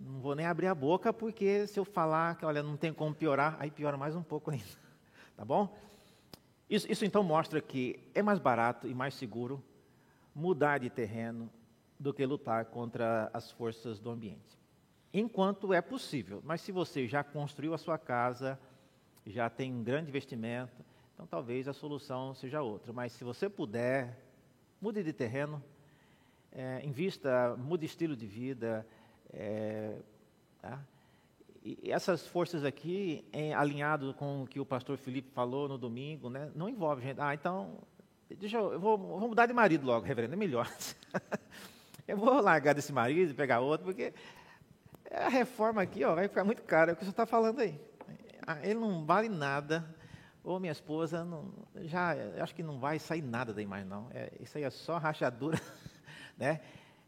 não 0.00 0.20
vou 0.20 0.34
nem 0.34 0.44
abrir 0.44 0.66
a 0.66 0.74
boca, 0.74 1.12
porque 1.12 1.68
se 1.68 1.78
eu 1.78 1.84
falar 1.84 2.34
que, 2.36 2.44
olha, 2.44 2.64
não 2.64 2.76
tem 2.76 2.92
como 2.92 3.14
piorar, 3.14 3.56
aí 3.60 3.70
piora 3.70 3.96
mais 3.96 4.16
um 4.16 4.22
pouco 4.22 4.50
ainda. 4.50 4.64
Tá 5.36 5.44
bom? 5.44 5.72
Isso, 6.68 6.90
isso 6.90 7.04
então 7.04 7.22
mostra 7.22 7.60
que 7.60 8.00
é 8.12 8.20
mais 8.20 8.40
barato 8.40 8.88
e 8.88 8.92
mais 8.92 9.14
seguro 9.14 9.62
mudar 10.38 10.78
de 10.78 10.88
terreno 10.88 11.50
do 11.98 12.14
que 12.14 12.24
lutar 12.24 12.66
contra 12.66 13.28
as 13.34 13.50
forças 13.50 13.98
do 13.98 14.08
ambiente. 14.08 14.56
Enquanto 15.12 15.72
é 15.72 15.80
possível, 15.80 16.40
mas 16.44 16.60
se 16.60 16.70
você 16.70 17.08
já 17.08 17.24
construiu 17.24 17.74
a 17.74 17.78
sua 17.78 17.98
casa, 17.98 18.58
já 19.26 19.50
tem 19.50 19.74
um 19.74 19.82
grande 19.82 20.10
investimento, 20.10 20.84
então 21.12 21.26
talvez 21.26 21.66
a 21.66 21.72
solução 21.72 22.34
seja 22.34 22.62
outra. 22.62 22.92
Mas 22.92 23.12
se 23.12 23.24
você 23.24 23.48
puder, 23.48 24.16
mude 24.80 25.02
de 25.02 25.12
terreno, 25.12 25.60
é, 26.52 26.84
invista, 26.84 27.56
mude 27.56 27.84
estilo 27.84 28.14
de 28.14 28.26
vida. 28.26 28.86
É, 29.32 29.98
tá? 30.62 30.80
E 31.64 31.90
essas 31.90 32.24
forças 32.26 32.64
aqui, 32.64 33.24
em, 33.32 33.52
alinhado 33.52 34.14
com 34.14 34.44
o 34.44 34.46
que 34.46 34.60
o 34.60 34.64
pastor 34.64 34.96
Felipe 34.96 35.30
falou 35.30 35.68
no 35.68 35.76
domingo, 35.76 36.30
né, 36.30 36.50
não 36.54 36.68
envolve 36.68 37.02
gente. 37.02 37.20
Ah, 37.20 37.34
então, 37.34 37.78
deixa 38.34 38.58
eu, 38.58 38.72
eu 38.74 38.80
vou, 38.80 38.98
vou 38.98 39.28
mudar 39.28 39.46
de 39.46 39.52
marido 39.52 39.86
logo, 39.86 40.06
reverendo, 40.06 40.34
é 40.34 40.36
melhor. 40.36 40.70
eu 42.06 42.16
vou 42.16 42.40
largar 42.40 42.74
desse 42.74 42.92
marido 42.92 43.30
e 43.30 43.34
pegar 43.34 43.60
outro, 43.60 43.86
porque 43.86 44.12
a 45.10 45.28
reforma 45.28 45.82
aqui 45.82 46.04
ó, 46.04 46.14
vai 46.14 46.28
ficar 46.28 46.44
muito 46.44 46.62
cara, 46.62 46.92
é 46.92 46.94
o 46.94 46.96
que 46.96 47.04
você 47.04 47.10
está 47.10 47.26
falando 47.26 47.60
aí. 47.60 47.80
Ah, 48.46 48.58
ele 48.62 48.80
não 48.80 49.04
vale 49.04 49.28
nada, 49.28 49.84
ou 50.42 50.58
minha 50.58 50.72
esposa, 50.72 51.24
não, 51.24 51.52
já 51.82 52.14
acho 52.42 52.54
que 52.54 52.62
não 52.62 52.78
vai 52.78 52.98
sair 52.98 53.22
nada 53.22 53.52
daí 53.52 53.66
mais 53.66 53.86
não. 53.86 54.08
É, 54.12 54.32
isso 54.40 54.56
aí 54.56 54.64
é 54.64 54.70
só 54.70 54.96
rachadura. 54.98 55.60
né? 56.36 56.60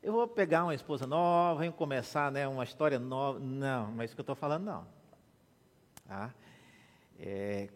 Eu 0.03 0.13
vou 0.13 0.27
pegar 0.27 0.65
uma 0.65 0.75
esposa 0.75 1.07
nova, 1.07 1.61
venho 1.61 1.73
começar 1.73 2.33
né, 2.33 2.47
uma 2.49 2.65
história 2.65 2.99
nova. 2.99 3.39
Não, 3.39 3.93
não 3.93 4.03
é 4.03 4.05
isso 4.05 4.15
que 4.15 4.21
eu 4.21 4.23
estou 4.23 4.37
falando, 4.37 4.65
não. 4.65 4.87
Tá? 6.07 6.35
É, 7.19 7.69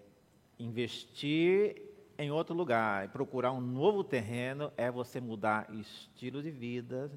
investir 0.59 1.94
em 2.19 2.31
outro 2.31 2.55
lugar, 2.55 3.09
procurar 3.09 3.53
um 3.53 3.61
novo 3.61 4.05
terreno, 4.05 4.73
é 4.77 4.91
você 4.91 5.21
mudar 5.21 5.69
estilo 5.75 6.43
de 6.43 6.51
vida, 6.51 7.11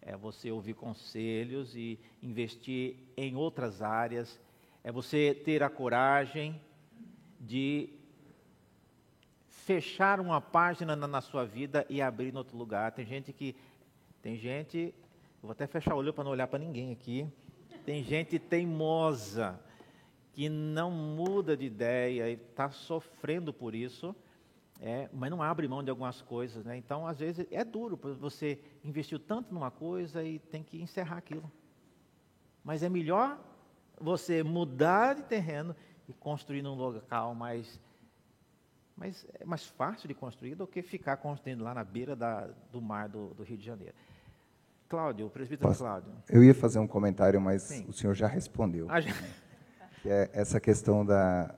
é 0.00 0.16
você 0.16 0.50
ouvir 0.50 0.74
conselhos 0.74 1.74
e 1.74 1.98
investir 2.22 2.96
em 3.16 3.36
outras 3.36 3.80
áreas, 3.80 4.40
é 4.82 4.92
você 4.92 5.34
ter 5.34 5.62
a 5.62 5.70
coragem 5.70 6.60
de 7.40 7.90
fechar 9.48 10.20
uma 10.20 10.40
página 10.40 10.94
na, 10.94 11.06
na 11.06 11.20
sua 11.20 11.44
vida 11.44 11.86
e 11.88 12.02
abrir 12.02 12.34
em 12.34 12.36
outro 12.36 12.56
lugar. 12.56 12.92
Tem 12.92 13.06
gente 13.06 13.32
que. 13.32 13.56
Tem 14.20 14.36
gente. 14.36 14.94
Vou 15.42 15.52
até 15.52 15.66
fechar 15.66 15.94
o 15.94 15.98
olho 15.98 16.12
para 16.12 16.24
não 16.24 16.30
olhar 16.30 16.46
para 16.46 16.58
ninguém 16.58 16.92
aqui. 16.92 17.26
Tem 17.84 18.02
gente 18.02 18.38
teimosa 18.38 19.60
que 20.32 20.48
não 20.48 20.90
muda 20.90 21.56
de 21.56 21.64
ideia 21.64 22.28
e 22.28 22.34
está 22.34 22.70
sofrendo 22.70 23.52
por 23.52 23.74
isso, 23.74 24.14
é, 24.80 25.08
mas 25.12 25.30
não 25.30 25.42
abre 25.42 25.68
mão 25.68 25.82
de 25.82 25.90
algumas 25.90 26.20
coisas. 26.20 26.64
Né? 26.64 26.76
Então, 26.76 27.06
às 27.06 27.18
vezes, 27.18 27.46
é 27.50 27.64
duro, 27.64 27.98
você 28.18 28.58
investiu 28.82 29.18
tanto 29.18 29.52
numa 29.52 29.70
coisa 29.70 30.22
e 30.22 30.38
tem 30.38 30.62
que 30.62 30.80
encerrar 30.80 31.18
aquilo. 31.18 31.50
Mas 32.62 32.82
é 32.82 32.88
melhor 32.88 33.38
você 34.00 34.42
mudar 34.42 35.14
de 35.14 35.22
terreno 35.22 35.74
e 36.08 36.12
construir 36.12 36.62
num 36.62 36.74
local 36.74 37.34
mais, 37.34 37.80
mais, 38.96 39.26
é 39.38 39.44
mais 39.44 39.66
fácil 39.66 40.08
de 40.08 40.14
construir 40.14 40.54
do 40.54 40.66
que 40.66 40.82
ficar 40.82 41.16
construindo 41.18 41.62
lá 41.62 41.74
na 41.74 41.84
beira 41.84 42.16
da, 42.16 42.48
do 42.72 42.80
mar 42.80 43.08
do, 43.08 43.34
do 43.34 43.42
Rio 43.42 43.56
de 43.56 43.64
Janeiro. 43.64 43.94
Cláudio, 44.88 45.26
o 45.26 45.30
presbítero 45.30 45.68
Posso, 45.68 45.82
Cláudio. 45.82 46.12
Eu 46.28 46.44
ia 46.44 46.54
fazer 46.54 46.78
um 46.78 46.86
comentário, 46.86 47.40
mas 47.40 47.62
Sim. 47.62 47.86
o 47.88 47.92
senhor 47.92 48.14
já 48.14 48.26
respondeu. 48.26 48.86
Ah, 48.90 49.00
já 49.00 49.12
que 50.04 50.10
é 50.10 50.30
essa 50.34 50.60
questão 50.60 51.04
da 51.04 51.54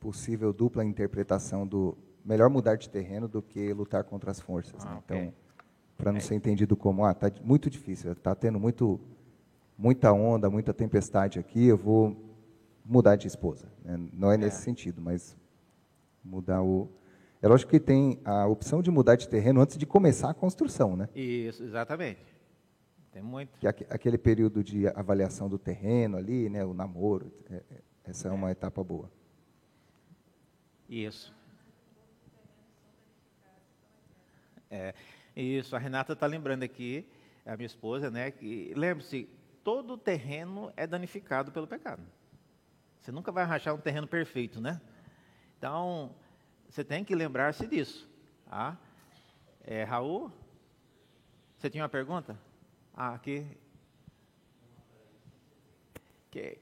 possível 0.00 0.52
dupla 0.52 0.84
interpretação 0.84 1.64
do 1.64 1.96
melhor 2.28 2.50
mudar 2.50 2.76
de 2.76 2.90
terreno 2.90 3.26
do 3.26 3.40
que 3.40 3.72
lutar 3.72 4.04
contra 4.04 4.30
as 4.30 4.38
forças. 4.38 4.84
Né? 4.84 4.90
Ah, 4.90 4.94
né? 4.94 4.98
okay. 4.98 5.18
Então, 5.18 5.34
para 5.96 6.12
não 6.12 6.18
é. 6.18 6.20
ser 6.20 6.34
entendido 6.34 6.76
como, 6.76 7.04
ah, 7.04 7.12
está 7.12 7.32
muito 7.42 7.70
difícil, 7.70 8.12
está 8.12 8.34
tendo 8.34 8.60
muito, 8.60 9.00
muita 9.76 10.12
onda, 10.12 10.50
muita 10.50 10.74
tempestade 10.74 11.38
aqui, 11.38 11.66
eu 11.66 11.76
vou 11.76 12.14
mudar 12.84 13.16
de 13.16 13.26
esposa. 13.26 13.66
Né? 13.82 13.98
Não 14.12 14.30
é, 14.30 14.34
é 14.34 14.38
nesse 14.38 14.62
sentido, 14.62 15.00
mas 15.00 15.36
mudar 16.22 16.62
o... 16.62 16.88
É 17.40 17.48
lógico 17.48 17.70
que 17.70 17.80
tem 17.80 18.20
a 18.24 18.46
opção 18.46 18.82
de 18.82 18.90
mudar 18.90 19.16
de 19.16 19.28
terreno 19.28 19.60
antes 19.60 19.78
de 19.78 19.86
começar 19.86 20.30
a 20.30 20.34
construção, 20.34 20.96
né? 20.96 21.08
Isso, 21.14 21.62
exatamente. 21.62 22.20
Tem 23.12 23.22
muito. 23.22 23.58
Que 23.58 23.66
aquele 23.66 24.18
período 24.18 24.62
de 24.62 24.88
avaliação 24.88 25.48
do 25.48 25.58
terreno 25.58 26.16
ali, 26.16 26.48
né, 26.48 26.64
o 26.64 26.74
namoro, 26.74 27.32
é, 27.48 27.54
é, 27.54 27.62
essa 28.04 28.28
é 28.28 28.30
uma 28.32 28.50
etapa 28.50 28.82
boa. 28.82 29.10
Isso. 30.88 31.37
É, 34.70 34.94
isso, 35.34 35.74
a 35.74 35.78
Renata 35.78 36.12
está 36.12 36.26
lembrando 36.26 36.62
aqui, 36.62 37.06
a 37.46 37.56
minha 37.56 37.66
esposa, 37.66 38.10
né, 38.10 38.30
que 38.30 38.72
lembre-se, 38.76 39.28
todo 39.64 39.96
terreno 39.96 40.72
é 40.76 40.86
danificado 40.86 41.52
pelo 41.52 41.66
pecado. 41.66 42.02
Você 43.00 43.12
nunca 43.12 43.32
vai 43.32 43.44
rachar 43.44 43.74
um 43.74 43.80
terreno 43.80 44.06
perfeito, 44.06 44.60
né? 44.60 44.80
Então, 45.56 46.14
você 46.68 46.84
tem 46.84 47.04
que 47.04 47.14
lembrar-se 47.14 47.66
disso. 47.66 48.08
Tá? 48.44 48.76
É, 49.64 49.84
Raul, 49.84 50.32
você 51.56 51.70
tinha 51.70 51.82
uma 51.82 51.88
pergunta? 51.88 52.38
Ah, 52.94 53.14
aqui. 53.14 53.46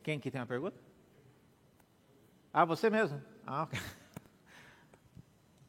Quem 0.02 0.20
que 0.20 0.30
tem 0.30 0.40
uma 0.40 0.46
pergunta? 0.46 0.80
Ah, 2.52 2.64
você 2.64 2.88
mesmo? 2.88 3.22
Ah, 3.46 3.64
ok. 3.64 3.78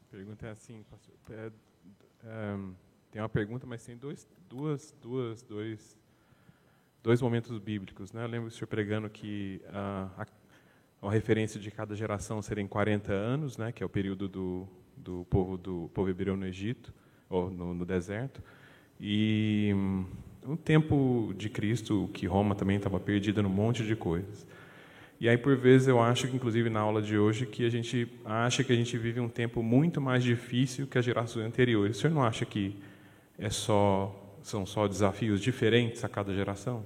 Pergunta 0.09 0.47
é 0.47 0.51
assim, 0.51 0.83
pastor. 0.83 1.15
É, 1.29 1.51
é, 2.24 2.57
tem 3.11 3.22
uma 3.22 3.30
pergunta, 3.30 3.65
mas 3.65 3.84
tem 3.86 3.95
dois, 3.95 4.28
duas, 4.49 4.95
duas, 5.01 5.41
dois, 5.43 5.97
dois 7.01 7.22
momentos 7.22 7.57
bíblicos. 7.59 8.11
Né? 8.11 8.24
Eu 8.24 8.28
lembro 8.28 8.47
o 8.47 8.51
senhor 8.51 8.68
pregando 8.68 9.09
que 9.09 9.61
a, 9.70 10.09
a, 10.18 11.07
a, 11.07 11.11
referência 11.11 11.59
de 11.59 11.72
cada 11.72 11.95
geração 11.95 12.41
serem 12.41 12.68
40 12.68 13.11
anos, 13.11 13.57
né? 13.57 13.72
que 13.72 13.82
é 13.82 13.86
o 13.86 13.89
período 13.89 14.28
do, 14.28 14.68
do 14.95 15.26
povo 15.30 15.57
do 15.57 15.89
povo 15.93 16.09
hebreu 16.09 16.36
no 16.36 16.45
Egito, 16.45 16.93
ou 17.30 17.49
no, 17.49 17.74
no 17.74 17.86
deserto. 17.86 18.41
E 18.99 19.74
no 20.43 20.57
tempo 20.57 21.34
de 21.36 21.49
Cristo, 21.49 22.09
que 22.13 22.26
Roma 22.26 22.55
também 22.55 22.78
estava 22.78 22.99
perdida 22.99 23.41
num 23.41 23.49
monte 23.49 23.86
de 23.86 23.95
coisas. 23.95 24.47
E 25.20 25.28
aí, 25.28 25.38
por 25.38 25.55
vezes, 25.57 25.88
eu 25.88 25.99
acho 25.99 26.28
inclusive 26.28 26.70
na 26.70 26.80
aula 26.80 27.01
de 27.01 27.18
hoje, 27.18 27.45
que 27.45 27.65
a 27.65 27.70
gente 27.70 28.07
acha 28.24 28.63
que 28.63 28.72
a 28.72 28.76
gente 28.76 28.97
vive 28.97 29.20
um 29.20 29.30
tempo 29.30 29.63
muito 29.63 29.99
mais 29.99 30.24
difícil 30.24 30.86
que 30.86 30.97
as 30.97 31.05
gerações 31.05 31.45
anteriores. 31.45 31.97
O 31.97 32.01
senhor 32.01 32.13
não 32.13 32.24
acha 32.24 32.45
que 32.45 32.78
é 33.38 33.49
só, 33.49 34.38
são 34.43 34.65
só 34.65 34.88
desafios 34.88 35.41
diferentes 35.41 36.03
a 36.03 36.09
cada 36.09 36.34
geração? 36.34 36.86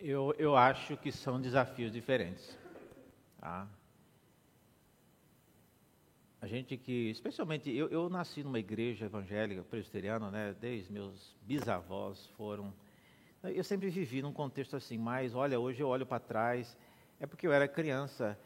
Eu, 0.00 0.34
eu 0.36 0.56
acho 0.56 0.96
que 0.96 1.12
são 1.12 1.40
desafios 1.40 1.92
diferentes. 1.92 2.58
Tá? 3.40 3.68
A 6.42 6.46
gente 6.48 6.76
que, 6.76 7.08
especialmente, 7.10 7.70
eu, 7.70 7.88
eu 7.88 8.10
nasci 8.10 8.42
numa 8.42 8.58
igreja 8.58 9.06
evangélica 9.06 9.62
presbiteriana, 9.62 10.28
né? 10.28 10.56
Desde 10.60 10.92
meus 10.92 11.36
bisavós 11.42 12.26
foram. 12.36 12.74
Eu 13.42 13.64
sempre 13.64 13.90
vivi 13.90 14.22
num 14.22 14.32
contexto 14.32 14.76
assim, 14.76 14.96
mas 14.96 15.34
olha, 15.34 15.58
hoje 15.58 15.82
eu 15.82 15.88
olho 15.88 16.06
para 16.06 16.20
trás, 16.20 16.76
é 17.18 17.26
porque 17.26 17.46
eu 17.46 17.52
era 17.52 17.66
criança. 17.66 18.38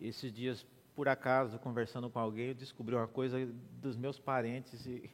Esses 0.00 0.32
dias, 0.32 0.66
por 0.94 1.08
acaso, 1.08 1.58
conversando 1.58 2.08
com 2.08 2.18
alguém, 2.18 2.48
eu 2.48 2.54
descobri 2.54 2.94
uma 2.94 3.06
coisa 3.06 3.46
dos 3.72 3.96
meus 3.96 4.18
parentes 4.18 4.86
e. 4.86 5.10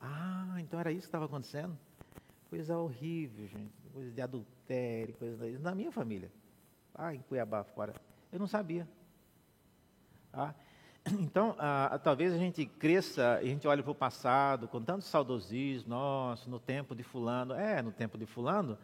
Ah, 0.00 0.56
então 0.60 0.78
era 0.78 0.92
isso 0.92 1.02
que 1.02 1.06
estava 1.06 1.24
acontecendo? 1.24 1.76
Coisa 2.48 2.78
horrível, 2.78 3.48
gente. 3.48 3.74
Coisa 3.92 4.12
de 4.12 4.20
adultério, 4.20 5.14
coisa 5.14 5.58
na 5.58 5.74
minha 5.74 5.90
família. 5.90 6.30
Ah, 6.94 7.12
em 7.12 7.20
Cuiabá 7.20 7.64
fora. 7.64 7.96
Eu 8.30 8.38
não 8.38 8.46
sabia. 8.46 8.88
Ah, 10.32 10.54
então, 11.20 11.54
ah, 11.58 11.98
talvez 12.02 12.32
a 12.32 12.38
gente 12.38 12.66
cresça 12.66 13.40
e 13.42 13.46
a 13.46 13.50
gente 13.50 13.66
olhe 13.66 13.82
para 13.82 13.92
o 13.92 13.94
passado 13.94 14.68
com 14.68 14.82
tanto 14.82 15.04
saudosismo, 15.04 15.90
nossa, 15.90 16.48
no 16.50 16.58
tempo 16.58 16.94
de 16.94 17.02
fulano, 17.02 17.54
é, 17.54 17.80
no 17.82 17.92
tempo 17.92 18.18
de 18.18 18.26
fulano, 18.26 18.78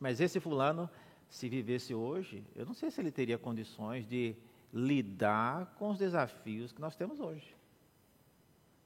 mas 0.00 0.20
esse 0.20 0.40
fulano, 0.40 0.88
se 1.28 1.48
vivesse 1.48 1.94
hoje, 1.94 2.44
eu 2.54 2.66
não 2.66 2.74
sei 2.74 2.90
se 2.90 3.00
ele 3.00 3.10
teria 3.10 3.38
condições 3.38 4.06
de 4.06 4.36
lidar 4.72 5.74
com 5.78 5.90
os 5.90 5.98
desafios 5.98 6.72
que 6.72 6.80
nós 6.80 6.96
temos 6.96 7.20
hoje. 7.20 7.54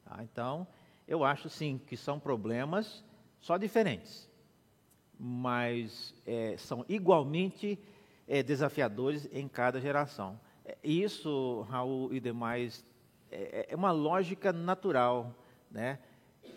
Tá? 0.04 0.22
Então, 0.22 0.66
eu 1.06 1.24
acho 1.24 1.48
sim 1.48 1.80
que 1.86 1.96
são 1.96 2.18
problemas 2.18 3.04
só 3.40 3.56
diferentes, 3.56 4.28
mas 5.18 6.14
é, 6.26 6.56
são 6.58 6.84
igualmente 6.88 7.78
é, 8.26 8.42
desafiadores 8.42 9.28
em 9.32 9.48
cada 9.48 9.80
geração. 9.80 10.38
Isso, 10.82 11.66
Raul 11.68 12.12
e 12.12 12.20
demais, 12.20 12.84
é, 13.30 13.68
é 13.70 13.76
uma 13.76 13.92
lógica 13.92 14.52
natural, 14.52 15.34
né? 15.70 15.98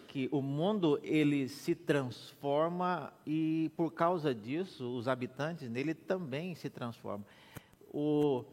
que 0.07 0.27
o 0.31 0.41
mundo 0.41 0.99
ele 1.03 1.47
se 1.47 1.75
transforma 1.75 3.13
e 3.25 3.71
por 3.77 3.91
causa 3.93 4.33
disso 4.33 4.97
os 4.97 5.07
habitantes 5.07 5.69
nele 5.69 5.93
também 5.93 6.55
se 6.55 6.67
transformam. 6.67 7.25
O 7.93 8.43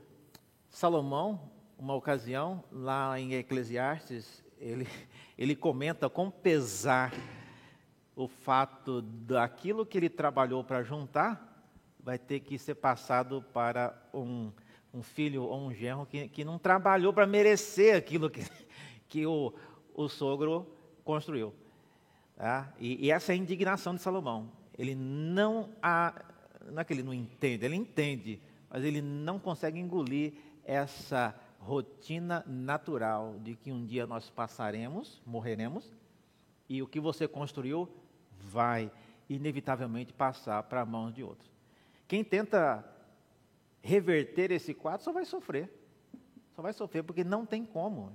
Salomão, 0.69 1.41
uma 1.79 1.95
ocasião 1.95 2.63
lá 2.71 3.19
em 3.19 3.33
Eclesiastes, 3.35 4.45
ele 4.59 4.87
ele 5.37 5.57
comenta 5.57 6.11
com 6.11 6.31
pesar 6.31 7.13
o 8.15 8.29
fato 8.29 9.01
daquilo 9.03 9.85
que 9.87 9.97
ele 9.97 10.09
trabalhou 10.09 10.63
para 10.63 10.83
juntar 10.83 11.57
vai 12.07 12.19
ter 12.19 12.41
que 12.41 12.59
ser 12.59 12.77
passado 12.77 13.45
para 13.53 13.93
um 14.15 14.53
um 14.97 15.03
filho 15.03 15.43
ou 15.43 15.61
um 15.61 15.75
genro 15.75 16.07
que, 16.07 16.27
que 16.29 16.45
não 16.45 16.59
trabalhou 16.59 17.13
para 17.13 17.27
merecer 17.27 17.95
aquilo 17.95 18.31
que, 18.31 18.41
que 19.09 19.27
o, 19.27 19.53
o 19.95 20.09
sogro 20.09 20.67
construiu. 21.05 21.53
Tá? 22.35 22.73
E, 22.79 23.07
e, 23.07 23.11
essa 23.11 23.33
é 23.33 23.35
a 23.35 23.37
indignação 23.39 23.95
de 23.95 24.01
Salomão. 24.01 24.51
Ele 24.79 24.95
não, 24.95 25.71
a, 25.83 26.25
não 26.71 26.81
é 26.81 26.85
que 26.85 26.95
ele 26.95 27.03
não 27.03 27.13
entende, 27.13 27.65
ele 27.65 27.77
entende, 27.77 28.41
mas 28.71 28.85
ele 28.85 29.03
não 29.03 29.39
consegue 29.39 29.79
engolir 29.79 30.33
essa 30.65 31.35
rotina 31.61 32.43
natural 32.47 33.37
de 33.41 33.55
que 33.55 33.71
um 33.71 33.85
dia 33.85 34.07
nós 34.07 34.31
passaremos, 34.31 35.21
morreremos, 35.27 35.93
e 36.69 36.83
o 36.83 36.87
que 36.87 37.01
você 37.01 37.29
construiu 37.29 37.89
vai 38.39 38.91
inevitavelmente 39.29 40.13
passar 40.13 40.63
para 40.63 40.81
a 40.81 40.87
mão 40.87 41.11
de 41.11 41.23
outros. 41.23 41.51
Quem 42.09 42.23
tenta 42.23 42.85
reverter 43.87 44.51
esse 44.51 44.75
quadro, 44.75 45.05
só 45.05 45.13
vai 45.13 45.25
sofrer. 45.25 45.71
Só 46.55 46.63
vai 46.63 46.73
sofrer, 46.73 47.05
porque 47.05 47.23
não 47.23 47.47
tem 47.47 47.65
como. 47.65 48.13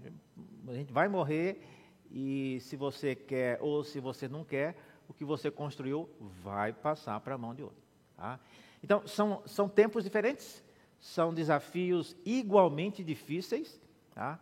A 0.68 0.74
gente 0.74 0.92
vai 0.92 1.08
morrer 1.08 1.64
e 2.12 2.60
se 2.60 2.76
você 2.76 3.16
quer 3.16 3.58
ou 3.62 3.84
se 3.84 4.00
você 4.00 4.28
não 4.28 4.44
quer, 4.44 4.76
o 5.08 5.14
que 5.14 5.24
você 5.24 5.50
construiu 5.50 6.10
vai 6.44 6.74
passar 6.74 7.20
para 7.22 7.36
a 7.36 7.38
mão 7.38 7.56
de 7.56 7.64
outro. 7.64 7.82
Tá? 8.18 8.40
Então, 8.84 9.08
são, 9.08 9.42
são 9.46 9.70
tempos 9.70 10.04
diferentes, 10.04 10.64
são 11.00 11.34
desafios 11.34 12.16
igualmente 12.26 13.04
difíceis, 13.04 13.80
tá? 14.14 14.40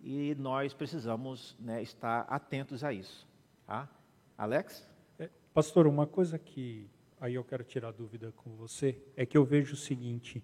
e 0.00 0.34
nós 0.36 0.74
precisamos 0.74 1.56
né, 1.60 1.80
estar 1.82 2.22
atentos 2.22 2.82
a 2.82 2.92
isso. 2.92 3.26
Tá? 3.66 3.88
Alex? 4.36 4.88
É, 5.18 5.30
pastor, 5.54 5.86
uma 5.86 6.06
coisa 6.06 6.38
que 6.38 6.90
aí 7.20 7.34
eu 7.34 7.44
quero 7.44 7.62
tirar 7.62 7.92
dúvida 7.92 8.32
com 8.32 8.50
você 8.56 9.00
é 9.16 9.24
que 9.24 9.38
eu 9.38 9.44
vejo 9.44 9.74
o 9.74 9.76
seguinte: 9.76 10.42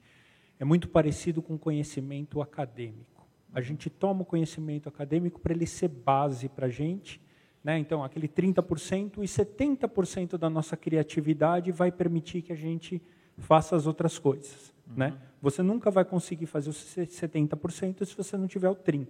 é 0.58 0.64
muito 0.64 0.88
parecido 0.88 1.40
com 1.40 1.56
conhecimento 1.56 2.40
acadêmico. 2.42 3.26
A 3.52 3.60
gente 3.60 3.88
toma 3.88 4.22
o 4.22 4.24
conhecimento 4.24 4.88
acadêmico 4.88 5.40
para 5.40 5.54
ele 5.54 5.66
ser 5.66 5.88
base 5.88 6.48
para 6.48 6.66
a 6.66 6.70
gente. 6.70 7.20
Né? 7.62 7.78
Então, 7.78 8.04
aquele 8.04 8.28
30% 8.28 9.18
e 9.18 9.26
70% 9.26 10.36
da 10.36 10.50
nossa 10.50 10.76
criatividade 10.76 11.72
vai 11.72 11.90
permitir 11.90 12.42
que 12.42 12.52
a 12.52 12.56
gente 12.56 13.00
faça 13.38 13.76
as 13.76 13.86
outras 13.86 14.18
coisas. 14.18 14.74
Uhum. 14.88 14.96
Né? 14.96 15.18
Você 15.40 15.62
nunca 15.62 15.90
vai 15.90 16.04
conseguir 16.04 16.46
fazer 16.46 16.70
os 16.70 16.76
70% 16.76 18.04
se 18.04 18.16
você 18.16 18.36
não 18.36 18.46
tiver 18.46 18.68
o 18.68 18.76
30%. 18.76 19.06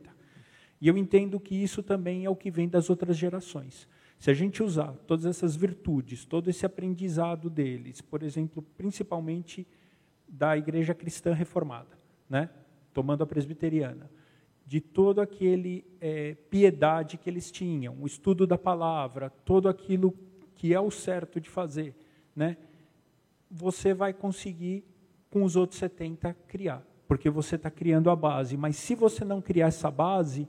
E 0.81 0.87
eu 0.87 0.97
entendo 0.97 1.41
que 1.41 1.57
isso 1.57 1.83
também 1.83 2.25
é 2.25 2.31
o 2.31 2.37
que 2.37 2.51
vem 2.51 2.69
das 2.69 2.89
outras 2.89 3.17
gerações. 3.17 3.89
Se 4.19 4.31
a 4.31 4.35
gente 4.35 4.63
usar 4.63 4.93
todas 5.07 5.27
essas 5.27 5.57
virtudes, 5.57 6.25
todo 6.25 6.49
esse 6.49 6.65
aprendizado 6.65 7.51
deles, 7.51 8.01
por 8.01 8.23
exemplo, 8.23 8.63
principalmente 8.77 9.67
da 10.29 10.57
igreja 10.57 10.95
cristã 10.95 11.33
reformada, 11.33 11.99
né? 12.29 12.51
tomando 12.93 13.23
a 13.23 13.27
presbiteriana, 13.27 14.11
de 14.67 14.81
todo 14.81 15.21
aquele 15.21 15.85
é, 16.01 16.35
piedade 16.51 17.17
que 17.17 17.31
eles 17.31 17.51
tinham, 17.51 17.97
o 18.01 18.07
estudo 18.07 18.47
da 18.47 18.59
palavra, 18.59 19.31
todo 19.45 19.69
aquilo 19.69 20.15
que 20.55 20.75
é 20.75 20.81
o 20.81 20.91
certo 20.91 21.41
de 21.41 21.49
fazer, 21.49 21.97
né? 22.37 22.57
você 23.51 23.95
vai 23.95 24.13
conseguir, 24.13 24.85
com 25.31 25.43
os 25.43 25.57
outros 25.57 25.79
70, 25.79 26.35
criar, 26.47 26.83
porque 27.07 27.31
você 27.31 27.57
está 27.57 27.71
criando 27.71 28.11
a 28.11 28.17
base. 28.17 28.57
Mas 28.57 28.77
se 28.77 28.95
você 28.95 29.25
não 29.25 29.41
criar 29.41 29.69
essa 29.69 29.91
base, 29.91 30.49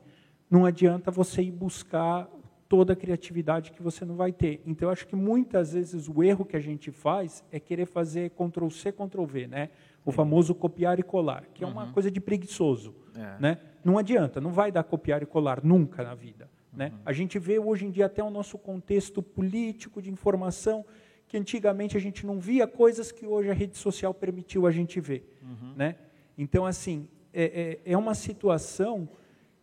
não 0.50 0.66
adianta 0.66 1.12
você 1.12 1.42
ir 1.42 1.52
buscar 1.52 2.30
toda 2.70 2.93
a 2.93 2.95
criatividade 2.95 3.72
que 3.72 3.82
você 3.82 4.05
não 4.05 4.15
vai 4.15 4.32
ter. 4.32 4.61
Então, 4.63 4.88
eu 4.88 4.93
acho 4.93 5.07
que 5.07 5.15
muitas 5.15 5.74
vezes 5.74 6.07
o 6.07 6.24
erro 6.24 6.45
que 6.45 6.55
a 6.55 6.59
gente 6.59 6.91
faz 6.91 7.43
é 7.51 7.59
querer 7.59 7.88
fazer 7.88 8.30
Ctrl 8.30 8.70
C, 8.70 8.91
Ctrl 8.91 9.26
V, 9.26 9.47
né? 9.47 9.72
O 10.05 10.11
famoso 10.11 10.53
copiar 10.53 10.99
e 10.99 11.03
colar, 11.03 11.45
que 11.53 11.63
uhum. 11.63 11.72
é 11.72 11.74
uma 11.74 11.86
uhum. 11.86 11.91
coisa 11.91 12.11
de 12.11 12.22
preguiçoso, 12.22 12.95
é. 13.15 13.41
né? 13.41 13.57
Não 13.84 13.97
adianta, 13.97 14.39
não 14.39 14.51
vai 14.51 14.72
dar 14.72 14.84
copiar 14.84 15.24
e 15.24 15.26
colar 15.26 15.63
nunca 15.63 16.03
na 16.03 16.13
vida, 16.13 16.47
né? 16.72 16.91
Uhum. 16.93 16.99
A 17.05 17.11
gente 17.11 17.39
vê 17.39 17.57
hoje 17.57 17.88
em 17.88 17.91
dia 17.91 18.05
até 18.05 18.24
o 18.24 18.30
nosso 18.30 18.57
contexto 18.57 19.22
político 19.22 19.99
de 19.99 20.11
informação 20.11 20.86
que 21.28 21.38
antigamente 21.38 21.97
a 21.97 21.99
gente 21.99 22.26
não 22.26 22.39
via 22.39 22.67
coisas 22.67 23.11
que 23.11 23.26
hoje 23.26 23.49
a 23.49 23.53
rede 23.53 23.78
social 23.78 24.13
permitiu 24.13 24.67
a 24.67 24.72
gente 24.72 24.99
ver, 24.99 25.38
uhum. 25.41 25.74
né? 25.76 25.95
Então, 26.38 26.65
assim, 26.65 27.09
é, 27.34 27.80
é, 27.86 27.93
é 27.93 27.97
uma 27.97 28.13
situação 28.13 29.09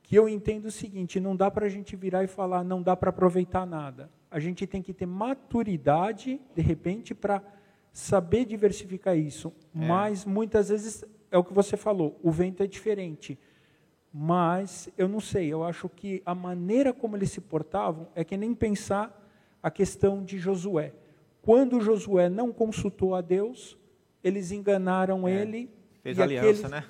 que 0.07 0.15
eu 0.17 0.29
entendo 0.29 0.67
o 0.67 0.71
seguinte: 0.71 1.21
não 1.21 1.37
dá 1.37 1.51
para 1.51 1.67
a 1.67 1.69
gente 1.69 1.95
virar 1.95 2.25
e 2.25 2.29
falar, 2.29 2.65
não 2.65 2.81
dá 2.81 2.97
para 2.97 3.11
aproveitar 3.11 3.67
nada. 3.67 4.09
A 4.31 4.39
gente 4.39 4.67
tem 4.67 4.81
que 4.81 4.95
ter 4.95 5.05
maturidade, 5.05 6.41
de 6.55 6.63
repente, 6.63 7.15
para 7.15 7.43
saber 7.93 8.45
diversificar 8.45 9.17
isso. 9.19 9.53
É. 9.75 9.87
Mas 9.87 10.25
muitas 10.25 10.69
vezes 10.69 11.05
é 11.31 11.37
o 11.37 11.45
que 11.45 11.53
você 11.53 11.77
falou, 11.77 12.19
o 12.23 12.31
vento 12.31 12.63
é 12.63 12.67
diferente. 12.67 13.39
Mas 14.13 14.89
eu 14.97 15.09
não 15.09 15.21
sei, 15.21 15.53
eu 15.53 15.63
acho 15.63 15.89
que 15.89 16.23
a 16.25 16.35
maneira 16.35 16.93
como 16.93 17.17
eles 17.17 17.31
se 17.31 17.41
portavam 17.41 18.09
é 18.15 18.25
que 18.25 18.37
nem 18.37 18.55
pensar 18.55 19.23
a 19.63 19.71
questão 19.71 20.25
de 20.25 20.39
Josué. 20.39 20.95
Quando 21.43 21.81
Josué 21.81 22.29
não 22.29 22.53
consultou 22.53 23.15
a 23.15 23.21
Deus, 23.21 23.77
eles 24.23 24.53
enganaram 24.53 25.27
é. 25.27 25.43
ele. 25.43 25.71
Fez 26.03 26.19
aliança, 26.19 26.69
aqueles... 26.69 26.71
né? 26.71 26.85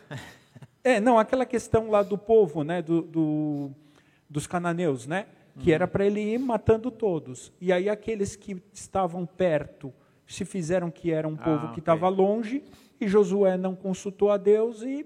É, 0.86 1.00
não, 1.00 1.18
aquela 1.18 1.44
questão 1.44 1.90
lá 1.90 2.00
do 2.04 2.16
povo, 2.16 2.62
né, 2.62 2.80
do, 2.80 3.02
do 3.02 3.70
dos 4.30 4.46
cananeus, 4.46 5.04
né, 5.04 5.26
que 5.58 5.70
uhum. 5.70 5.74
era 5.74 5.88
para 5.88 6.06
ele 6.06 6.20
ir 6.20 6.38
matando 6.38 6.92
todos. 6.92 7.52
E 7.60 7.72
aí 7.72 7.88
aqueles 7.88 8.36
que 8.36 8.62
estavam 8.72 9.26
perto 9.26 9.92
se 10.24 10.44
fizeram 10.44 10.88
que 10.88 11.10
era 11.10 11.26
um 11.26 11.34
ah, 11.40 11.42
povo 11.42 11.72
que 11.72 11.80
estava 11.80 12.08
okay. 12.08 12.24
longe, 12.24 12.64
e 13.00 13.08
Josué 13.08 13.56
não 13.56 13.74
consultou 13.74 14.30
a 14.30 14.36
Deus 14.36 14.82
e, 14.82 15.04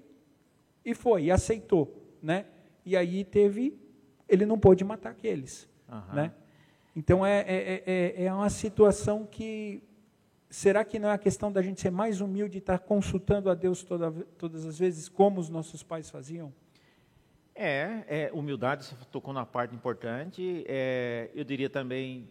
e 0.85 0.95
foi, 0.95 1.25
e 1.25 1.31
aceitou, 1.31 1.91
né? 2.23 2.45
E 2.85 2.95
aí 2.95 3.25
teve, 3.25 3.75
ele 4.29 4.45
não 4.45 4.59
pôde 4.59 4.85
matar 4.85 5.13
aqueles, 5.13 5.67
uhum. 5.91 6.15
né? 6.15 6.33
Então 6.95 7.25
é, 7.25 7.41
é, 7.41 7.83
é, 7.87 8.25
é 8.25 8.35
uma 8.35 8.51
situação 8.51 9.25
que 9.25 9.83
será 10.51 10.85
que 10.85 10.99
não 10.99 11.09
é 11.09 11.13
a 11.13 11.19
questão 11.19 11.51
da 11.51 11.63
gente 11.63 11.81
ser 11.81 11.91
mais 11.91 12.21
humilde 12.21 12.57
e 12.57 12.59
estar 12.59 12.81
consultando 12.81 13.49
a 13.49 13.55
Deus 13.55 13.85
toda, 13.85 14.11
todas 14.37 14.67
as 14.67 14.77
vezes, 14.79 15.09
como 15.09 15.41
os 15.41 15.49
nossos 15.49 15.83
pais 15.83 16.11
faziam? 16.11 16.53
É, 17.55 18.05
é 18.09 18.31
humildade, 18.33 18.85
você 18.85 18.95
tocou 19.13 19.33
na 19.33 19.47
parte 19.47 19.75
importante. 19.75 20.65
É, 20.67 21.31
eu 21.35 21.45
diria 21.45 21.71
também 21.71 22.29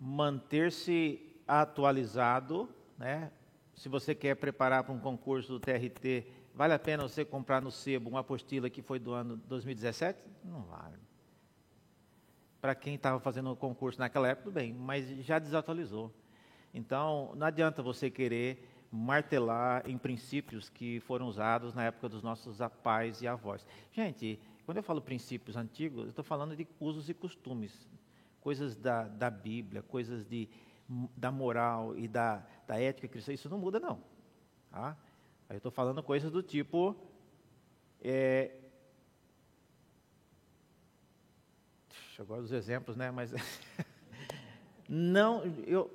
manter-se 0.00 1.20
atualizado, 1.46 2.68
né? 2.98 3.30
Se 3.74 3.88
você 3.88 4.14
quer 4.14 4.34
preparar 4.36 4.84
para 4.84 4.92
um 4.92 4.98
concurso 4.98 5.52
do 5.52 5.60
TRT, 5.60 6.26
vale 6.54 6.72
a 6.72 6.78
pena 6.78 7.02
você 7.02 7.24
comprar 7.24 7.60
no 7.60 7.70
sebo 7.70 8.08
uma 8.08 8.20
apostila 8.20 8.70
que 8.70 8.80
foi 8.80 8.98
do 8.98 9.12
ano 9.12 9.36
2017? 9.36 10.18
Não 10.42 10.62
vale. 10.62 10.96
Para 12.58 12.74
quem 12.74 12.94
estava 12.94 13.20
fazendo 13.20 13.52
o 13.52 13.56
concurso 13.56 13.98
naquela 13.98 14.28
época, 14.28 14.44
tudo 14.44 14.54
bem, 14.54 14.72
mas 14.72 15.06
já 15.24 15.38
desatualizou. 15.38 16.10
Então, 16.76 17.32
não 17.36 17.46
adianta 17.46 17.82
você 17.82 18.10
querer 18.10 18.68
martelar 18.92 19.88
em 19.88 19.96
princípios 19.96 20.68
que 20.68 21.00
foram 21.00 21.26
usados 21.26 21.72
na 21.72 21.84
época 21.84 22.06
dos 22.06 22.22
nossos 22.22 22.58
pais 22.82 23.22
e 23.22 23.26
avós. 23.26 23.66
Gente, 23.90 24.38
quando 24.66 24.76
eu 24.76 24.82
falo 24.82 25.00
princípios 25.00 25.56
antigos, 25.56 26.04
eu 26.04 26.10
estou 26.10 26.22
falando 26.22 26.54
de 26.54 26.68
usos 26.78 27.08
e 27.08 27.14
costumes, 27.14 27.88
coisas 28.42 28.76
da, 28.76 29.04
da 29.04 29.30
Bíblia, 29.30 29.82
coisas 29.84 30.26
de, 30.26 30.50
da 31.16 31.32
moral 31.32 31.96
e 31.96 32.06
da, 32.06 32.46
da 32.66 32.78
ética 32.78 33.08
cristã, 33.08 33.32
isso 33.32 33.48
não 33.48 33.58
muda 33.58 33.80
não. 33.80 33.98
Tá? 34.70 34.94
Aí 35.48 35.56
eu 35.56 35.58
estou 35.58 35.72
falando 35.72 36.02
coisas 36.02 36.30
do 36.30 36.42
tipo, 36.42 36.94
é, 38.02 38.54
agora 42.18 42.42
os 42.42 42.52
exemplos, 42.52 42.96
né? 42.96 43.10
Mas 43.10 43.32
não, 44.86 45.42
eu, 45.66 45.90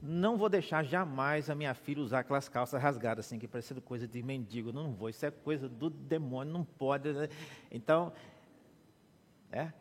não 0.00 0.36
vou 0.36 0.48
deixar 0.48 0.84
jamais 0.84 1.50
a 1.50 1.54
minha 1.54 1.74
filha 1.74 2.00
usar 2.00 2.20
aquelas 2.20 2.48
calças 2.48 2.80
rasgadas, 2.80 3.26
assim, 3.26 3.38
que 3.38 3.48
parecendo 3.48 3.80
coisa 3.80 4.06
de 4.06 4.22
mendigo. 4.22 4.72
Não 4.72 4.92
vou, 4.92 5.08
isso 5.08 5.26
é 5.26 5.30
coisa 5.30 5.68
do 5.68 5.90
demônio, 5.90 6.52
não 6.52 6.64
pode. 6.64 7.12
Né? 7.12 7.28
Então, 7.70 8.12
é, 9.50 9.72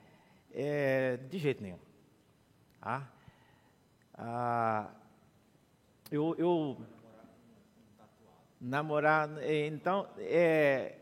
é, 0.51 1.18
de 1.18 1.38
jeito 1.38 1.61
nenhum. 1.61 1.78
Ah, 2.82 3.03
ah, 4.15 4.89
eu, 6.09 6.36
eu 6.39 6.82
namorar, 8.59 9.30
então, 9.43 10.09
é, 10.18 10.95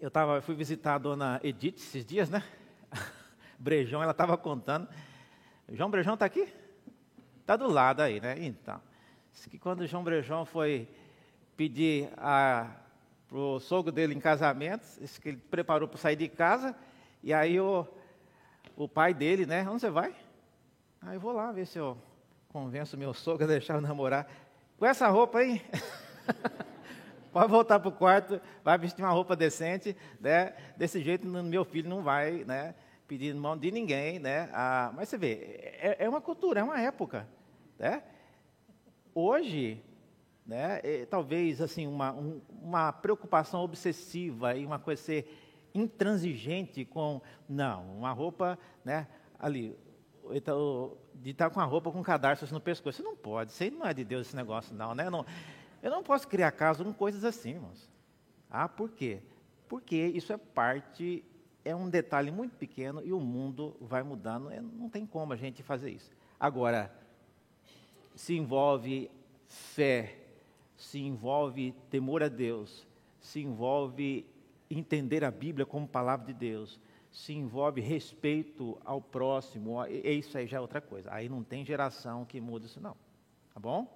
eu 0.00 0.10
tava, 0.10 0.40
fui 0.40 0.54
visitar 0.54 0.94
a 0.94 0.98
dona 0.98 1.40
Edith 1.42 1.76
esses 1.76 2.04
dias, 2.04 2.30
né? 2.30 2.44
Brejão, 3.58 4.00
ela 4.00 4.12
estava 4.12 4.38
contando. 4.38 4.88
João 5.68 5.90
Brejão 5.90 6.14
está 6.14 6.26
aqui? 6.26 6.52
Está 7.46 7.54
do 7.54 7.70
lado 7.70 8.00
aí, 8.00 8.20
né? 8.20 8.34
Então, 8.40 8.80
que 9.48 9.56
quando 9.56 9.86
João 9.86 10.02
Brejão 10.02 10.44
foi 10.44 10.88
pedir 11.56 12.10
para 12.16 12.76
o 13.30 13.60
sogro 13.60 13.92
dele 13.92 14.16
em 14.16 14.18
casamento, 14.18 14.84
disse 14.98 15.20
que 15.20 15.28
ele 15.28 15.36
preparou 15.36 15.86
para 15.86 15.96
sair 15.96 16.16
de 16.16 16.28
casa, 16.28 16.74
e 17.22 17.32
aí 17.32 17.60
o, 17.60 17.86
o 18.76 18.88
pai 18.88 19.14
dele, 19.14 19.46
né? 19.46 19.62
Onde 19.70 19.80
você 19.80 19.90
vai? 19.90 20.12
Aí 21.00 21.14
eu 21.14 21.20
vou 21.20 21.30
lá 21.30 21.52
ver 21.52 21.68
se 21.68 21.78
eu 21.78 21.96
convenço 22.48 22.98
meu 22.98 23.14
sogro 23.14 23.44
a 23.44 23.46
deixar 23.46 23.74
eu 23.74 23.80
namorar. 23.80 24.28
Com 24.76 24.84
essa 24.84 25.06
roupa 25.06 25.38
aí, 25.38 25.62
pode 27.32 27.48
voltar 27.48 27.78
para 27.78 27.88
o 27.88 27.92
quarto, 27.92 28.40
vai 28.64 28.76
vestir 28.76 29.04
uma 29.04 29.12
roupa 29.12 29.36
decente, 29.36 29.96
né? 30.20 30.52
Desse 30.76 31.00
jeito 31.00 31.24
meu 31.28 31.64
filho 31.64 31.88
não 31.88 32.02
vai, 32.02 32.42
né? 32.42 32.74
Pedir 33.06 33.32
mão 33.36 33.56
de 33.56 33.70
ninguém, 33.70 34.18
né? 34.18 34.50
Ah, 34.52 34.90
mas 34.96 35.08
você 35.08 35.16
vê, 35.16 35.60
é, 35.80 35.96
é 36.00 36.08
uma 36.08 36.20
cultura, 36.20 36.58
é 36.58 36.64
uma 36.64 36.80
época. 36.80 37.35
Né? 37.78 38.02
Hoje, 39.14 39.82
né, 40.46 40.80
é, 40.84 41.04
talvez 41.06 41.60
assim 41.60 41.86
uma, 41.86 42.12
um, 42.12 42.40
uma 42.62 42.92
preocupação 42.92 43.60
obsessiva 43.62 44.54
e 44.54 44.64
uma 44.64 44.78
coisa 44.78 45.02
ser 45.02 45.28
intransigente 45.74 46.84
com 46.84 47.20
não 47.48 47.98
uma 47.98 48.12
roupa 48.12 48.58
né 48.84 49.06
ali 49.38 49.76
então, 50.30 50.96
de 51.14 51.30
estar 51.30 51.50
com 51.50 51.60
a 51.60 51.64
roupa 51.64 51.92
com 51.92 52.02
cadarços 52.02 52.50
no 52.50 52.60
pescoço. 52.60 53.00
Isso 53.00 53.08
não 53.08 53.16
pode 53.16 53.52
isso 53.52 53.70
não 53.72 53.86
é 53.86 53.92
de 53.92 54.04
Deus 54.04 54.28
esse 54.28 54.36
negócio 54.36 54.74
não 54.74 54.94
né? 54.94 55.10
Não, 55.10 55.26
eu 55.82 55.90
não 55.90 56.02
posso 56.02 56.26
criar 56.28 56.52
caso 56.52 56.84
com 56.84 56.92
coisas 56.92 57.24
assim 57.24 57.50
irmãos. 57.50 57.90
Ah 58.50 58.68
por 58.68 58.90
quê? 58.90 59.22
Porque 59.68 59.96
isso 59.96 60.32
é 60.32 60.36
parte 60.36 61.24
é 61.64 61.74
um 61.74 61.90
detalhe 61.90 62.30
muito 62.30 62.56
pequeno 62.56 63.02
e 63.04 63.12
o 63.12 63.18
mundo 63.20 63.76
vai 63.80 64.02
mudando 64.02 64.50
é, 64.50 64.60
não 64.60 64.88
tem 64.88 65.04
como 65.04 65.32
a 65.32 65.36
gente 65.36 65.62
fazer 65.62 65.90
isso. 65.90 66.10
Agora 66.38 66.90
se 68.16 68.34
envolve 68.34 69.10
fé, 69.46 70.18
se 70.74 70.98
envolve 70.98 71.72
temor 71.90 72.22
a 72.22 72.28
Deus, 72.28 72.88
se 73.20 73.40
envolve 73.40 74.26
entender 74.70 75.22
a 75.22 75.30
Bíblia 75.30 75.66
como 75.66 75.86
palavra 75.86 76.26
de 76.26 76.32
Deus, 76.32 76.80
se 77.12 77.34
envolve 77.34 77.80
respeito 77.80 78.80
ao 78.84 79.00
próximo, 79.00 79.84
isso 79.86 80.36
aí 80.36 80.46
já 80.46 80.56
é 80.56 80.60
outra 80.60 80.80
coisa. 80.80 81.12
Aí 81.12 81.28
não 81.28 81.44
tem 81.44 81.64
geração 81.64 82.24
que 82.24 82.40
muda 82.40 82.64
isso 82.66 82.80
não. 82.80 82.96
Tá 83.52 83.60
bom? 83.60 83.86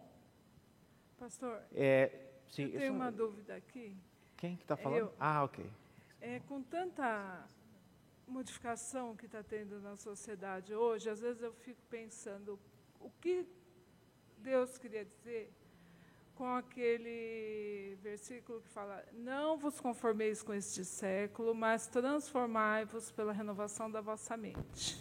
Pastor, 1.19 1.63
é, 1.75 2.31
sim, 2.49 2.65
eu 2.65 2.79
tenho 2.79 2.93
uma 2.93 3.11
dúvida 3.11 3.57
aqui. 3.57 3.97
Quem 4.37 4.55
que 4.55 4.63
está 4.63 4.77
falando? 4.77 4.99
Eu. 4.99 5.15
Ah, 5.19 5.45
ok. 5.45 5.65
é, 6.21 6.41
com 6.41 6.63
tanta 6.63 7.47
modificação 8.29 9.17
que 9.17 9.27
está 9.27 9.43
tendo 9.43 9.81
na 9.81 9.97
sociedade 9.97 10.75
hoje, 10.75 11.11
às 11.11 11.21
vezes 11.21 11.43
eu 11.43 11.53
fico 11.53 11.81
pensando 11.91 12.59
o 13.01 13.11
que 13.21 13.47
Deus 14.41 14.79
queria 14.79 15.05
dizer 15.05 15.53
com 16.35 16.55
aquele 16.55 17.97
versículo 18.03 18.61
que 18.61 18.69
fala: 18.69 19.05
Não 19.13 19.59
vos 19.59 19.81
conformeis 19.81 20.43
com 20.43 20.55
este 20.55 20.85
século, 20.85 21.55
mas 21.55 21.87
transformai-vos 21.87 23.13
pela 23.13 23.33
renovação 23.33 23.91
da 23.91 24.01
vossa 24.01 24.37
mente. 24.37 24.99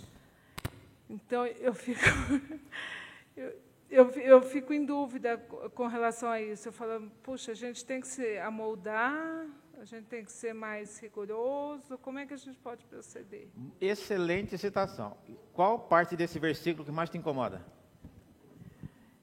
Então 1.10 1.46
eu 1.46 1.74
fico. 1.74 2.00
eu, 3.36 3.62
eu, 3.90 4.10
eu, 4.12 4.42
fico 4.42 4.74
em 4.74 4.86
dúvida 4.86 5.38
com 5.74 5.88
relação 5.88 6.30
a 6.30 6.42
isso. 6.42 6.68
Eu 6.68 6.74
falo, 6.74 7.10
puxa, 7.24 7.54
a 7.54 7.56
gente 7.56 7.84
tem 7.84 8.00
que 8.00 8.08
se 8.08 8.38
amoldar 8.38 9.48
a 9.80 9.86
gente 9.86 10.08
tem 10.08 10.26
que 10.26 10.32
ser 10.32 10.54
mais 10.54 11.00
rigoroso? 11.00 11.98
Como 12.00 12.20
é 12.20 12.26
que 12.26 12.34
a 12.34 12.38
gente 12.38 12.60
pode 12.60 12.86
proceder? 12.86 13.48
Excelente 13.80 14.58
citação. 14.58 15.16
Qual 15.54 15.80
parte 15.80 16.18
desse 16.18 16.38
versículo 16.38 16.84
que 16.84 16.92
mais 16.92 17.10
te 17.10 17.18
incomoda? 17.18 17.66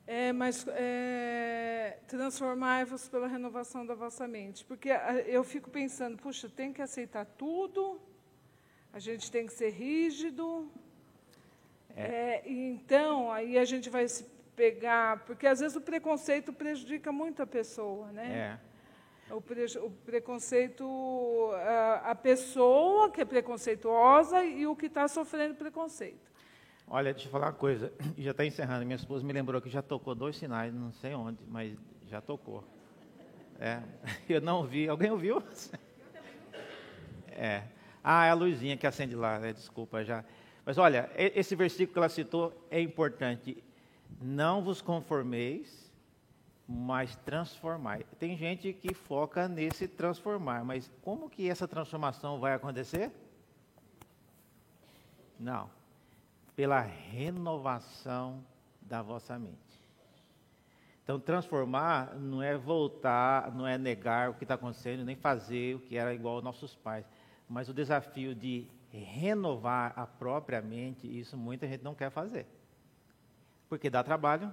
É, 0.07 0.33
mas 0.33 0.65
é, 0.69 1.99
transformai-vos 2.07 3.09
pela 3.09 3.27
renovação 3.27 3.85
da 3.85 3.95
vossa 3.95 4.29
mente. 4.29 4.65
Porque 4.65 4.91
eu 5.27 5.43
fico 5.43 5.69
pensando, 5.69 6.17
puxa, 6.17 6.49
tem 6.49 6.73
que 6.73 6.81
aceitar 6.81 7.25
tudo, 7.25 8.01
a 8.93 9.01
gente 9.01 9.31
tem 9.31 9.47
que 9.47 9.53
ser 9.53 9.71
rígido. 9.71 10.71
É. 11.97 12.03
É, 12.03 12.43
então, 12.47 13.33
aí 13.33 13.59
a 13.59 13.65
gente 13.65 13.91
vai 13.91 14.07
se 14.07 14.25
pegar, 14.55 15.25
porque 15.27 15.47
às 15.47 15.61
vezes 15.61 15.77
o 15.77 15.81
preconceito 15.81 16.53
prejudica 16.53 17.11
muito 17.11 17.43
a 17.43 17.47
pessoa, 17.47 18.11
né? 18.13 18.59
É. 19.31 19.35
O, 19.35 19.41
pre, 19.41 19.65
o 19.79 19.91
preconceito, 19.91 21.51
a, 21.55 22.13
a, 22.13 22.15
pessoa 22.15 23.11
que 23.11 23.21
é 23.21 23.25
preconceituosa 23.25 24.45
e 24.45 24.67
o 24.67 24.77
que 24.77 24.87
está 24.87 25.09
sofrendo 25.09 25.57
preconceito. 25.57 26.31
Olha, 26.89 27.13
deixa 27.13 27.29
eu 27.29 27.33
falar 27.33 27.47
uma 27.47 27.53
coisa, 27.53 27.93
já 28.17 28.31
está 28.31 28.45
encerrando. 28.45 28.85
Minha 28.85 28.97
esposa 28.97 29.25
me 29.25 29.33
lembrou 29.33 29.61
que 29.61 29.69
já 29.69 29.83
tocou 29.83 30.15
dois 30.15 30.37
sinais, 30.37 30.73
não 30.73 30.93
sei 30.93 31.15
onde, 31.15 31.39
mas 31.49 31.77
já 32.07 32.21
tocou. 32.21 32.63
É, 33.59 33.83
eu 34.29 34.41
não 34.41 34.65
vi. 34.65 34.89
Alguém 34.89 35.11
ouviu? 35.11 35.43
É. 37.29 37.65
Ah, 38.03 38.25
é 38.25 38.31
a 38.31 38.35
luzinha 38.35 38.77
que 38.77 38.87
acende 38.87 39.15
lá, 39.15 39.39
né? 39.39 39.53
desculpa 39.53 40.05
já. 40.05 40.25
Mas 40.65 40.79
olha, 40.79 41.11
esse 41.17 41.55
versículo 41.55 41.93
que 41.93 41.99
ela 41.99 42.09
citou 42.09 42.67
é 42.71 42.81
importante. 42.81 43.63
Não 44.21 44.63
vos 44.63 44.81
conformeis 44.81 45.87
mas 46.69 47.15
transformar. 47.17 48.03
Tem 48.19 48.37
gente 48.37 48.73
que 48.73 48.93
foca 48.93 49.47
nesse 49.47 49.87
transformar, 49.87 50.65
mas 50.65 50.91
como 51.03 51.31
que 51.31 51.49
essa 51.49 51.69
transformação 51.69 52.41
vai 52.41 52.55
acontecer? 52.55 53.13
Não. 55.39 55.71
Pela 56.57 56.81
renovação 56.81 58.45
da 58.81 59.03
vossa 59.03 59.39
mente. 59.39 59.57
Então, 61.05 61.21
transformar 61.21 62.17
não 62.17 62.43
é 62.43 62.57
voltar, 62.57 63.55
não 63.55 63.65
é 63.65 63.79
negar 63.79 64.31
o 64.31 64.35
que 64.35 64.43
está 64.43 64.55
acontecendo, 64.55 65.05
nem 65.05 65.15
fazer 65.15 65.77
o 65.77 65.79
que 65.79 65.97
era 65.97 66.13
igual 66.13 66.35
aos 66.35 66.43
nossos 66.43 66.75
pais. 66.75 67.07
Mas 67.49 67.69
o 67.69 67.75
desafio 67.75 68.35
de 68.35 68.67
renovar 68.91 69.93
a 69.95 70.05
própria 70.05 70.61
mente, 70.61 71.07
isso 71.07 71.37
muita 71.37 71.69
gente 71.69 71.85
não 71.85 71.95
quer 71.95 72.11
fazer. 72.11 72.45
Porque 73.69 73.89
dá 73.89 74.03
trabalho, 74.03 74.53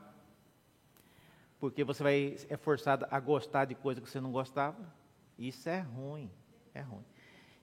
porque 1.59 1.83
você 1.83 2.03
vai 2.03 2.37
é 2.49 2.57
forçado 2.57 3.07
a 3.09 3.19
gostar 3.19 3.65
de 3.65 3.73
coisa 3.73 4.01
que 4.01 4.09
você 4.09 4.19
não 4.19 4.31
gostava. 4.31 4.77
Isso 5.39 5.67
é 5.69 5.79
ruim, 5.79 6.29
é 6.73 6.81
ruim. 6.81 7.05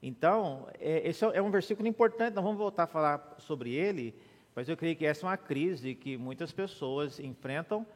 Então, 0.03 0.66
é, 0.78 1.07
esse 1.09 1.24
é 1.24 1.43
um 1.43 1.51
versículo 1.51 1.86
importante, 1.86 2.34
nós 2.34 2.43
vamos 2.43 2.59
voltar 2.59 2.84
a 2.84 2.86
falar 2.86 3.36
sobre 3.38 3.72
ele, 3.72 4.18
mas 4.55 4.69
eu 4.69 4.77
creio 4.77 4.97
que 4.97 5.07
essa 5.07 5.25
é 5.25 5.29
uma 5.29 5.37
crise 5.37 5.95
que 5.95 6.17
muitas 6.17 6.53
pessoas 6.53 7.21
enfrentam 7.21 7.87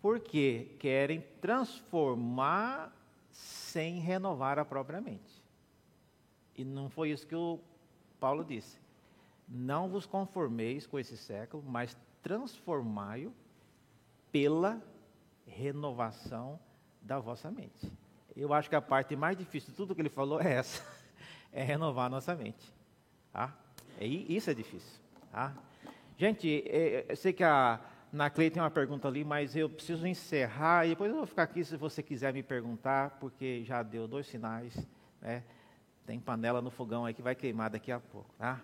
porque 0.00 0.76
querem 0.78 1.20
transformar 1.40 2.92
sem 3.30 3.98
renovar 3.98 4.58
a 4.58 4.64
própria 4.64 5.00
mente. 5.00 5.42
E 6.56 6.64
não 6.64 6.88
foi 6.88 7.10
isso 7.10 7.26
que 7.26 7.34
o 7.34 7.60
Paulo 8.18 8.44
disse. 8.44 8.80
Não 9.48 9.88
vos 9.88 10.06
conformeis 10.06 10.86
com 10.86 10.98
esse 10.98 11.16
século, 11.16 11.62
mas 11.66 11.96
transformai-o 12.22 13.32
pela 14.30 14.82
renovação 15.46 16.58
da 17.00 17.18
vossa 17.18 17.50
mente. 17.50 17.90
Eu 18.36 18.52
acho 18.52 18.68
que 18.68 18.76
a 18.76 18.80
parte 18.80 19.16
mais 19.16 19.36
difícil 19.36 19.70
de 19.70 19.76
tudo 19.76 19.94
que 19.94 20.00
ele 20.00 20.08
falou 20.08 20.40
é 20.40 20.52
essa, 20.54 20.84
é 21.52 21.62
renovar 21.62 22.06
a 22.06 22.10
nossa 22.10 22.34
mente. 22.34 22.72
Tá? 23.32 23.56
E 24.00 24.04
é 24.04 24.06
isso 24.32 24.50
é 24.50 24.54
difícil. 24.54 25.00
Tá? 25.32 25.56
Gente, 26.18 26.64
é, 26.66 27.06
eu 27.08 27.16
sei 27.16 27.32
que 27.32 27.44
a 27.44 27.80
Naclei 28.12 28.50
tem 28.50 28.60
uma 28.60 28.70
pergunta 28.70 29.08
ali, 29.08 29.24
mas 29.24 29.56
eu 29.56 29.70
preciso 29.70 30.06
encerrar 30.06 30.84
e 30.84 30.90
depois 30.90 31.10
eu 31.10 31.16
vou 31.16 31.26
ficar 31.26 31.44
aqui 31.44 31.64
se 31.64 31.76
você 31.76 32.02
quiser 32.02 32.34
me 32.34 32.42
perguntar, 32.42 33.16
porque 33.20 33.62
já 33.64 33.82
deu 33.82 34.06
dois 34.06 34.26
sinais, 34.26 34.86
né? 35.22 35.44
Tem 36.04 36.18
panela 36.18 36.60
no 36.60 36.70
fogão 36.70 37.06
aí 37.06 37.14
que 37.14 37.22
vai 37.22 37.34
queimar 37.34 37.70
daqui 37.70 37.92
a 37.92 38.00
pouco, 38.00 38.34
tá? 38.36 38.60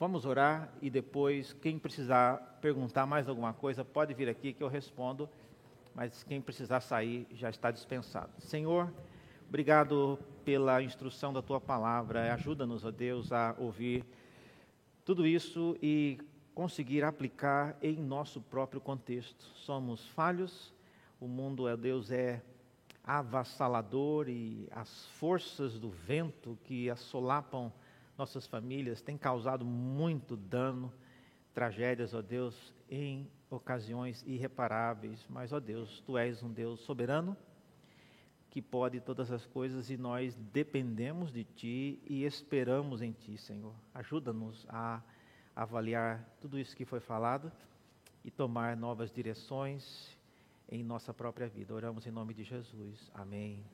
Vamos 0.00 0.24
orar 0.24 0.72
e 0.80 0.88
depois, 0.88 1.52
quem 1.52 1.78
precisar 1.78 2.58
perguntar 2.62 3.04
mais 3.04 3.28
alguma 3.28 3.52
coisa, 3.52 3.84
pode 3.84 4.14
vir 4.14 4.28
aqui 4.28 4.52
que 4.52 4.62
eu 4.62 4.68
respondo 4.68 5.28
mas 5.98 6.22
quem 6.22 6.40
precisar 6.40 6.78
sair 6.78 7.26
já 7.32 7.50
está 7.50 7.72
dispensado. 7.72 8.30
Senhor, 8.38 8.88
obrigado 9.48 10.16
pela 10.44 10.80
instrução 10.80 11.32
da 11.32 11.42
tua 11.42 11.60
palavra. 11.60 12.32
Ajuda-nos, 12.32 12.84
ó 12.84 12.92
Deus, 12.92 13.32
a 13.32 13.56
ouvir 13.58 14.04
tudo 15.04 15.26
isso 15.26 15.76
e 15.82 16.18
conseguir 16.58 17.04
aplicar 17.04 17.76
em 17.80 17.94
nosso 17.94 18.40
próprio 18.40 18.80
contexto. 18.80 19.44
Somos 19.58 20.04
falhos, 20.08 20.74
o 21.20 21.28
mundo, 21.28 21.66
ó 21.66 21.76
Deus, 21.76 22.10
é 22.10 22.42
avassalador 23.04 24.28
e 24.28 24.68
as 24.72 25.06
forças 25.20 25.78
do 25.78 25.88
vento 25.88 26.58
que 26.64 26.90
assolapam 26.90 27.72
nossas 28.18 28.44
famílias 28.44 29.00
têm 29.00 29.16
causado 29.16 29.64
muito 29.64 30.36
dano, 30.36 30.92
tragédias, 31.54 32.12
ó 32.12 32.20
Deus, 32.20 32.74
em 32.90 33.30
ocasiões 33.48 34.24
irreparáveis, 34.26 35.24
mas, 35.30 35.52
ó 35.52 35.60
Deus, 35.60 36.00
Tu 36.00 36.18
és 36.18 36.42
um 36.42 36.50
Deus 36.50 36.80
soberano, 36.80 37.36
que 38.50 38.60
pode 38.60 38.98
todas 38.98 39.30
as 39.30 39.46
coisas 39.46 39.90
e 39.90 39.96
nós 39.96 40.34
dependemos 40.52 41.30
de 41.32 41.44
Ti 41.44 42.02
e 42.04 42.24
esperamos 42.24 43.00
em 43.00 43.12
Ti, 43.12 43.38
Senhor. 43.38 43.74
Ajuda-nos 43.94 44.66
a 44.68 45.00
avaliar 45.58 46.24
tudo 46.40 46.56
isso 46.56 46.76
que 46.76 46.84
foi 46.84 47.00
falado 47.00 47.50
e 48.24 48.30
tomar 48.30 48.76
novas 48.76 49.10
direções 49.10 50.16
em 50.70 50.84
nossa 50.84 51.12
própria 51.12 51.48
vida. 51.48 51.74
Oramos 51.74 52.06
em 52.06 52.12
nome 52.12 52.32
de 52.32 52.44
Jesus. 52.44 53.10
Amém. 53.12 53.64